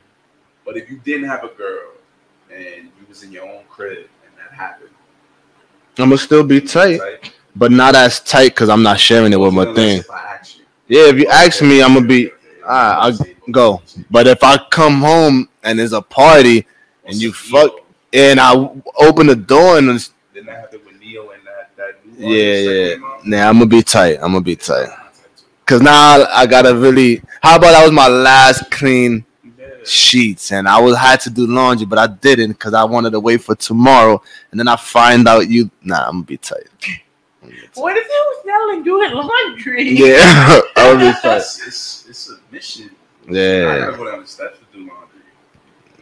[0.65, 1.93] But if you didn't have a girl
[2.51, 4.91] and you was in your own crib and that happened,
[5.99, 9.41] I'm gonna still be tight, tight, but not as tight because I'm not sharing it
[9.41, 9.99] with my thing.
[9.99, 12.31] if I ask you, Yeah, if you ask me, I'm gonna be.
[12.67, 13.19] Ah, I'll
[13.51, 13.83] go.
[14.11, 16.67] But if I come home and there's a party
[17.05, 17.73] and you fuck,
[18.15, 18.55] and I
[19.01, 22.45] open the door and it's, Then that happened with Neo and that that new yeah,
[22.45, 24.15] artist yeah, came nah, I'm gonna be tight.
[24.23, 24.89] I'm gonna be tight.
[25.67, 27.23] Cause now I, I gotta really.
[27.43, 29.25] How about that was my last clean
[29.85, 33.21] sheets, and I was had to do laundry, but I didn't because I wanted to
[33.21, 35.71] wait for tomorrow, and then I find out you.
[35.83, 36.69] Nah, I'm gonna be tight.
[37.75, 39.89] What if it was Nell and doing laundry?
[39.91, 41.37] Yeah, I'll be tight.
[41.39, 42.91] It's, it's, it's a mission.
[43.29, 43.79] Yeah, I Yeah.
[43.87, 45.21] gotta go down the steps to do laundry.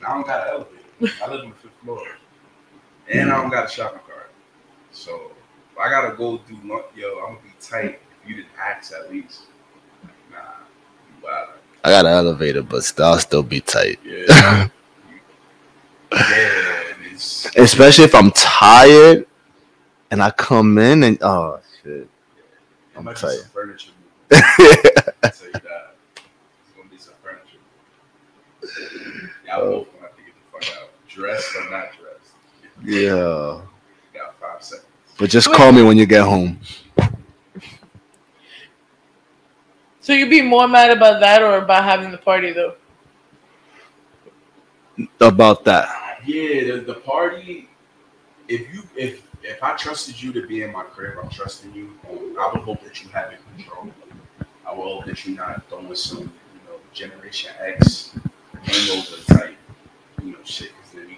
[0.07, 1.23] I don't got an elevator.
[1.25, 1.53] I live on
[1.83, 2.07] floor.
[3.09, 4.31] And I don't got a shopping cart.
[4.93, 5.33] So
[5.81, 7.03] I gotta go do laundry.
[7.03, 9.43] Yo, I'm gonna be tight if you didn't ask at least.
[10.31, 10.39] Nah,
[11.23, 11.49] wild.
[11.85, 13.99] I got an elevator, but I'll still be tight.
[14.05, 14.27] Yeah.
[16.13, 19.27] yeah, it's, Especially if I'm tired
[20.11, 22.09] and I come in and oh shit, it
[22.97, 23.17] I'm tight.
[23.17, 23.91] some furniture.
[24.33, 25.97] I'll tell you that.
[26.15, 27.59] It's gonna be some furniture.
[29.47, 29.71] Y'all oh.
[29.71, 30.91] both gonna have to get the fuck out.
[31.15, 32.33] Dressed or not dressed.
[32.83, 33.11] yeah.
[33.11, 33.63] You
[34.15, 34.87] got five seconds.
[35.19, 36.59] But just call me when you get home.
[40.01, 42.75] So you'd be more mad about that or about having the party though?
[45.21, 46.21] About that.
[46.27, 47.69] Yeah, the, the party.
[48.49, 51.93] If you if if I trusted you to be in my crib, I'm trusting you.
[52.11, 53.93] Um, I would hope that you have it control.
[54.67, 58.17] I would hope that you're not throwing some you know Generation X
[58.63, 59.57] hangover type
[60.23, 60.73] you know shit.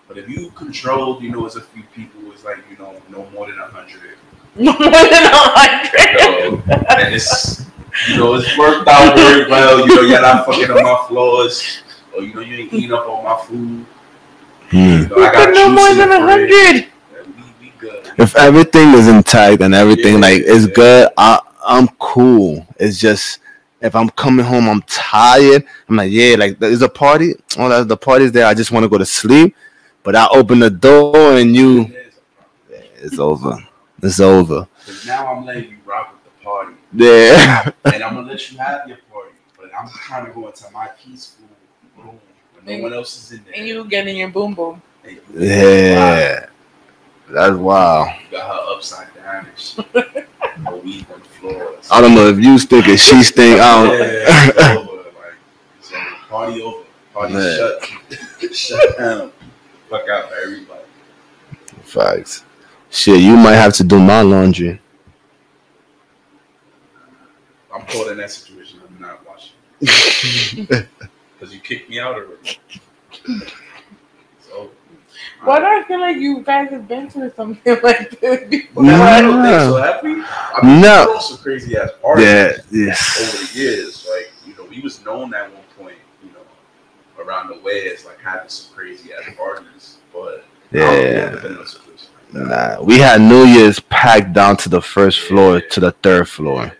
[0.07, 2.21] but if you controlled, you know, it's a few people.
[2.31, 4.17] It's like you know, no more than a hundred.
[4.55, 6.19] No more than a hundred.
[6.19, 6.61] Yo,
[6.97, 7.65] and it's
[8.09, 9.79] you know it's worked out very well.
[9.87, 11.83] You know, you're not fucking on my floors,
[12.15, 13.85] or you know you ain't eating up all my food.
[14.69, 14.77] Hmm.
[14.77, 16.75] You know, I got no more than a hundred.
[16.75, 16.85] Yeah,
[17.25, 18.11] we, we good.
[18.17, 20.73] If everything is intact and everything Yeah, like is yeah.
[20.75, 22.67] good, I I'm cool.
[22.79, 23.39] It's just
[23.81, 25.65] if I'm coming home, I'm tired.
[25.89, 27.33] I'm like, yeah, like there's a party.
[27.57, 28.45] Oh, that- the party's there.
[28.45, 29.55] I just want to go to sleep.
[30.03, 31.81] But I open the door and you,
[32.69, 33.57] yeah, it's over.
[34.01, 34.67] It's over.
[34.79, 37.71] Because now I'm letting you rock with the party, Yeah.
[37.85, 39.35] and I'm gonna let you have your party.
[39.57, 41.45] But I'm trying to go into my peaceful
[41.97, 42.19] room
[42.63, 43.53] when no one else is in there.
[43.57, 44.81] And you getting your boom boom.
[45.03, 46.47] And you- Yeah.
[47.31, 48.05] That's wow.
[48.05, 49.85] You got her upside down and shit.
[49.93, 51.77] Her weed on the floor.
[51.89, 53.59] I don't know if you stink or she stink.
[53.59, 53.99] I don't.
[53.99, 54.97] Yeah, it's over.
[54.97, 55.13] Like,
[55.79, 55.91] it's.
[56.29, 56.85] Party over.
[57.13, 57.57] Party Man.
[57.57, 58.53] shut.
[58.55, 59.31] shut down.
[59.89, 60.83] Fuck out for everybody.
[61.83, 62.43] Facts.
[62.89, 64.81] Shit, you might have to do my laundry.
[67.73, 68.81] I'm caught in that situation.
[68.85, 70.85] I'm not watching because
[71.53, 72.59] you kicked me out already.
[75.41, 78.83] So Why do I feel like you guys have been through something like this before?
[78.83, 79.77] No, I don't think so.
[79.77, 80.21] Have we?
[80.23, 81.07] I mean, No.
[81.13, 83.19] we've some crazy ass parties Yeah, yes.
[83.35, 84.07] over the years.
[84.09, 88.05] Like, you know, we was known at one point, you know, around the way as
[88.05, 89.97] like having some crazy ass parties.
[90.13, 91.31] But I don't think Yeah.
[91.33, 92.07] I've been in a situation.
[92.33, 96.71] Nah, we had New Year's packed down to the first floor to the third floor.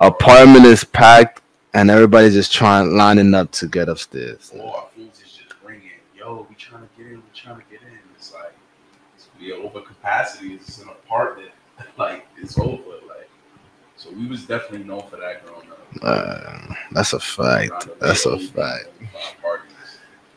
[0.00, 1.42] Apartment is packed,
[1.74, 4.52] and everybody's just trying lining up to get upstairs.
[4.54, 7.56] Oh, or our foods is just ringing, yo, we trying to get in, we trying
[7.56, 7.98] to get in.
[8.16, 8.52] It's like
[9.48, 10.54] we are over capacity.
[10.54, 11.50] It's an apartment.
[11.96, 12.76] Like it's over.
[13.06, 13.30] Like
[13.96, 15.78] so, we was definitely known for that growing up.
[16.02, 17.70] Uh, that's a fact.
[17.70, 18.88] Around the That's a way, fact.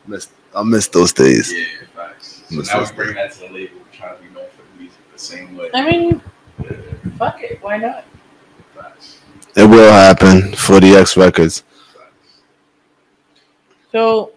[0.06, 1.52] Miss, I miss those days.
[1.52, 1.64] Yeah,
[1.96, 2.44] facts.
[2.48, 3.78] So Miss now we bring that to the label.
[3.78, 5.70] We're trying to be known for the music the same way.
[5.74, 6.22] I mean,
[7.18, 7.60] fuck it.
[7.60, 8.04] Why not?
[8.74, 9.18] Facts.
[9.56, 11.64] It will happen for the X Records.
[13.90, 14.32] So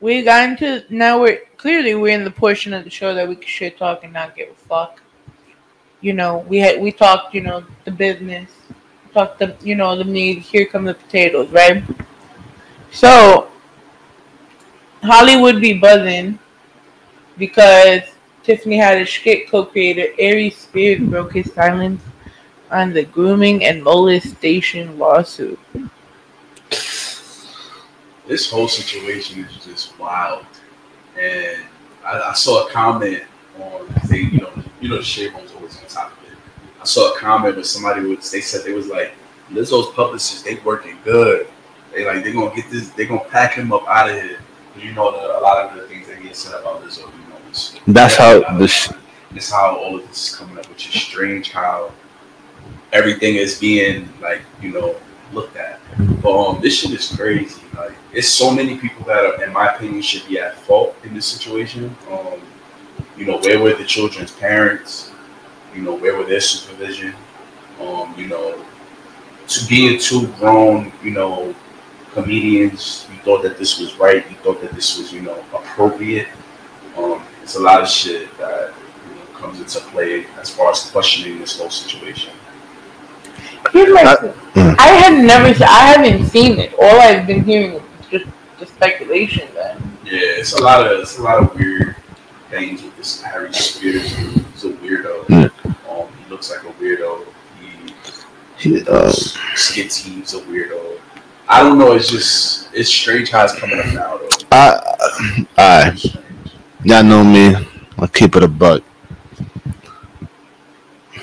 [0.00, 3.34] we got into now we're clearly we're in the portion of the show that we
[3.34, 5.02] can shit talk and not give a fuck.
[6.00, 8.48] You know, we had we talked, you know, the business,
[9.12, 11.82] talked the you know, the meat, here come the potatoes, right?
[12.92, 13.48] So
[15.02, 16.38] Hollywood be buzzing
[17.36, 18.02] because
[18.44, 22.00] Tiffany had a skit co-creator Aries Spears broke his silence
[22.70, 25.58] on the grooming and molestation lawsuit.
[28.28, 30.46] This whole situation is just wild.
[31.18, 31.64] And
[32.04, 33.22] I, I saw a comment
[33.60, 36.38] on they, you know, you know, room's always on top of it.
[36.80, 39.14] I saw a comment where somebody was they said they was like
[39.50, 41.48] Lizzo's publicists, they working good.
[41.92, 44.38] They like they gonna get this, they gonna pack him up out of here.
[44.76, 47.38] You know the, a lot of the things that get said about Lizzo, you know,
[47.48, 48.90] it's, That's how the sh-
[49.34, 51.50] It's how all of this is coming up, which is strange.
[51.50, 51.92] How
[52.92, 54.96] everything is being like you know
[55.32, 55.80] looked at.
[56.22, 57.62] But um, this shit is crazy.
[57.76, 61.12] Like, it's so many people that, are, in my opinion, should be at fault in
[61.12, 61.94] this situation.
[62.10, 62.40] Um,
[63.14, 65.12] you know, where were the children's parents?
[65.74, 67.14] You know, where were their supervision?
[67.78, 68.64] Um, you know,
[69.48, 71.54] to being two grown, you know,
[72.12, 74.28] comedians, you thought that this was right.
[74.30, 76.28] You thought that this was, you know, appropriate.
[76.96, 78.72] Um, it's a lot of shit that
[79.08, 82.32] you know, comes into play as far as questioning this whole situation.
[83.72, 84.16] Here's my
[84.78, 86.72] I had never, I haven't seen it.
[86.80, 87.82] All I've been hearing is
[88.58, 91.96] just speculation that Yeah, it's a lot of it's a lot of weird
[92.50, 94.14] things with this Aries Spears.
[94.16, 95.50] He's a weirdo.
[95.88, 97.26] Um, he looks like a weirdo.
[98.58, 99.96] He, He, uh, skits.
[99.96, 100.98] He's a weirdo.
[101.48, 101.92] I don't know.
[101.92, 104.28] It's just it's strange how it's coming up now though.
[104.52, 104.96] I,
[105.58, 105.98] I,
[106.84, 107.54] y'all know me.
[107.98, 108.82] I'll keep it a buck.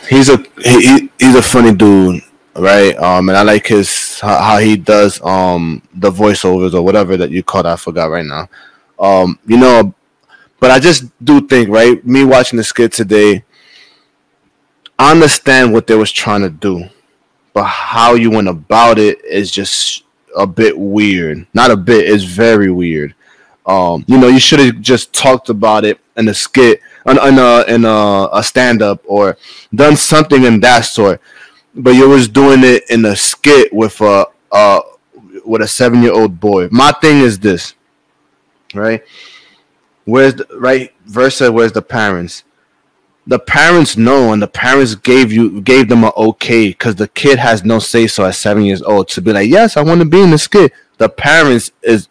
[0.10, 2.22] He's a he, he- he's a funny dude,
[2.56, 2.96] right?
[2.98, 7.44] Um, and I like his how, he does um the voiceovers or whatever that you
[7.44, 7.74] call that.
[7.74, 8.50] I forgot right now.
[9.00, 9.94] Um, you know,
[10.60, 12.06] but I just do think right.
[12.06, 13.44] Me watching the skit today,
[14.98, 16.86] I understand what they was trying to do,
[17.54, 20.04] but how you went about it is just
[20.36, 21.46] a bit weird.
[21.54, 22.10] Not a bit.
[22.10, 23.14] It's very weird.
[23.66, 27.40] Um, you know, you should have just talked about it in a skit, in, in
[27.40, 29.38] a in a, a stand up, or
[29.74, 31.22] done something in that sort.
[31.76, 34.82] But you was doing it in a skit with a uh
[35.45, 36.68] with a seven year old boy.
[36.72, 37.74] My thing is this,
[38.74, 39.04] right?
[40.06, 41.52] Where's the right versa?
[41.52, 42.44] Where's the parents?
[43.26, 47.40] The parents know, and the parents gave you gave them a okay because the kid
[47.40, 50.06] has no say so at seven years old to be like, yes, I want to
[50.06, 50.74] be in the skit.
[50.98, 52.10] The parents is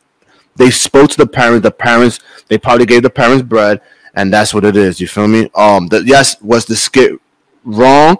[0.56, 1.62] they spoke to the parents.
[1.62, 3.80] The parents they probably gave the parents bread,
[4.14, 5.00] and that's what it is.
[5.00, 5.50] You feel me?
[5.54, 7.20] Um, the, yes, was the skit
[7.64, 8.16] wrong?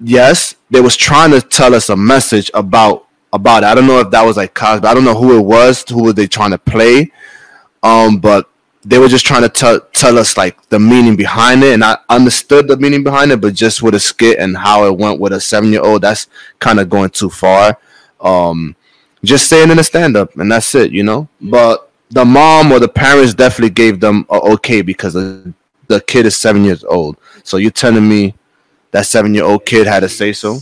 [0.00, 3.66] Yes, they was trying to tell us a message about about it.
[3.66, 4.86] I don't know if that was like Cosby.
[4.86, 5.84] I don't know who it was.
[5.88, 7.12] Who were they trying to play?
[7.82, 8.48] Um, but
[8.84, 11.98] they were just trying to tell tell us like the meaning behind it, and I
[12.08, 15.32] understood the meaning behind it, but just with a skit and how it went with
[15.32, 17.78] a seven year old, that's kind of going too far.
[18.20, 18.76] Um,
[19.24, 21.28] just saying in a stand up, and that's it, you know.
[21.40, 25.52] But the mom or the parents definitely gave them a okay because the,
[25.88, 27.16] the kid is seven years old.
[27.42, 28.34] So you're telling me
[28.90, 30.58] that seven year old kid had a say so?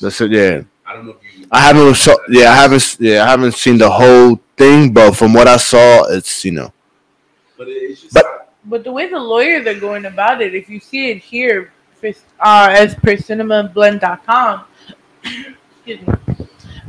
[0.00, 0.62] That's it, yeah.
[0.86, 1.46] I don't know if you.
[1.50, 5.32] I haven't so yeah, I haven't yeah, I haven't seen the whole thing, but from
[5.32, 6.72] what I saw, it's you know.
[7.56, 10.80] But it's just But But the way the lawyers are going about it, if you
[10.80, 14.64] see it here, for- uh, as per cinemablend.com,
[15.24, 16.14] excuse me,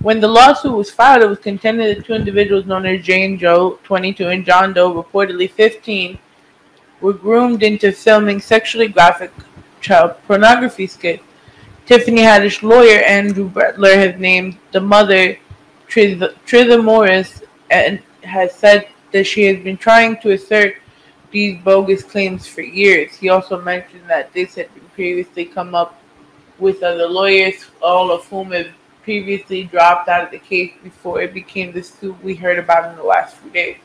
[0.01, 3.79] when the lawsuit was filed, it was contended that two individuals known as Jane Joe,
[3.83, 6.19] 22, and John Doe, reportedly 15,
[7.01, 9.31] were groomed into filming sexually graphic
[9.81, 11.23] child pornography skits.
[11.85, 15.37] Tiffany Haddish lawyer Andrew Brettler has named the mother,
[15.87, 20.75] Trizah Morris, and has said that she has been trying to assert
[21.31, 23.15] these bogus claims for years.
[23.15, 26.01] He also mentioned that this had been previously come up
[26.57, 28.69] with other lawyers, all of whom have
[29.03, 32.95] previously dropped out of the case before it became the scoop we heard about in
[32.95, 33.77] the last few days.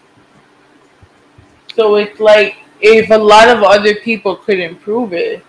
[1.75, 5.45] So it's like if a lot of other people couldn't prove it,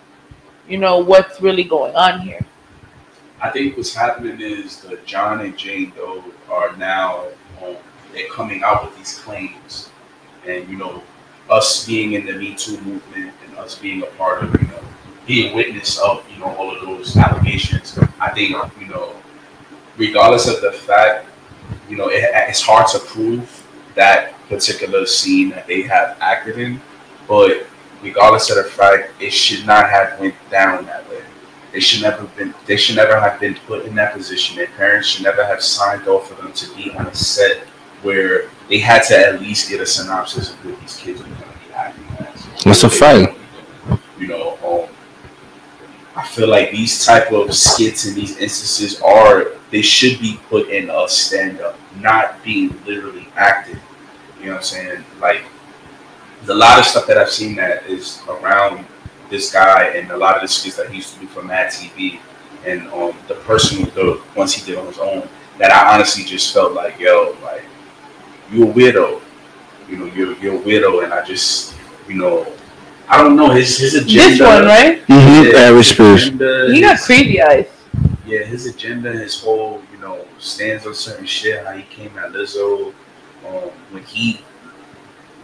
[0.72, 2.40] you know what's really going on here.
[3.42, 7.26] I think what's happening is the John and Jane Doe are now
[7.62, 7.76] um,
[8.14, 9.90] they're coming out with these claims,
[10.46, 11.02] and you know,
[11.50, 14.82] us being in the Me Too movement and us being a part of you know
[15.26, 17.98] being witness of you know all of those allegations.
[18.18, 19.14] I think you know,
[19.98, 21.26] regardless of the fact,
[21.90, 23.62] you know, it, it's hard to prove
[23.94, 26.80] that particular scene that they have acted in,
[27.28, 27.66] but
[28.02, 31.22] regardless of the fact, it should not have went down that way.
[31.72, 32.54] They should never been.
[32.66, 34.56] They should never have been put in that position.
[34.56, 37.66] Their parents should never have signed off for them to be on a set
[38.02, 41.40] where they had to at least get a synopsis of what these kids were going
[41.40, 42.64] to be acting as.
[42.64, 43.38] That's a fact.
[44.18, 44.94] You know, um,
[46.14, 50.68] I feel like these type of skits and these instances are they should be put
[50.68, 53.80] in a stand up, not being literally acted.
[54.38, 55.04] You know what I'm saying?
[55.20, 55.44] Like
[56.48, 58.84] a lot of stuff that I've seen that is around
[59.30, 61.70] this guy and a lot of the skits that he used to do for Mad
[61.72, 62.18] TV
[62.66, 65.28] and um, the person the ones he did on his own
[65.58, 67.64] that I honestly just felt like yo like
[68.50, 69.20] you're a weirdo
[69.88, 71.74] you know you're you're a weirdo and I just
[72.08, 72.46] you know
[73.08, 75.06] I don't know his his agenda This one, right?
[75.06, 77.66] Mhm, Yeah, Irish his agenda, He got his- crazy eyes.
[78.26, 81.64] yeah, his agenda, his whole, you know, stands on certain shit.
[81.66, 82.94] How he came at Lizzo,
[83.46, 84.40] um, when he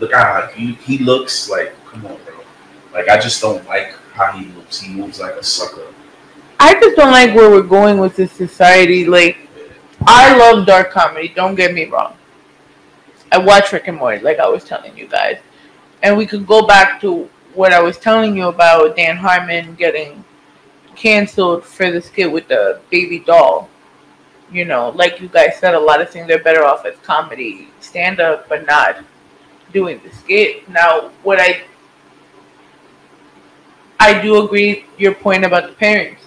[0.01, 1.73] look how he he looks like.
[1.87, 2.37] Come on, bro.
[2.93, 4.81] Like I just don't like how he moves.
[4.81, 5.87] He moves like a sucker.
[6.61, 9.07] I just don't like where we're going with this society.
[9.07, 9.39] Like,
[10.03, 11.29] I love dark comedy.
[11.29, 12.16] Don't get me wrong.
[13.31, 15.39] I watch Rick and Morty, like I was telling you guys,
[16.03, 20.25] and we could go back to what I was telling you about Dan Harmon getting
[20.97, 23.69] canceled for the skit with the baby doll.
[24.51, 27.69] You know, like you guys said, a lot of things are better off as comedy,
[27.81, 29.05] stand up, but not
[29.73, 30.69] doing the skit.
[30.69, 31.62] Now, what I
[34.01, 36.23] I do agree your point about the parents.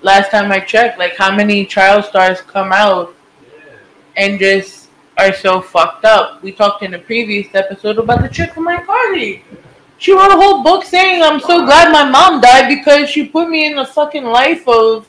[0.00, 3.14] Last time I checked, like how many child stars come out
[4.16, 6.42] and just are so fucked up.
[6.42, 9.44] We talked in a previous episode about the chick from my party.
[9.98, 13.50] She wrote a whole book saying, I'm so glad my mom died because she put
[13.50, 15.08] me in a fucking life of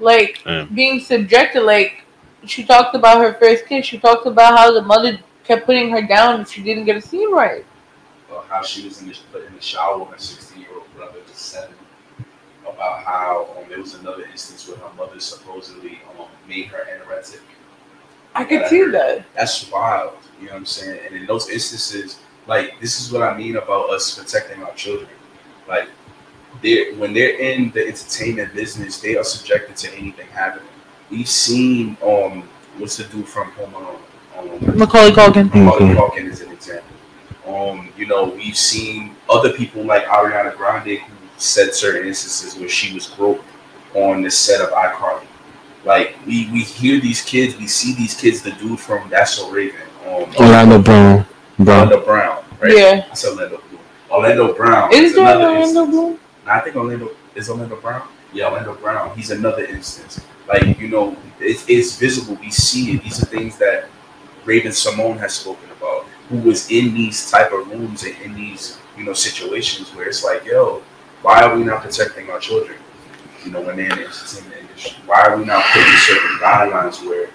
[0.00, 0.42] like
[0.74, 1.62] being subjected.
[1.62, 2.04] Like
[2.46, 3.84] she talked about her first kiss.
[3.84, 5.18] She talked about how the mother
[5.48, 7.64] kept putting her down and she didn't get a scene right.
[8.30, 10.94] Or how she was in the, put in the shower with her 16 year old
[10.94, 11.74] brother, just seven.
[12.62, 17.40] About how um, there was another instance where her mother supposedly um, made her anorexic.
[18.34, 19.24] I could see that.
[19.34, 20.12] That's wild.
[20.38, 21.00] You know what I'm saying?
[21.06, 25.08] And in those instances, like this is what I mean about us protecting our children.
[25.66, 25.88] Like
[26.62, 30.68] they when they're in the entertainment business, they are subjected to anything happening.
[31.10, 32.46] We've seen um
[32.76, 34.02] what's the dude from Home Alone?
[34.44, 35.52] Macaulay Culkin.
[35.54, 36.84] Macaulay Culkin is an example.
[37.46, 42.68] Um, you know, we've seen other people like Ariana Grande who said certain instances where
[42.68, 43.44] she was groped
[43.94, 45.26] on the set of iCarly.
[45.84, 48.42] Like we, we hear these kids, we see these kids.
[48.42, 51.24] The dude from That's So Raven, um, Orlando Brown.
[51.58, 51.88] Brown.
[51.88, 52.76] Orlando Brown, right?
[52.76, 53.08] Yeah.
[53.10, 53.80] I said Orlando Bloom.
[54.10, 55.90] Orlando Brown Is there Orlando instance.
[55.90, 56.18] Bloom?
[56.46, 58.06] No, I think Orlando is Orlando Brown.
[58.32, 59.16] Yeah, Orlando Brown.
[59.16, 60.20] He's another instance.
[60.46, 62.36] Like you know, it's, it's visible.
[62.40, 63.02] We see it.
[63.04, 63.88] These are things that
[64.48, 66.06] Raven-Symoné has spoken about.
[66.30, 70.24] Who was in these type of rooms and in these you know situations where it's
[70.24, 70.82] like, yo,
[71.22, 72.78] why are we not protecting our children?
[73.44, 77.06] You know, when they're in the entertainment industry, why are we not putting certain guidelines
[77.06, 77.30] where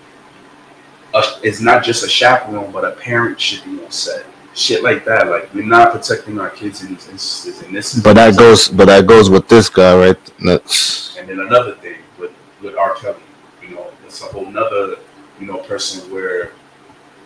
[1.14, 4.26] a, it's not just a chaperone, but a parent should be on set.
[4.56, 5.28] Shit like that.
[5.28, 8.68] Like we're not protecting our kids in these instances, and this is But that goes,
[8.68, 10.32] but that goes with this guy, right?
[10.40, 12.32] That's and then another thing with
[12.62, 12.96] with R.
[12.96, 13.18] Kelly,
[13.62, 14.98] you know, it's a whole nother,
[15.40, 16.52] you know, person where,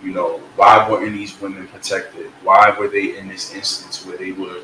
[0.04, 2.28] you know, why weren't these women protected?
[2.44, 4.62] Why were they in this instance where they were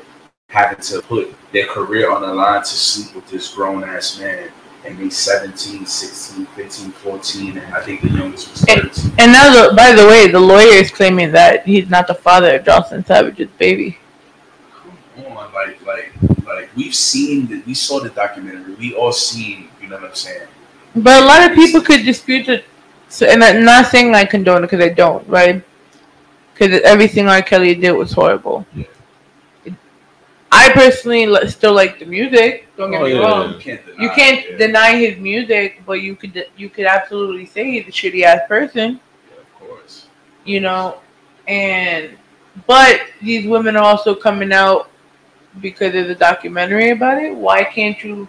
[0.48, 4.50] having to put their career on the line to sleep with this grown ass man?
[4.86, 9.14] And they 17, 16, 15, 14, and I think the youngest was 13.
[9.18, 12.56] And now, the, by the way, the lawyer is claiming that he's not the father
[12.56, 13.96] of Jocelyn Savage's baby.
[15.16, 16.12] Come on, like like
[16.44, 18.74] like we've seen the, we saw the documentary.
[18.74, 20.48] We all seen, you know what I'm saying?
[20.94, 22.66] But a lot of people could dispute it.
[23.14, 25.62] So, and I'm not saying I condone it because I don't, right?
[26.52, 27.42] Because everything R.
[27.42, 28.66] Kelly did was horrible.
[30.50, 32.66] I personally li- still like the music.
[32.76, 33.52] Don't get Oh, me yeah, wrong.
[33.54, 37.70] you can't deny You can't deny his music, but you could you could absolutely say
[37.70, 38.98] he's a shitty ass person.
[39.38, 40.08] Of course.
[40.44, 40.98] You know,
[41.46, 42.18] and
[42.66, 44.90] but these women are also coming out
[45.60, 47.32] because of the documentary about it.
[47.32, 48.26] Why can't you?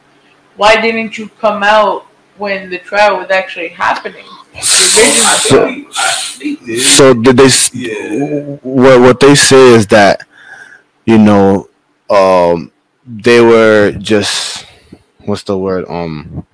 [0.57, 2.05] Why didn't you come out
[2.37, 4.25] when the trial was actually happening?
[4.61, 5.85] So,
[6.79, 7.45] so did they?
[7.45, 7.71] s
[8.63, 10.25] What what they say is that,
[11.05, 11.69] you know,
[12.09, 12.71] um,
[13.05, 14.65] they were just
[15.25, 15.85] what's the word?
[15.89, 16.45] Um,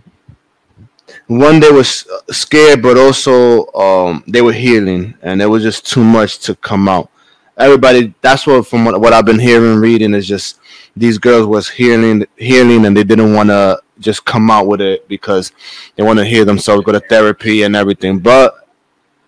[1.27, 6.03] one they was scared, but also um they were healing, and it was just too
[6.03, 7.09] much to come out.
[7.57, 10.59] Everybody, that's what from what, what I've been hearing, reading is just
[10.95, 15.07] these girls was healing, healing, and they didn't want to just come out with it
[15.07, 15.51] because
[15.95, 18.19] they want to hear themselves go to therapy and everything.
[18.19, 18.67] But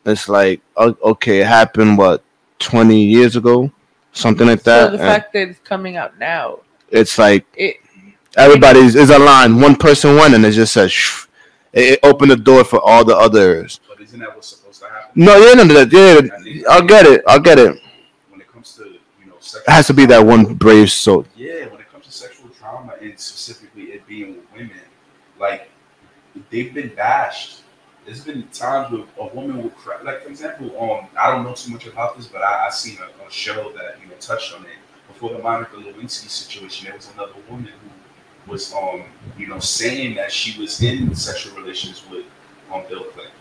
[0.06, 2.24] it's like, okay, it happened what
[2.60, 3.72] twenty years ago,
[4.12, 4.86] something like that.
[4.86, 6.60] so the and fact that it's coming out now,
[6.90, 7.78] it's like it
[8.38, 9.62] everybody's is aligned.
[9.62, 11.26] One person won, and it just says, shh.
[11.72, 13.80] it, it opened the door for all the others.
[13.88, 15.12] But isn't that what's supposed to happen?
[15.16, 17.24] No, yeah, no, no, yeah, I'll get it.
[17.28, 17.80] I'll get it.
[18.30, 21.26] When it comes to you know It has to be that one brave soul.
[21.36, 24.82] Yeah, when it comes to sexual trauma and specifically it being with women,
[25.40, 25.70] like
[26.54, 27.64] they've been bashed.
[28.06, 30.02] There's been times where a woman will cry.
[30.04, 32.98] Like for example, um, I don't know too much about this, but I, I seen
[33.00, 36.88] a, a show that you know touched on it before the Monica Lewinsky situation.
[36.88, 37.72] There was another woman
[38.46, 39.04] who was um,
[39.38, 42.26] you know, saying that she was in sexual relations with
[42.74, 43.34] um Bill Clinton,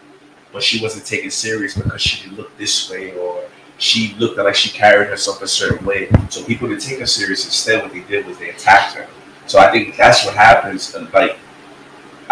[0.53, 3.45] but she wasn't taken serious because she didn't look this way or
[3.79, 6.09] she looked like she carried herself a certain way.
[6.31, 7.45] So people didn't take her serious.
[7.45, 9.09] Instead, what they did was they attacked her.
[9.47, 10.95] So I think that's what happens.
[10.95, 11.37] uh, Like,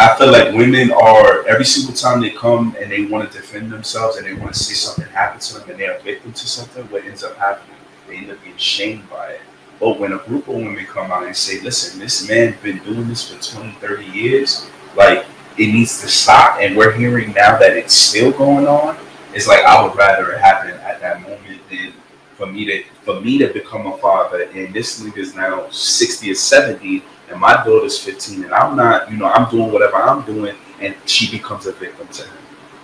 [0.00, 3.70] I feel like women are every single time they come and they want to defend
[3.70, 6.84] themselves and they want to say something happened to them and they're victim to something.
[6.84, 7.76] What ends up happening?
[8.08, 9.40] They end up being shamed by it.
[9.78, 13.08] But when a group of women come out and say, "Listen, this man's been doing
[13.08, 14.64] this for 20, 30 years,"
[14.96, 15.26] like
[15.58, 18.96] it needs to stop, and we're hearing now that it's still going on.
[19.34, 21.92] It's like I would rather it happen at that moment than
[22.38, 24.44] for me to for me to become a father.
[24.54, 29.16] And this nigga's now sixty or seventy, and my daughter's fifteen, and I'm not, you
[29.16, 32.36] know, I'm doing whatever I'm doing, and she becomes a victim to him,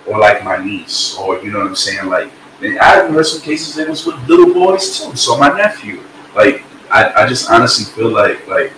[0.07, 2.31] or like my niece, or you know what I'm saying, like.
[2.63, 5.15] And I've heard some cases it was with little boys too.
[5.15, 6.01] So my nephew,
[6.35, 8.73] like, I, I just honestly feel like, like,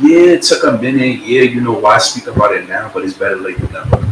[0.00, 1.20] yeah, it took a minute.
[1.20, 4.04] Yeah, you know why speak about it now, but it's better late than never.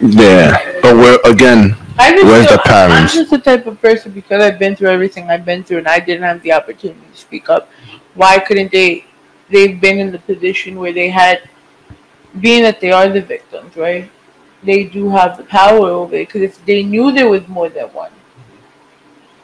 [0.00, 1.76] Yeah, but we're again.
[1.96, 3.12] Where's feel- the parents?
[3.12, 5.86] I'm just the type of person because I've been through everything I've been through, and
[5.88, 7.70] I didn't have the opportunity to speak up.
[8.14, 9.04] Why couldn't they?
[9.52, 11.48] They've been in the position where they had,
[12.40, 14.10] being that they are the victims, right?
[14.62, 17.88] They do have the power over it because if they knew there was more than
[17.88, 18.12] one.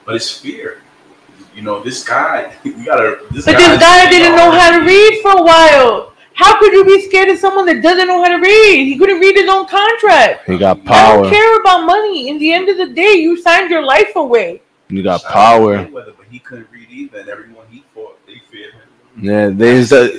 [0.07, 0.83] But it's fear.
[1.55, 3.27] You know, this guy, you gotta.
[3.31, 6.13] This But this guy didn't know how to read for a while.
[6.33, 8.85] How could you be scared of someone that doesn't know how to read?
[8.87, 10.49] He couldn't read his own contract.
[10.49, 10.95] He got power.
[10.95, 11.23] I power.
[11.25, 12.29] don't care about money.
[12.29, 14.63] In the end of the day, you signed your life away.
[14.89, 15.85] You got power.
[15.85, 18.83] Mayweather, but he couldn't read either, and everyone he fought, they feared him.
[19.21, 20.15] Yeah, there's the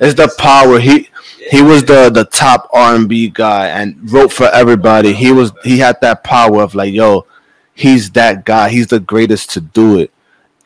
[0.00, 0.78] it's the power.
[0.78, 1.08] He
[1.50, 5.12] he was the the top R and B guy and wrote for everybody.
[5.12, 7.26] He was he had that power of like, yo,
[7.74, 8.68] he's that guy.
[8.70, 10.10] He's the greatest to do it.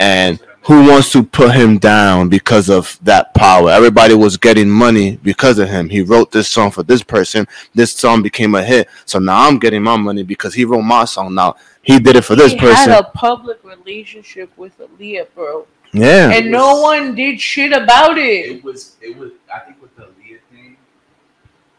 [0.00, 3.70] And who wants to put him down because of that power?
[3.70, 5.88] Everybody was getting money because of him.
[5.88, 7.48] He wrote this song for this person.
[7.74, 8.88] This song became a hit.
[9.06, 11.34] So now I'm getting my money because he wrote my song.
[11.34, 12.90] Now he did it for this he person.
[12.90, 15.66] had a public relationship with Aaliyah, bro.
[15.92, 16.30] Yeah.
[16.30, 18.56] And no one did shit about it.
[18.56, 19.32] It was, it was.
[19.52, 20.76] I think with the Aaliyah thing,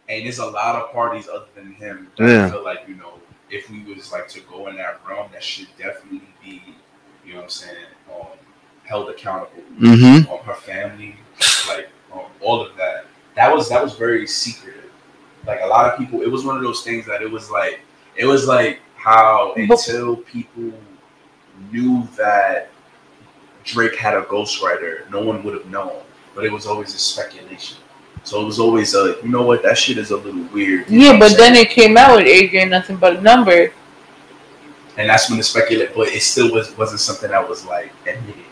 [0.07, 2.48] and there's a lot of parties other than him that Yeah.
[2.48, 3.14] I feel like you know,
[3.49, 6.61] if we was like to go in that realm, that should definitely be,
[7.26, 8.27] you know, what I'm saying, um,
[8.84, 9.64] held accountable.
[9.80, 10.30] Mhm.
[10.31, 11.15] Um, her family,
[11.68, 13.06] like um, all of that.
[13.36, 14.91] That was that was very secretive.
[15.45, 17.80] Like a lot of people, it was one of those things that it was like,
[18.15, 20.73] it was like how until people
[21.72, 22.69] knew that
[23.64, 26.02] Drake had a ghostwriter, no one would have known.
[26.36, 27.77] But it was always a speculation.
[28.23, 30.90] So it was always a, you know what, that shit is a little weird.
[30.90, 33.72] Yeah, but then it came out with Age Ain't Nothing but a Number.
[34.98, 38.44] and that's when the speculate, but it still was wasn't something that was like admitted.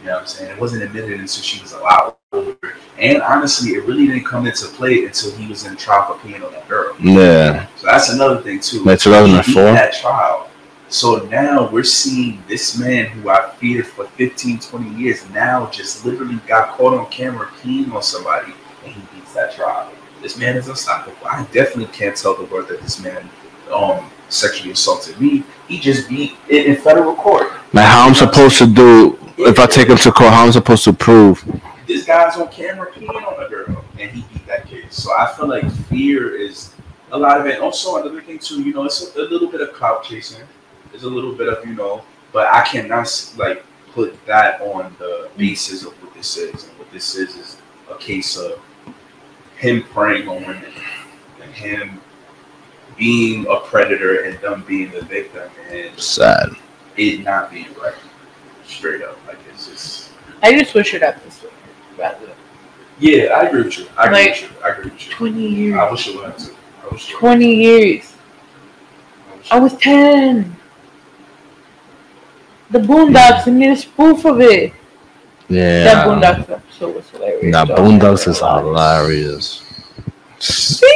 [0.00, 0.50] You know what I'm saying?
[0.52, 2.76] It wasn't admitted until she was a lot older.
[2.98, 6.44] And honestly, it really didn't come into play until he was in trial for peeing
[6.44, 6.96] on that girl.
[7.00, 7.66] Yeah.
[7.76, 8.82] So that's another thing too.
[8.82, 9.62] Like 2004?
[9.62, 10.47] That trial.
[10.88, 16.04] So now we're seeing this man who I feared for 15, 20 years now just
[16.04, 18.54] literally got caught on camera peeing on somebody
[18.84, 19.92] and he beats that trial.
[20.22, 21.26] This man is unstoppable.
[21.26, 23.28] I definitely can't tell the world that this man
[23.72, 25.44] um sexually assaulted me.
[25.68, 27.52] He just beat it in federal court.
[27.74, 30.84] Like how I'm supposed to do if I take him to court, how I'm supposed
[30.84, 31.44] to prove
[31.86, 34.92] this guy's on camera peeing on a girl, and he beat that kid.
[34.92, 36.74] So I feel like fear is
[37.10, 37.60] a lot of it.
[37.60, 40.46] Also, another thing too, you know, it's a, a little bit of clout chasing.
[40.98, 42.02] There's a little bit of you know,
[42.32, 46.64] but I cannot like put that on the basis of what this is.
[46.64, 47.56] And what this is is
[47.88, 48.58] a case of
[49.58, 50.72] him preying on women
[51.40, 52.00] and him
[52.96, 56.48] being a predator and them being the victim and Sad.
[56.96, 57.94] it not being right.
[58.66, 60.10] Straight up, like it's just.
[60.42, 61.50] I just wish it happened this way.
[61.96, 62.28] Rather.
[62.98, 63.86] Yeah, I agree with you.
[63.96, 64.56] I agree Like, with you.
[64.64, 65.12] I agree with you.
[65.12, 65.78] 20 years.
[65.78, 66.56] I wish it would have too.
[66.82, 68.14] I wish it 20 years.
[69.52, 70.57] I was 10.
[72.70, 74.72] The Boondocks, and made a spoof of it.
[75.48, 76.04] That Yeah.
[76.04, 77.52] Boondocks episode was hilarious.
[77.52, 77.68] That.
[77.68, 79.62] Boondocks is hilarious.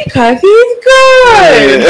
[0.04, 1.86] Because he's good.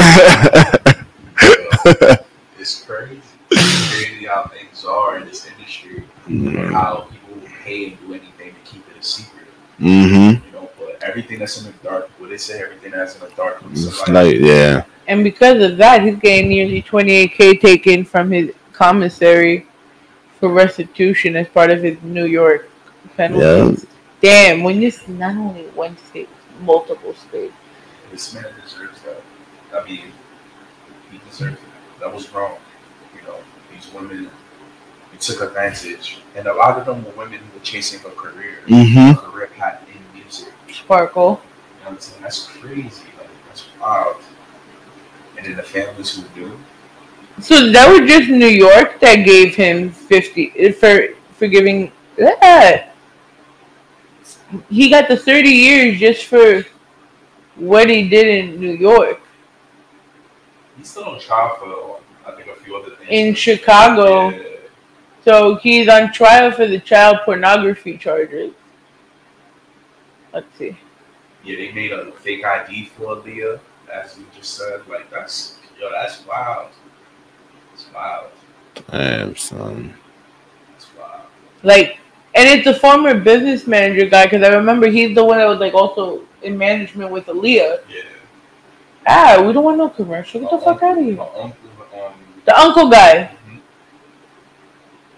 [2.58, 3.20] It's crazy.
[3.50, 6.04] It's crazy how things are in this industry.
[6.28, 9.48] And how people will pay and do anything to keep it a secret.
[9.80, 10.46] Mm-hmm.
[10.46, 13.34] You know, but everything that's in the dark, what they say, everything that's in the
[13.34, 14.26] dark It's the light.
[14.26, 14.84] like yeah.
[15.08, 19.66] And because of that, he's getting nearly 28k taken from his commissary
[20.42, 22.68] for restitution as part of his New York
[23.16, 23.86] penalties.
[24.20, 26.28] Damn, when you see not only one state,
[26.62, 27.54] multiple states.
[28.10, 29.22] This man deserves that.
[29.72, 30.06] I mean,
[31.12, 32.00] he deserves it.
[32.00, 32.58] That was wrong.
[33.14, 33.36] You know,
[33.72, 34.32] these women,
[35.12, 36.18] he took advantage.
[36.34, 38.64] And a lot of them were women who were chasing a career.
[38.66, 39.12] Mhm.
[39.12, 40.52] A career path in music.
[40.72, 41.22] Sparkle.
[41.22, 42.22] You know what I'm saying?
[42.22, 43.04] That's crazy.
[43.16, 44.16] Like, that's wild.
[45.36, 46.58] And then the families who do.
[47.40, 52.94] So that was just New York that gave him 50 eh, for for giving that.
[54.68, 56.64] He got the 30 years just for
[57.56, 59.20] what he did in New York.
[60.76, 62.00] He's still on trial for,
[62.30, 63.08] I think, a few other things.
[63.10, 64.30] In Chicago.
[64.30, 64.42] Yeah.
[65.24, 68.52] So he's on trial for the child pornography charges.
[70.32, 70.76] Let's see.
[71.44, 73.60] Yeah, they made a fake ID for Aaliyah,
[73.92, 74.86] as you just said.
[74.88, 76.70] Like, that's, yo, that's wild.
[77.94, 78.30] Wild.
[78.90, 79.94] Damn son.
[81.62, 81.98] Like,
[82.34, 85.60] and it's a former business manager guy because I remember he's the one that was
[85.60, 87.80] like also in management with Aaliyah.
[87.88, 88.02] Yeah.
[89.06, 90.40] Ah, we don't want no commercial.
[90.40, 91.20] Get the fuck out of here.
[91.20, 91.54] Uncle,
[91.94, 92.12] um,
[92.44, 93.30] The uncle guy.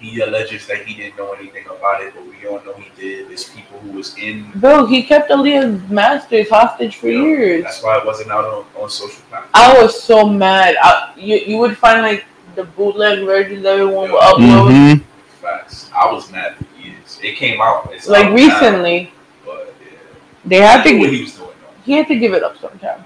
[0.01, 3.29] he alleges that he didn't know anything about it, but we all know he did.
[3.29, 4.51] There's people who was in.
[4.57, 7.65] Bro, he kept Aaliyah's masters hostage for years.
[7.65, 9.51] That's why it wasn't out on, on social platforms.
[9.55, 10.77] I was so mad.
[10.83, 12.25] I, you, you would find like
[12.57, 14.71] the bootleg versions everyone would upload.
[14.71, 15.03] Mm-hmm.
[15.43, 15.91] Facts.
[15.95, 17.19] I was mad for years.
[17.23, 17.91] It came out.
[17.93, 19.13] It's Like out now, recently.
[19.45, 19.99] but yeah.
[20.45, 21.51] They had to what he was doing.
[21.85, 23.05] he had to give it up sometime.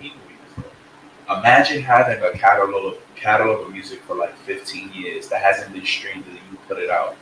[1.30, 5.84] Imagine having a catalog of catalog of music for like 15 years that hasn't been
[5.84, 7.16] streamed and you put it out.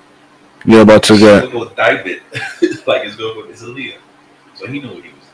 [0.65, 2.23] You're about to get He'll go dive it.
[2.87, 3.97] like it's going it's Aaliyah.
[4.55, 5.33] So he knew what he was doing.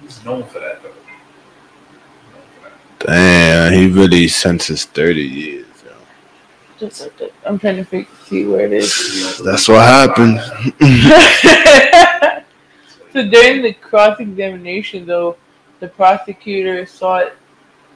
[0.00, 0.90] He was known for that though.
[3.06, 5.66] Damn, he really sentenced thirty years.
[5.84, 5.92] Yo.
[6.78, 7.32] Just like that.
[7.44, 9.40] I'm trying to fig- see where it is.
[9.44, 10.40] That's what happened.
[13.12, 15.36] so during the cross examination, though,
[15.80, 17.32] the prosecutor sought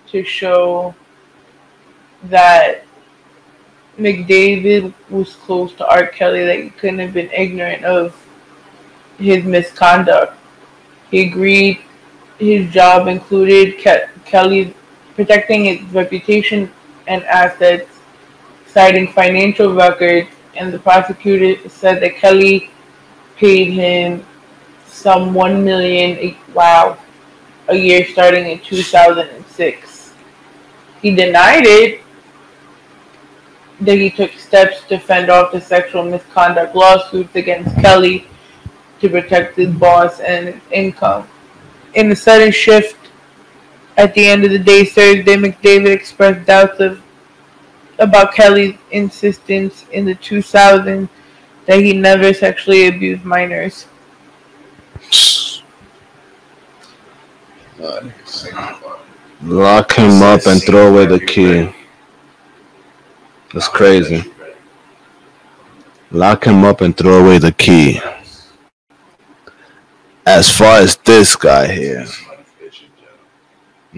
[0.09, 0.95] to show
[2.25, 2.85] that
[3.99, 6.07] McDavid was close to R.
[6.07, 8.15] Kelly, that he couldn't have been ignorant of
[9.19, 10.37] his misconduct.
[11.11, 11.81] He agreed
[12.39, 14.75] his job included Ke- Kelly
[15.17, 16.71] protecting his reputation
[17.09, 17.89] and assets,
[18.67, 22.71] citing financial records, and the prosecutor said that Kelly
[23.37, 24.25] paid him
[24.87, 26.99] some one million a- wow
[27.69, 30.13] a year starting in 2006.
[31.03, 32.03] He denied it
[33.81, 38.27] that he took steps to fend off the sexual misconduct lawsuits against Kelly
[39.01, 41.29] to protect his boss and income.
[41.95, 43.06] In the sudden shift
[43.97, 47.03] at the end of the day, Thursday, McDavid expressed doubts of
[47.99, 51.09] about Kelly's insistence in the 2000s
[51.65, 53.87] that he never sexually abused minors.
[59.43, 61.73] Lock him up and throw away the key.
[63.53, 64.31] That's crazy.
[66.11, 68.01] Lock him up and throw away the key.
[70.27, 72.07] As far as this guy here.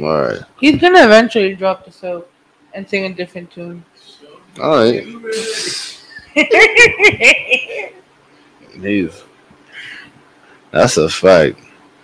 [0.01, 0.43] Alright.
[0.61, 2.31] He's gonna eventually drop the soap
[2.75, 3.85] and sing a different tune.
[4.59, 5.05] Alright.
[8.81, 9.25] He's
[10.71, 11.59] that's a fact.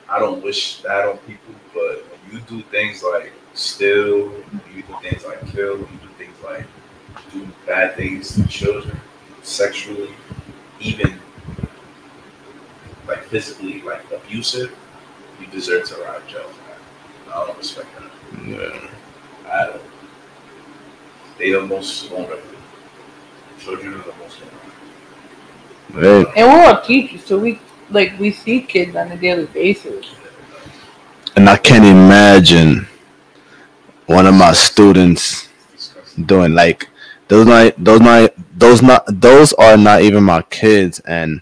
[0.09, 4.33] I don't wish that on people, but when you do things like steal,
[4.75, 6.67] you do things like kill, you do things like
[7.33, 8.99] do bad things to children,
[9.43, 10.15] sexually,
[10.81, 11.21] even
[13.07, 14.75] like physically like abusive,
[15.41, 16.64] you deserve to ride jail for that.
[17.35, 18.47] I don't respect that.
[18.47, 18.89] Yeah.
[19.51, 19.83] I don't.
[21.39, 22.43] They the most vulnerable.
[23.59, 24.39] Children are the most
[25.91, 26.25] vulnerable.
[26.35, 27.59] Hey, And we're all teachers, so we
[27.91, 30.07] like we see kids on a daily basis.
[31.37, 32.87] and I can't imagine
[34.07, 35.49] one of my students
[36.27, 36.89] doing like
[37.29, 41.41] those not those not those not those are not even my kids and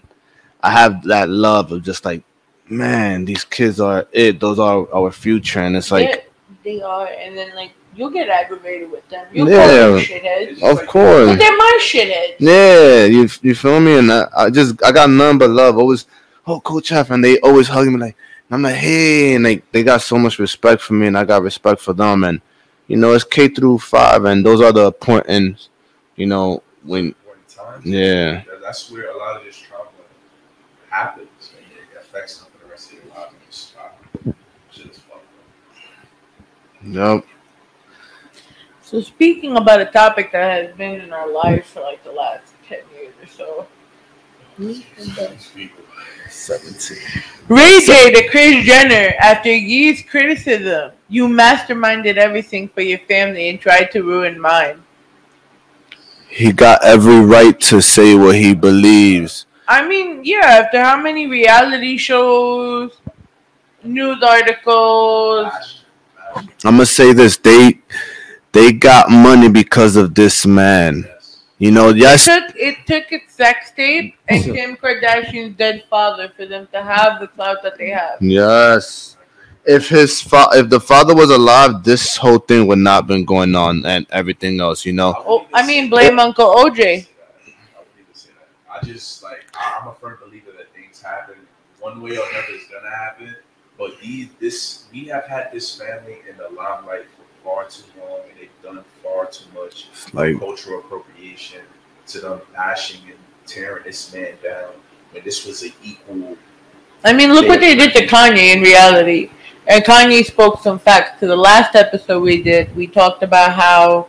[0.61, 2.23] I have that love of just like
[2.73, 6.29] man these kids are it those are our future and it's like
[6.63, 9.27] they, they are, and then like you'll get aggravated with them.
[9.33, 10.63] You'll Yeah, call them shitheads.
[10.63, 11.27] of course.
[11.29, 12.35] But they're my shitheads.
[12.39, 13.97] Yeah, you you feel me?
[13.97, 15.77] And I, I just I got none but love.
[15.77, 16.05] Always,
[16.47, 18.15] oh Coach F, and they always hug me like,
[18.49, 21.23] and I'm like, hey, and like they got so much respect for me, and I
[21.25, 22.41] got respect for them, and
[22.87, 25.67] you know it's K through five, and those are the important,
[26.15, 27.15] you know, when
[27.83, 29.89] yeah, That's where a lot of this trauma
[30.89, 31.27] happens,
[31.57, 33.33] and it affects them for the rest of their lives.
[33.33, 34.31] and it's, uh,
[34.71, 35.23] Shit is fucked
[36.83, 36.91] up.
[36.91, 37.25] yep,
[38.81, 42.53] So speaking about a topic that has been in our lives for like the last
[42.67, 43.67] ten years or so.
[46.29, 46.99] seventeen.
[47.47, 53.59] Ray J to Kris Jenner after years criticism, you masterminded everything for your family and
[53.59, 54.83] tried to ruin mine.
[56.29, 59.45] He got every right to say what he believes.
[59.67, 62.99] I mean, yeah, after how many reality shows,
[63.83, 65.82] news articles,
[66.35, 67.79] I'm gonna say this: they
[68.51, 71.07] they got money because of this man.
[71.59, 76.31] You know, yes, it took it took its sex tape and Kim Kardashian's dead father
[76.35, 78.21] for them to have the clout that they have.
[78.21, 79.15] Yes.
[79.65, 83.23] If his fa- if the father was alive, this whole thing would not have been
[83.23, 85.13] going on and everything else, you know.
[85.25, 87.07] Oh, I mean, blame Uncle OJ.
[88.69, 91.35] I just like I- I'm a firm believer that things happen
[91.79, 92.45] one way or another.
[92.49, 93.35] It's gonna happen,
[93.83, 98.21] but these this we have had this family in the limelight for far too long,
[98.29, 101.61] and they've done far too much like- cultural appropriation
[102.07, 104.71] to them bashing and tearing this man down
[105.11, 106.37] when this was an equal.
[107.03, 109.29] I mean, look what they did to Kanye in reality.
[109.67, 111.19] And Kanye spoke some facts.
[111.19, 114.07] To the last episode we did, we talked about how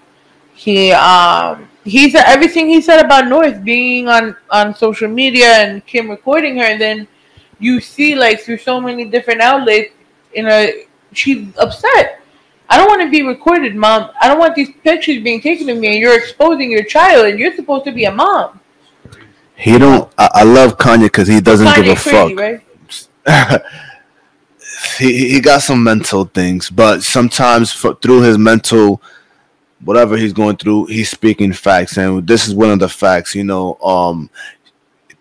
[0.54, 5.84] he um he said everything he said about North being on on social media and
[5.84, 7.08] Kim recording her, and then
[7.58, 9.90] you see like through so many different outlets,
[10.34, 12.20] in a she's upset.
[12.68, 14.10] I don't want to be recorded, mom.
[14.20, 17.38] I don't want these pictures being taken of me, and you're exposing your child, and
[17.38, 18.60] you're supposed to be a mom.
[19.56, 20.12] He don't.
[20.18, 22.62] I, I love Kanye because he doesn't Kanye give a crazy, fuck.
[23.26, 23.62] right?
[24.98, 29.00] he he got some mental things, but sometimes for, through his mental,
[29.84, 33.34] whatever he's going through, he's speaking facts, and this is one of the facts.
[33.34, 34.30] You know, um,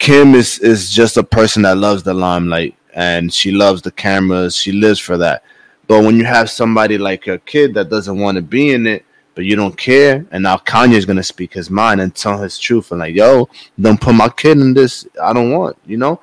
[0.03, 4.55] Kim is is just a person that loves the limelight, and she loves the cameras.
[4.55, 5.43] She lives for that.
[5.87, 9.05] But when you have somebody like your kid that doesn't want to be in it,
[9.33, 12.91] but you don't care, and now Kanye's gonna speak his mind and tell his truth,
[12.91, 13.49] and like, yo,
[13.79, 15.07] don't put my kid in this.
[15.21, 16.19] I don't want, you know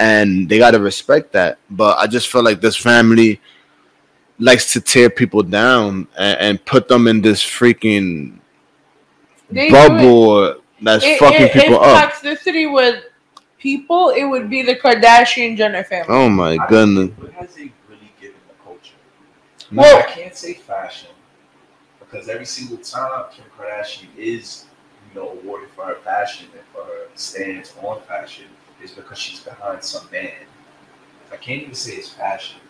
[0.00, 1.58] and they got to respect that.
[1.68, 3.40] But I just feel like this family
[4.38, 8.38] likes to tear people down and, and put them in this freaking
[9.50, 12.12] They bubble that's it, fucking it, people if up.
[12.12, 13.02] toxicity was
[13.60, 16.06] people, it would be the Kardashian Jenner family.
[16.08, 17.10] Oh my goodness!
[17.18, 18.94] What has he really given the culture?
[19.72, 21.10] Well- I can't say fashion
[22.00, 24.66] because every single time Kim Kardashian is,
[25.14, 28.46] you know, awarded for her fashion and for her stance on fashion
[28.82, 30.32] is because she's behind some man.
[31.32, 32.60] I can't even say it's fashion.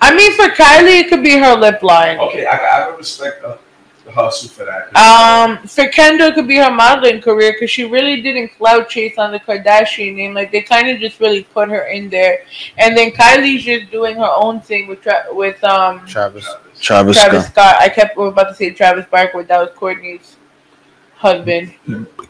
[0.00, 2.18] I mean, for Kylie, it could be her lip line.
[2.18, 3.65] Okay, I, I would respect the, the
[4.10, 4.94] hustle for that.
[4.96, 9.18] Um, for Kendall, it could be her modeling career because she really didn't clout chase
[9.18, 10.34] on the Kardashian name.
[10.34, 12.44] Like they kind of just really put her in there,
[12.78, 16.46] and then Kylie's just doing her own thing with Tra- with um Travis,
[16.80, 17.52] Travis, Travis Scott.
[17.52, 17.76] Scott.
[17.80, 20.36] I kept was about to say Travis Barker, that was Kourtney's
[21.14, 21.74] husband.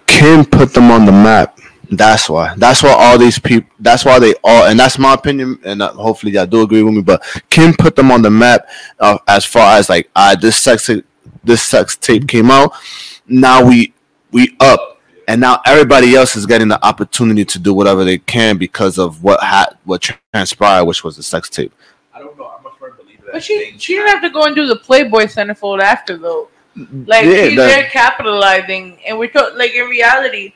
[0.07, 1.59] Kim put them on the map.
[1.90, 2.55] That's why.
[2.57, 3.70] That's why all these people.
[3.78, 4.65] That's why they all.
[4.66, 5.61] And that's my opinion.
[5.65, 7.03] And uh, hopefully y'all do agree with me.
[7.03, 10.90] But Kim put them on the map uh, as far as like, uh, this sex,
[11.44, 12.73] this sex tape came out.
[13.27, 13.93] Now we
[14.32, 18.57] we up, and now everybody else is getting the opportunity to do whatever they can
[18.59, 21.73] because of what had what transpired, which was the sex tape.
[22.15, 22.47] I don't know.
[22.59, 24.77] I'm a firm believer that But she she didn't have to go and do the
[24.77, 26.48] Playboy centerfold after though.
[26.74, 30.55] Like Yeah, she's that- there capitalizing, and we're talk, like in reality,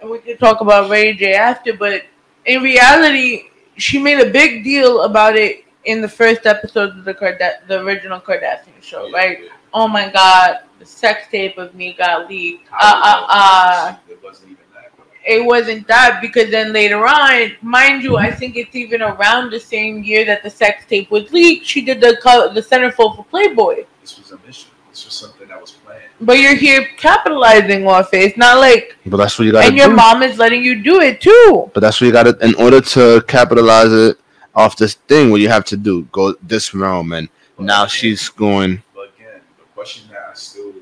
[0.00, 2.02] and we could talk about Ray J after, but
[2.44, 3.44] in reality,
[3.78, 7.80] she made a big deal about it in the first episode of the Karda- the
[7.80, 9.38] original Kardashian show, right?
[9.74, 12.68] Oh my God, the sex tape of me got leaked.
[12.72, 13.96] Uh uh uh.
[14.08, 14.92] It wasn't even that.
[15.24, 19.60] it wasn't that because then later on, mind you, I think it's even around the
[19.60, 21.66] same year that the sex tape was leaked.
[21.66, 23.84] She did the co- the centerfold for Playboy.
[24.00, 24.68] This was a mission.
[24.90, 26.02] This was something that was planned.
[26.20, 28.22] But you're here capitalizing off it.
[28.24, 29.94] It's not like, But that's what you gotta and your do.
[29.96, 31.70] mom is letting you do it too.
[31.72, 34.18] But that's what you gotta in order to capitalize it
[34.54, 35.30] off this thing.
[35.30, 38.82] What you have to do, go this realm, and now she's going.
[38.94, 40.72] But again, the question that I still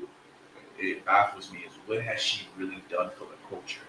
[0.79, 3.81] it baffles me is what has she really done for the culture?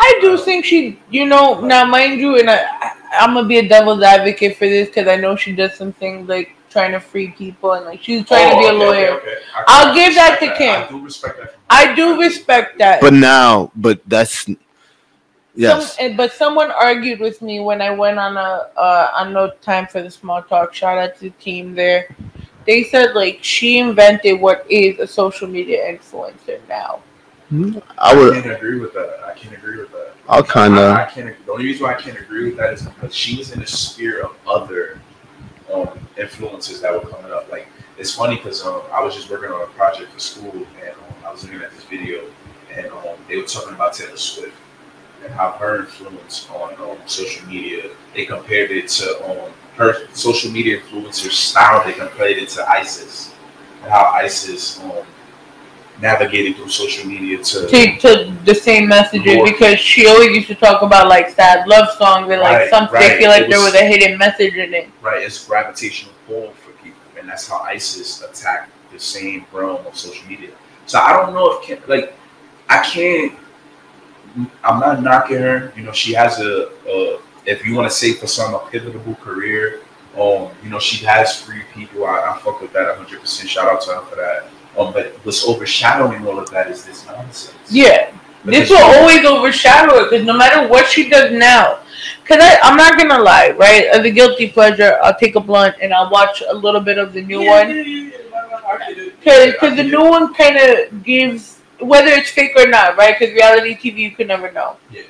[0.00, 3.58] I do think she, you know, now mind you, and I, I, I'm gonna be
[3.58, 7.00] a devil's advocate for this because I know she does some things like trying to
[7.00, 9.10] free people and like she's trying to be a Oh, okay, lawyer.
[9.18, 9.36] okay, okay.
[9.56, 10.70] I- I'll give that to respect Kim.
[10.70, 11.54] I do respect that.
[11.70, 13.00] I do respect that.
[13.00, 14.46] But now, but that's
[15.58, 15.96] yes.
[15.96, 19.50] Some, eh, but someone argued with me when I went on a uh, on no
[19.60, 20.72] time for the small talk.
[20.72, 22.14] Shout out to the team there.
[22.66, 27.00] They said like she invented what is a social media influencer now.
[27.98, 28.36] I would.
[28.36, 29.20] I can't agree with that.
[29.24, 30.12] I can't agree with that.
[30.28, 31.34] I'll kinda- I, I can't.
[31.46, 33.66] The only reason why I can't agree with that is because she was in the
[33.66, 35.00] sphere of other
[35.72, 37.50] um, influences that were coming up.
[37.50, 37.66] Like
[37.96, 41.14] it's funny because um, I was just working on a project for school, and um,
[41.26, 42.24] I was looking at this video,
[42.70, 44.54] and um, they were talking about Taylor Swift
[45.24, 47.90] and how her influence on um, social media.
[48.14, 51.84] They compared it to um, her social media influencer style.
[51.84, 53.34] They compared it to ISIS
[53.82, 55.04] and how ISIS um,
[56.00, 59.44] navigated through social media to To, to the same messages More.
[59.46, 62.94] because she always used to talk about like sad love songs and like Right, something.
[62.94, 63.08] right.
[63.08, 64.88] They feel like It there was- was a hidden message in it.
[65.02, 69.96] right, it's gravitational pull for people, and that's how ISIS attacked the same realm of
[69.98, 70.50] social media.
[70.86, 72.14] So I don't know if like
[72.68, 73.32] I can't.
[74.64, 75.72] I'm not knocking her.
[75.76, 79.14] You know, she has a, a if you want to say for some a pivotal
[79.16, 79.82] career.
[80.14, 82.04] Um, you know, she has free people.
[82.04, 83.20] I, I fuck with that 100.
[83.20, 84.48] percent Shout out to her for that.
[84.76, 87.54] Um, but what's overshadowing all of that is this nonsense.
[87.70, 88.12] Yeah.
[88.44, 91.80] This will always overshadow it because no matter what she does now,
[92.22, 93.86] because I'm not gonna lie, right?
[93.86, 97.12] As a guilty pleasure, I'll take a blunt and I'll watch a little bit of
[97.12, 98.12] the new one.
[99.24, 103.18] Because the new one kind of gives, whether it's fake or not, right?
[103.18, 104.76] Because reality TV, you can never know.
[104.90, 105.02] Yeah.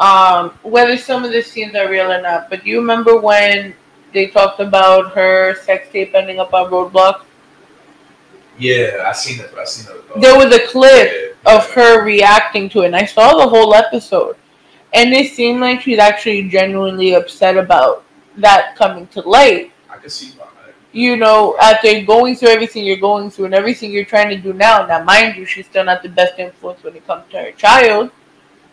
[0.00, 2.50] Um, whether some of the scenes are real or not.
[2.50, 3.74] But do you remember when
[4.12, 7.22] they talked about her sex tape ending up on Roblox?
[8.58, 9.52] Yeah, I seen it.
[9.58, 10.20] I seen it.
[10.20, 14.36] There was a clip of her reacting to it, and I saw the whole episode.
[14.92, 18.04] And it seemed like she's actually genuinely upset about
[18.36, 19.72] that coming to light.
[19.88, 20.48] I can see why.
[20.92, 24.52] You know, after going through everything you're going through and everything you're trying to do
[24.52, 24.84] now.
[24.86, 28.10] Now, mind you, she's still not the best influence when it comes to her child.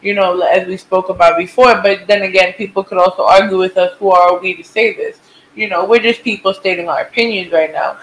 [0.01, 1.81] You know, as we spoke about before.
[1.81, 3.97] But then again, people could also argue with us.
[3.99, 5.19] Who are we to say this?
[5.55, 7.97] You know, we're just people stating our opinions right now.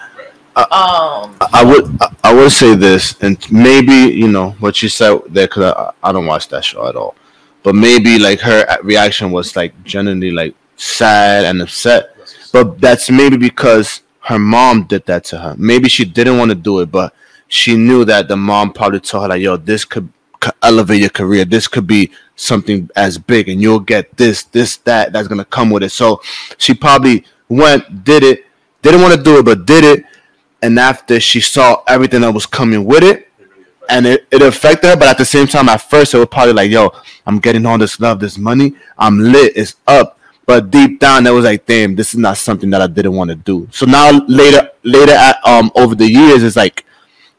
[0.55, 5.21] Um, I would I- I would say this, and maybe you know what you said
[5.29, 7.15] there because I, I don't watch that show at all.
[7.63, 12.15] But maybe like her reaction was like genuinely like sad and upset.
[12.51, 15.55] But that's maybe because her mom did that to her.
[15.57, 17.13] Maybe she didn't want to do it, but
[17.47, 20.09] she knew that the mom probably told her like, "Yo, this could,
[20.61, 21.45] elevate your career.
[21.45, 25.13] This could be something as big, and you'll get this, this, that.
[25.13, 26.21] That's gonna come with it." So
[26.57, 28.45] she probably went, did it,
[28.81, 30.05] didn't want to do it, but did it.
[30.61, 33.29] And after she saw everything that was coming with it,
[33.89, 36.53] and it, it affected her, but at the same time, at first, it was probably
[36.53, 36.91] like, yo,
[37.25, 40.16] I'm getting all this love, this money, I'm lit, it's up.
[40.47, 43.29] But deep down, it was like, damn, this is not something that I didn't want
[43.29, 43.67] to do.
[43.69, 46.85] So now later, later at um over the years, it's like,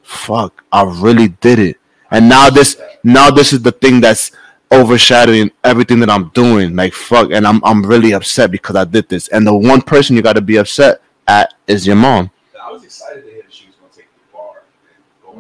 [0.02, 1.78] fuck, I really did it.
[2.10, 4.30] And now this, now this is the thing that's
[4.70, 6.76] overshadowing everything that I'm doing.
[6.76, 9.28] Like fuck, and I'm I'm really upset because I did this.
[9.28, 12.30] And the one person you got to be upset at is your mom.
[12.62, 14.62] I was excited to hear that she was going to take the bar.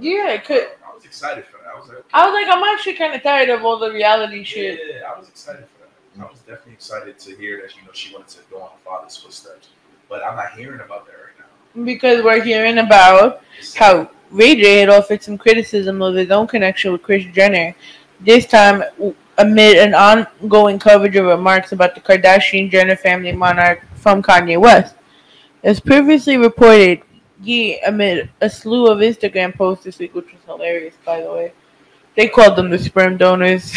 [0.00, 0.68] yeah, it could.
[0.90, 1.74] I was excited for that.
[1.76, 4.42] I was like, I was like, I'm actually kind of tired of all the reality
[4.42, 4.80] shit.
[4.88, 5.77] yeah, I was excited for that.
[6.20, 8.76] I was definitely excited to hear that you know she wanted to go on her
[8.84, 9.68] father's footsteps.
[10.08, 11.84] But I'm not hearing about that right now.
[11.84, 13.42] because we're hearing about
[13.76, 17.74] how Ray J had offered some criticism of his own connection with Kris Jenner.
[18.20, 18.82] This time,
[19.38, 24.96] amid an ongoing coverage of remarks about the Kardashian Jenner family monarch from Kanye West.
[25.62, 27.02] As previously reported,
[27.40, 31.52] Ye amid a slew of Instagram posts this week, which was hilarious, by the way.
[32.18, 33.72] They called them the sperm donors.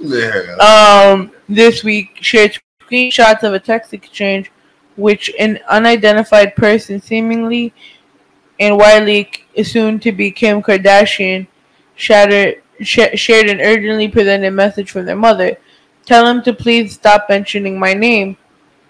[0.00, 0.56] Yeah.
[0.58, 4.50] um, this week shared screenshots of a text exchange
[4.96, 7.72] which an unidentified person seemingly
[8.58, 11.46] and widely assumed to be Kim Kardashian
[11.94, 15.56] shattered, sh- shared an urgently presented message from their mother.
[16.04, 18.36] Tell him to please stop mentioning my name.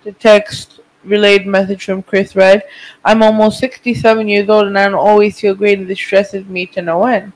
[0.05, 2.63] The text relayed message from Kris read,
[3.05, 6.65] I'm almost 67 years old and I don't always feel great and this stresses me
[6.69, 7.35] to no end.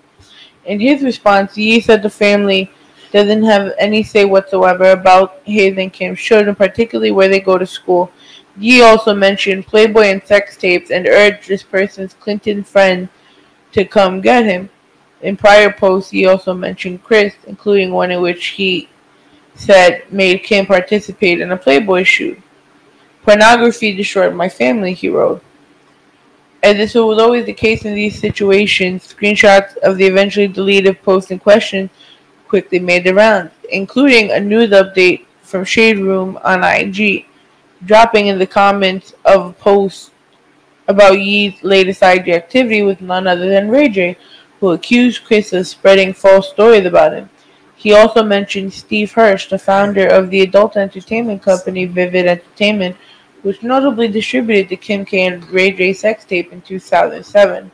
[0.71, 2.71] In his response, Ye said the family
[3.11, 7.67] doesn't have any say whatsoever about his and Kim's children, particularly where they go to
[7.67, 8.13] school.
[8.57, 13.09] Ye also mentioned Playboy and sex tapes and urged this person's Clinton friend
[13.73, 14.71] to come get him.
[15.23, 18.89] In prior posts, he also mentioned Kris, including one in which he
[19.57, 22.41] said made Kim participate in a Playboy shoot.
[23.25, 25.43] Pornography destroyed my family, he wrote.
[26.63, 31.31] As this was always the case in these situations, screenshots of the eventually deleted post
[31.31, 31.89] in question
[32.49, 37.25] quickly made the rounds, including a news update from Shade Room on IG,
[37.87, 40.11] dropping in the comments of a post
[40.87, 44.19] about Ye's latest IG activity with none other than Ray J,
[44.59, 47.31] who accused Kris of spreading false stories about him.
[47.75, 52.97] He also mentioned Steve Hirsch, the founder of the adult entertainment company Vivid Entertainment,
[53.43, 57.71] which notably distributed the Kim K and Ray J sex tape in 2007.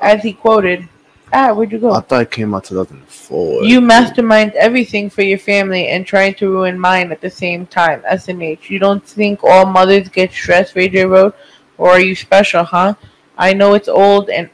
[0.00, 0.88] As he quoted,
[1.34, 1.92] Ah, where'd you go?
[1.92, 3.64] I thought it came out 2004.
[3.64, 8.02] You mastermind everything for your family and trying to ruin mine at the same time.
[8.02, 8.68] SMH.
[8.68, 11.34] You don't think all mothers get stressed, Ray J wrote?
[11.78, 12.94] Or are you special, huh?
[13.38, 14.50] I know it's old and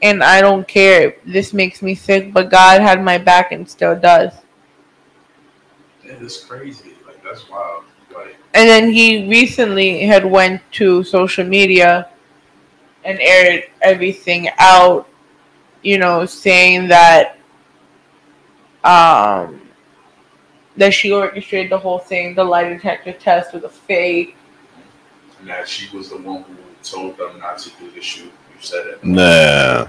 [0.00, 1.16] and I don't care.
[1.26, 4.32] This makes me sick, but God had my back and still does.
[6.06, 6.94] That is crazy.
[7.06, 7.84] Like that's wild.
[8.56, 12.08] Like And then he recently had went to social media
[13.04, 15.08] and aired everything out,
[15.82, 17.38] you know, saying that
[18.82, 19.60] um
[20.76, 24.36] that she orchestrated the whole thing, the lie detector test was a fake.
[25.40, 28.24] and that she was the one who told them not to do the shoot.
[28.24, 29.04] You said it.
[29.04, 29.88] Nah.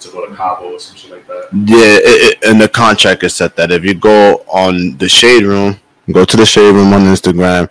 [0.00, 1.48] To go to Cabo or something like that.
[1.52, 5.44] Yeah, it, it, and the contract is set that if you go on the shade
[5.44, 5.78] room,
[6.12, 7.70] go to the shade room on Instagram.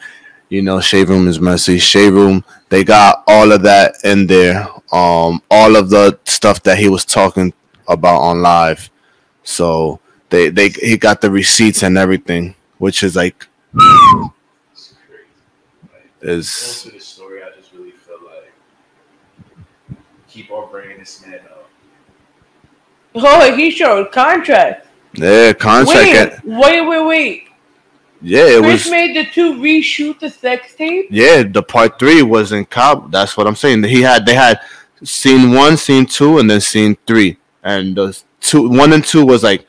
[0.54, 1.80] You know, shade room is messy.
[1.80, 4.68] Shade room, they got all of that in there.
[4.92, 7.54] Um, all of the stuff that he was talking
[7.88, 8.92] about on live.
[9.42, 10.00] So
[10.30, 13.48] they they he got the receipts and everything, which is like
[16.22, 18.54] is Going story, I just really feel like
[20.28, 21.68] keep on bringing this man up.
[23.16, 24.86] Oh, he showed contract.
[25.16, 25.88] yeah contract.
[25.90, 27.48] Wait, and- wait, wait, wait.
[28.24, 28.92] Yeah, it Kris was.
[28.92, 31.08] made the two reshoot the sex tape.
[31.12, 33.12] Yeah, the part three was in Cobb.
[33.12, 33.84] That's what I'm saying.
[33.84, 34.62] He had they had
[35.04, 37.38] scene one, scene two, and then scene three.
[37.64, 39.68] And the two, one and two was like,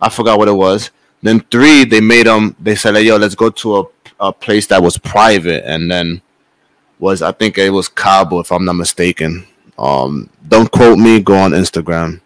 [0.00, 0.90] I forgot what it was.
[1.22, 2.54] Then three, they made them.
[2.60, 3.84] They said, like, "Yo, let's go to a,
[4.20, 6.20] a place that was private." And then
[6.98, 9.46] was I think it was Cabo, if I'm not mistaken.
[9.78, 11.20] Um, don't quote me.
[11.20, 12.20] Go on Instagram,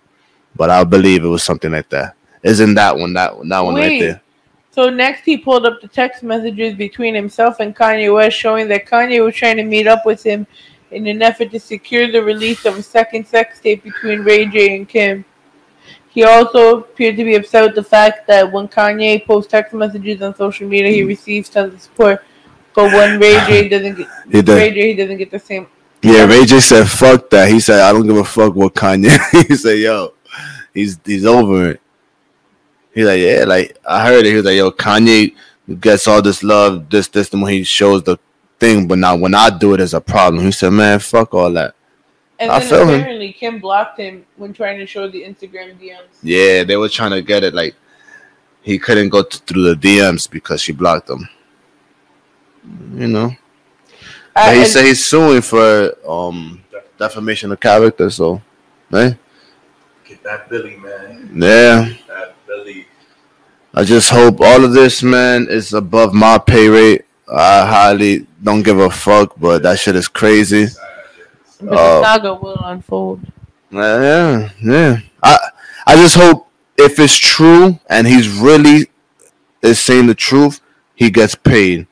[0.56, 2.16] but I believe it was something like that.
[2.42, 3.12] Isn't that one?
[3.12, 3.48] That one?
[3.48, 4.20] That one right there.
[4.72, 8.86] So next, he pulled up the text messages between himself and Kanye West, showing that
[8.86, 10.46] Kanye was trying to meet up with him
[10.92, 14.76] in an effort to secure the release of a second sex tape between Ray J
[14.76, 15.24] and Kim.
[16.08, 20.22] He also appeared to be upset with the fact that when Kanye posts text messages
[20.22, 21.08] on social media, he mm.
[21.08, 22.24] receives tons of support,
[22.74, 24.48] but when Ray J doesn't get He did.
[24.48, 25.66] Ray J, he doesn't get the same.
[26.02, 27.48] Yeah, Ray J said fuck that.
[27.48, 29.18] He said I don't give a fuck what Kanye.
[29.48, 30.14] he said yo,
[30.72, 31.80] he's he's over it.
[32.94, 34.30] He's like yeah, like I heard it.
[34.30, 35.34] He was like yo, Kanye
[35.80, 38.18] gets all this love, this this, and when he shows the
[38.58, 40.44] thing, but now when I do it, it's a problem.
[40.44, 41.74] He said man, fuck all that.
[42.38, 43.00] And I then feel him.
[43.00, 46.08] apparently Kim blocked him when trying to show the Instagram DMs.
[46.22, 47.74] Yeah, they were trying to get it like
[48.62, 51.28] he couldn't go th- through the DMs because she blocked them.
[52.94, 53.30] You know,
[54.34, 56.62] but he said he's suing for um
[56.98, 58.10] defamation of character.
[58.10, 58.40] So,
[58.90, 59.16] right?
[60.04, 61.30] Get that Billy, man.
[61.34, 61.92] Yeah.
[62.08, 62.84] That Billy.
[63.74, 67.04] I just hope all of this, man, is above my pay rate.
[67.32, 70.66] I highly don't give a fuck, but that shit is crazy.
[71.60, 73.20] But Uh, the saga will unfold.
[73.70, 74.96] yeah, yeah.
[75.22, 75.38] I
[75.86, 78.88] I just hope if it's true and he's really
[79.62, 80.60] is saying the truth,
[80.96, 81.86] he gets paid,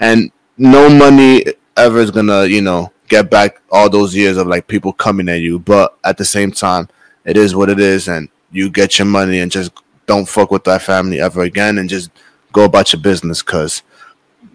[0.00, 1.44] and no money
[1.76, 5.38] ever is gonna you know get back all those years of like people coming at
[5.40, 5.60] you.
[5.60, 6.88] But at the same time,
[7.24, 9.70] it is what it is, and you get your money and just
[10.10, 12.10] don't fuck with that family ever again, and just
[12.52, 13.84] go about your business because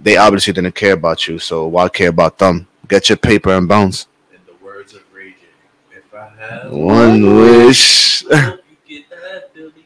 [0.03, 1.39] they obviously didn't care about you.
[1.39, 2.67] So why care about them?
[2.89, 4.07] Get your paper and bounce.
[4.33, 8.25] In the words of Ray J, if I had One wish.
[8.25, 9.85] hope you get that Billy.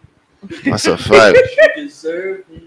[0.65, 1.37] That's a fact.
[1.37, 2.63] You deserve it.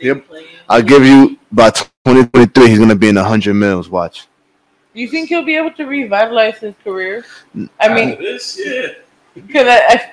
[0.00, 0.24] Yep.
[0.66, 3.90] I'll give you by 2023, he's gonna be in 100 mils.
[3.90, 4.28] Watch.
[4.94, 7.22] Do you think he'll be able to revitalize his career?
[7.78, 8.86] I mean, this, yeah.
[9.34, 10.12] because I, I,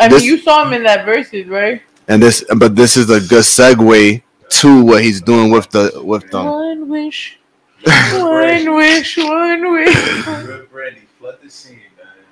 [0.00, 1.82] I mean, you saw him in that verses, right?
[2.08, 6.30] And this, but this is a good segue to what he's doing with the with
[6.30, 6.46] them.
[6.46, 7.38] One wish,
[7.84, 10.24] one wish, one wish.
[10.70, 11.80] Brandy, flood the scene.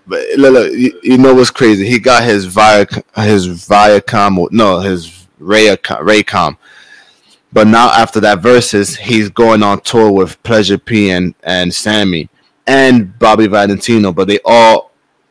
[0.06, 1.86] But look, look you, you know what's crazy?
[1.86, 2.86] He got his Via
[3.16, 6.56] his Viacom, no, his Raycon, Raycon.
[7.52, 12.28] But now after that versus, he's going on tour with Pleasure P and and Sammie
[12.66, 14.12] and Bobby Valentino.
[14.12, 14.85] But they all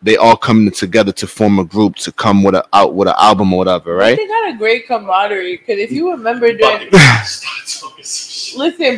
[0.06, 3.15] they all coming together to form a group to come with a out with an
[3.18, 4.15] album or whatever, right?
[4.15, 7.49] They got a great camaraderie because if you remember during listen,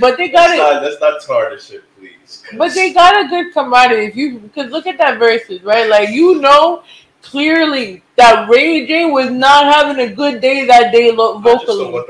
[0.02, 0.58] but they got Let's it.
[0.58, 2.44] not, let's not tar this shit, please.
[2.58, 4.08] But they got a good camaraderie.
[4.08, 5.90] If you because look at that verses, right?
[5.90, 6.84] Like you know
[7.22, 12.04] clearly that Ray J was not having a good day that day lo- vocally.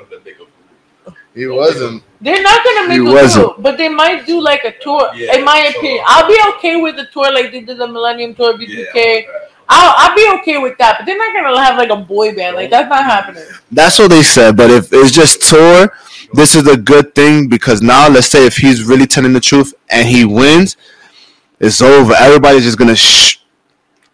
[1.37, 2.03] He wasn't.
[2.19, 3.45] They're not gonna make He a wasn't.
[3.45, 5.11] tour, but they might do like a tour.
[5.15, 7.87] Yeah, in my so- opinion, I'll be okay with the tour like they did the
[7.87, 9.25] Millennium Tour, B2K.
[9.69, 12.55] I'll, I'll be okay with that, but they're not gonna have like a boy band.
[12.55, 13.43] Like that's not happening.
[13.71, 14.57] That's what they said.
[14.57, 15.93] But if it's just tour,
[16.33, 19.73] this is a good thing because now let's say if he's really telling the truth
[19.89, 20.75] and he wins,
[21.59, 22.13] it's over.
[22.13, 23.37] Everybody's just gonna shh.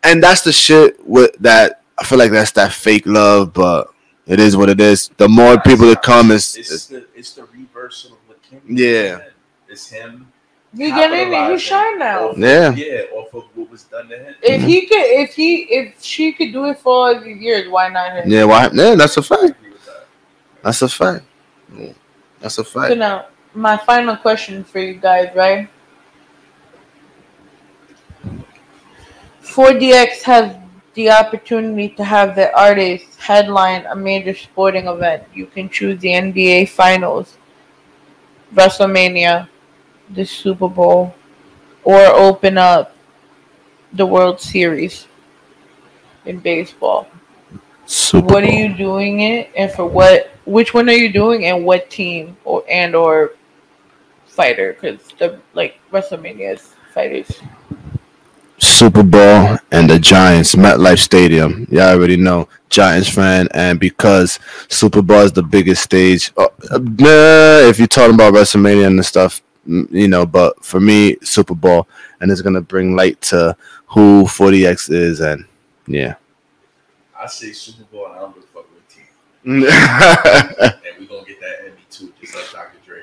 [0.03, 1.81] And that's the shit with that.
[1.97, 3.92] I feel like that's that fake love, but
[4.27, 5.09] it is what it is.
[5.17, 8.61] The more people that come is, It's is the it's the reversal of what Kim.
[8.67, 9.19] Yeah.
[9.67, 10.31] It's him.
[10.75, 11.25] He getting it.
[11.25, 12.29] He capitalizing shine now.
[12.29, 12.71] off- Yeah.
[12.73, 14.35] Yeah, off of what was done to him.
[14.41, 17.89] If he could, if he, if she could do it for all these years, why
[17.89, 18.29] not him?
[18.31, 18.43] yeah.
[18.45, 18.69] Why?
[18.73, 19.53] Yeah, that's a fact.
[20.63, 21.25] That's a fact.
[21.77, 21.91] Yeah,
[22.39, 22.97] That's a So fact.
[22.97, 25.69] now, my final question for you guys, right?
[29.43, 30.55] 4DX has
[30.93, 35.23] the opportunity to have the artists headline a major sporting event.
[35.33, 37.37] You can choose the NBA Finals,
[38.53, 39.49] WrestleMania,
[40.09, 41.15] the Super Bowl,
[41.83, 42.95] or open up
[43.91, 45.07] the World Series
[46.25, 47.07] in baseball.
[47.85, 51.65] Super what are you doing it and for what which one are you doing and
[51.65, 53.33] what team or and or
[54.25, 57.41] fighter because the like WrestleMania is fighters.
[58.64, 61.68] Super Bowl and the Giants, MetLife Stadium.
[61.69, 66.31] Y'all already know, Giants fan, and because Super Bowl is the biggest stage.
[66.38, 71.18] Uh, nah, if you're talking about WrestleMania and stuff, mm, you know, but for me,
[71.22, 71.88] Super Bowl,
[72.22, 73.56] and it's gonna bring light to
[73.88, 75.45] who 40x is, and
[75.85, 76.15] yeah.
[77.19, 79.03] I say Super Bowl and I don't give a fuck with team.
[79.45, 82.77] and we gonna get that Emmy too, just like Dr.
[82.85, 83.02] Dre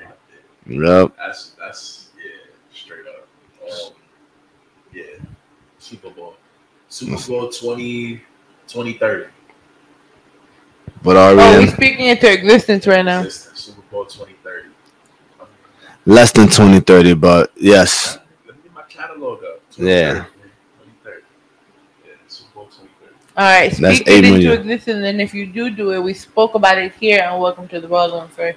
[0.65, 1.07] there.
[1.17, 3.27] That's that's yeah, straight up.
[3.63, 3.93] Um,
[4.93, 5.03] yeah,
[5.91, 6.35] Super Bowl,
[6.87, 7.27] Super mm.
[7.27, 8.21] Bowl 20,
[8.65, 9.25] 2030.
[11.03, 13.27] But are we Oh, in we speaking into existence right now.
[13.27, 14.69] Super Bowl 2030.
[16.05, 17.15] less than 2030?
[17.15, 19.61] But yes, Let me get my catalog up.
[19.75, 20.13] yeah.
[21.03, 21.21] 2030.
[22.05, 23.15] Yeah, Super Bowl 2030.
[23.35, 24.61] All right, That's speak eight it into million.
[24.61, 27.81] existence, and if you do do it, we spoke about it here, and welcome to
[27.81, 28.55] the Roseland Fair.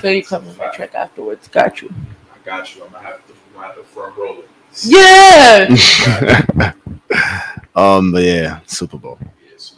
[0.00, 1.46] So you come in my check afterwards.
[1.46, 1.92] Got you.
[2.34, 2.84] I got you.
[2.84, 4.48] I'm gonna have to, I'm gonna have to front roll it.
[4.82, 5.68] Yeah.
[7.74, 9.18] um, but yeah, Super Bowl.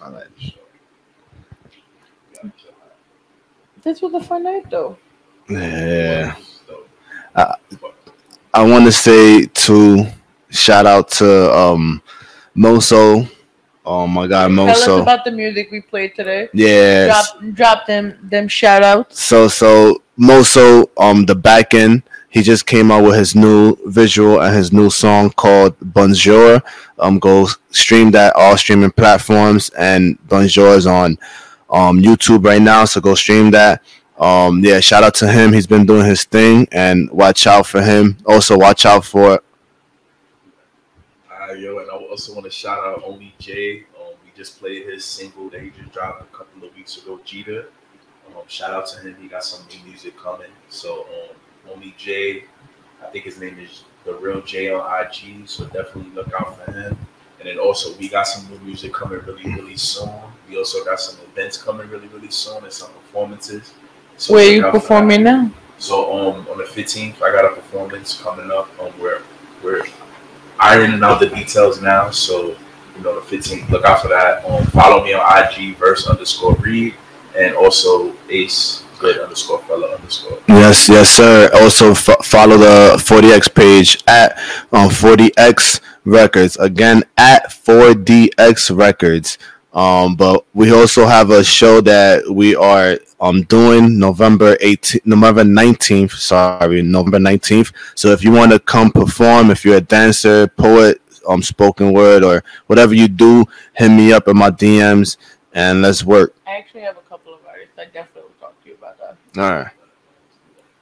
[0.02, 0.54] I like it.
[3.82, 4.98] this was a fun night, though.
[5.48, 6.36] Yeah.
[7.34, 7.54] I,
[8.52, 10.06] I want to say to
[10.50, 12.02] shout out to um
[12.56, 13.30] Moso.
[13.84, 14.84] Oh my God, Moso!
[14.84, 16.48] Tell us about the music we played today.
[16.52, 17.06] Yeah.
[17.06, 19.20] Drop, drop them, them shout outs.
[19.22, 22.02] So so Moso, um, the back end,
[22.36, 26.62] he just came out with his new visual and his new song called Bonjour.
[26.98, 31.18] Um, go stream that all streaming platforms, and Bonjour is on
[31.70, 32.84] um YouTube right now.
[32.84, 33.82] So go stream that.
[34.18, 35.54] Um, yeah, shout out to him.
[35.54, 38.18] He's been doing his thing, and watch out for him.
[38.26, 39.40] Also, watch out for
[41.30, 43.84] Uh, yo, and I also want to shout out Only J.
[43.98, 47.18] Um, we just played his single that he just dropped a couple of weeks ago,
[47.24, 47.70] Jeter.
[48.28, 49.16] Um, shout out to him.
[49.22, 50.52] He got some new music coming.
[50.68, 51.36] So, um,
[51.72, 52.44] Only J,
[53.02, 55.48] I think his name is The Real J on IG.
[55.48, 56.96] So, definitely look out for him.
[57.38, 60.10] And then also, we got some new music coming really, really soon.
[60.48, 63.74] We also got some events coming really, really soon and some performances.
[64.16, 65.50] So Where you performing now?
[65.78, 68.68] so um on the fifteenth, I got a performance coming up.
[68.80, 69.22] Um, we're
[69.62, 69.84] we're
[70.58, 72.10] ironing out the details now.
[72.10, 72.56] So
[72.96, 74.42] you know the fifteenth, look out for that.
[74.46, 76.94] Um, follow me on IG verse underscore Reed
[77.36, 80.38] and also Ace good underscore fella underscore.
[80.48, 81.50] Yes, yes, sir.
[81.54, 84.38] Also f- follow the 40x page at
[84.72, 89.38] um 40x records again at 4dx records.
[89.72, 95.42] Um, but we also have a show that we are um doing November 18th, November
[95.44, 96.12] 19th.
[96.12, 97.72] Sorry, November 19th.
[97.94, 102.24] So if you want to come perform, if you're a dancer, poet, um, spoken word,
[102.24, 103.44] or whatever you do,
[103.74, 105.16] hit me up in my DMs
[105.52, 106.34] and let's work.
[106.46, 107.74] I actually have a couple of artists.
[107.78, 109.16] I definitely will talk to you about that.
[109.36, 109.70] All right.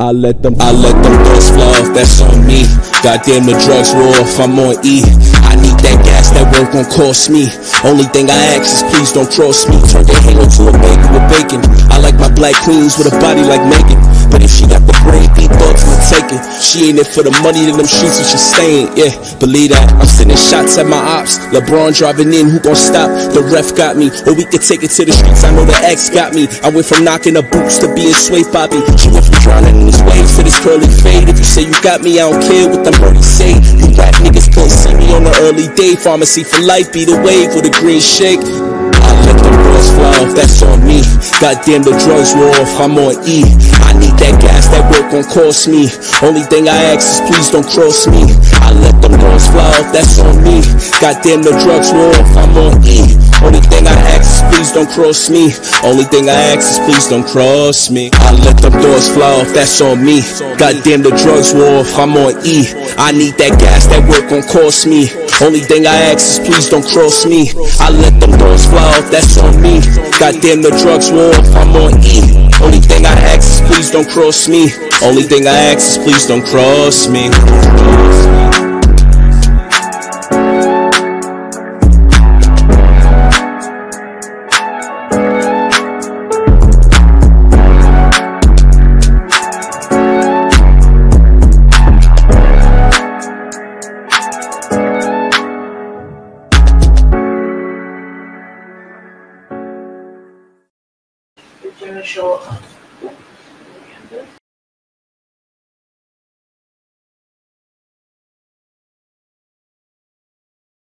[0.00, 2.64] I let them, I let them thoughts fly off, that's on me.
[3.04, 5.04] Goddamn, the drugs roll off, I'm on E.
[5.44, 7.52] I need that gas, that work gon' cost me.
[7.84, 9.76] Only thing I ask is please don't cross me.
[9.92, 11.60] Turn the halo to a bacon with bacon.
[11.92, 14.00] I like my black queens with a body like Megan.
[14.30, 14.94] But if she got the
[15.34, 16.42] deep thoughts will take it.
[16.60, 18.86] She ain't it for the money in them streets and she staying.
[18.94, 19.90] Yeah, believe that.
[19.96, 21.38] I'm sending shots at my ops.
[21.50, 23.08] LeBron driving in, who gon' stop?
[23.32, 24.12] The ref got me.
[24.28, 25.44] Or we could take it to the streets.
[25.44, 26.46] I know the ex got me.
[26.62, 28.80] I went from knocking the boots to being sway poppy.
[29.00, 31.28] She went from drowning in these waves to this curly fade.
[31.28, 33.56] If you say you got me, I don't care what them birdies say.
[33.56, 35.96] You rap niggas couldn't see me on the early day.
[35.96, 38.42] Pharmacy for life, be the wave with a green shake.
[39.30, 41.02] Let them girls fly off, that's on me.
[41.38, 43.46] Goddamn, the drugs were off, I'm on E.
[43.86, 45.86] I need that gas, that work gon' cost me.
[46.18, 48.26] Only thing I ask is please don't cross me.
[48.58, 50.66] I let them girls fly off, that's on me.
[50.98, 53.29] Goddamn, the drugs were off, I'm on E.
[53.42, 55.52] Only thing I ask is please don't cross me.
[55.82, 58.10] Only thing I ask is please don't cross me.
[58.12, 60.20] I let them doors fly off, that's on me.
[60.58, 62.68] Goddamn, the drugs off, I'm on E.
[62.98, 65.08] I need that gas, that work gon' cost me.
[65.40, 67.50] Only thing I ask is please don't cross me.
[67.80, 69.80] I let them doors fly off, that's on me.
[70.20, 72.20] Goddamn, the drugs off, I'm on E.
[72.60, 74.68] Only thing I ask is please don't cross me.
[75.02, 78.69] Only thing I ask is please don't cross me.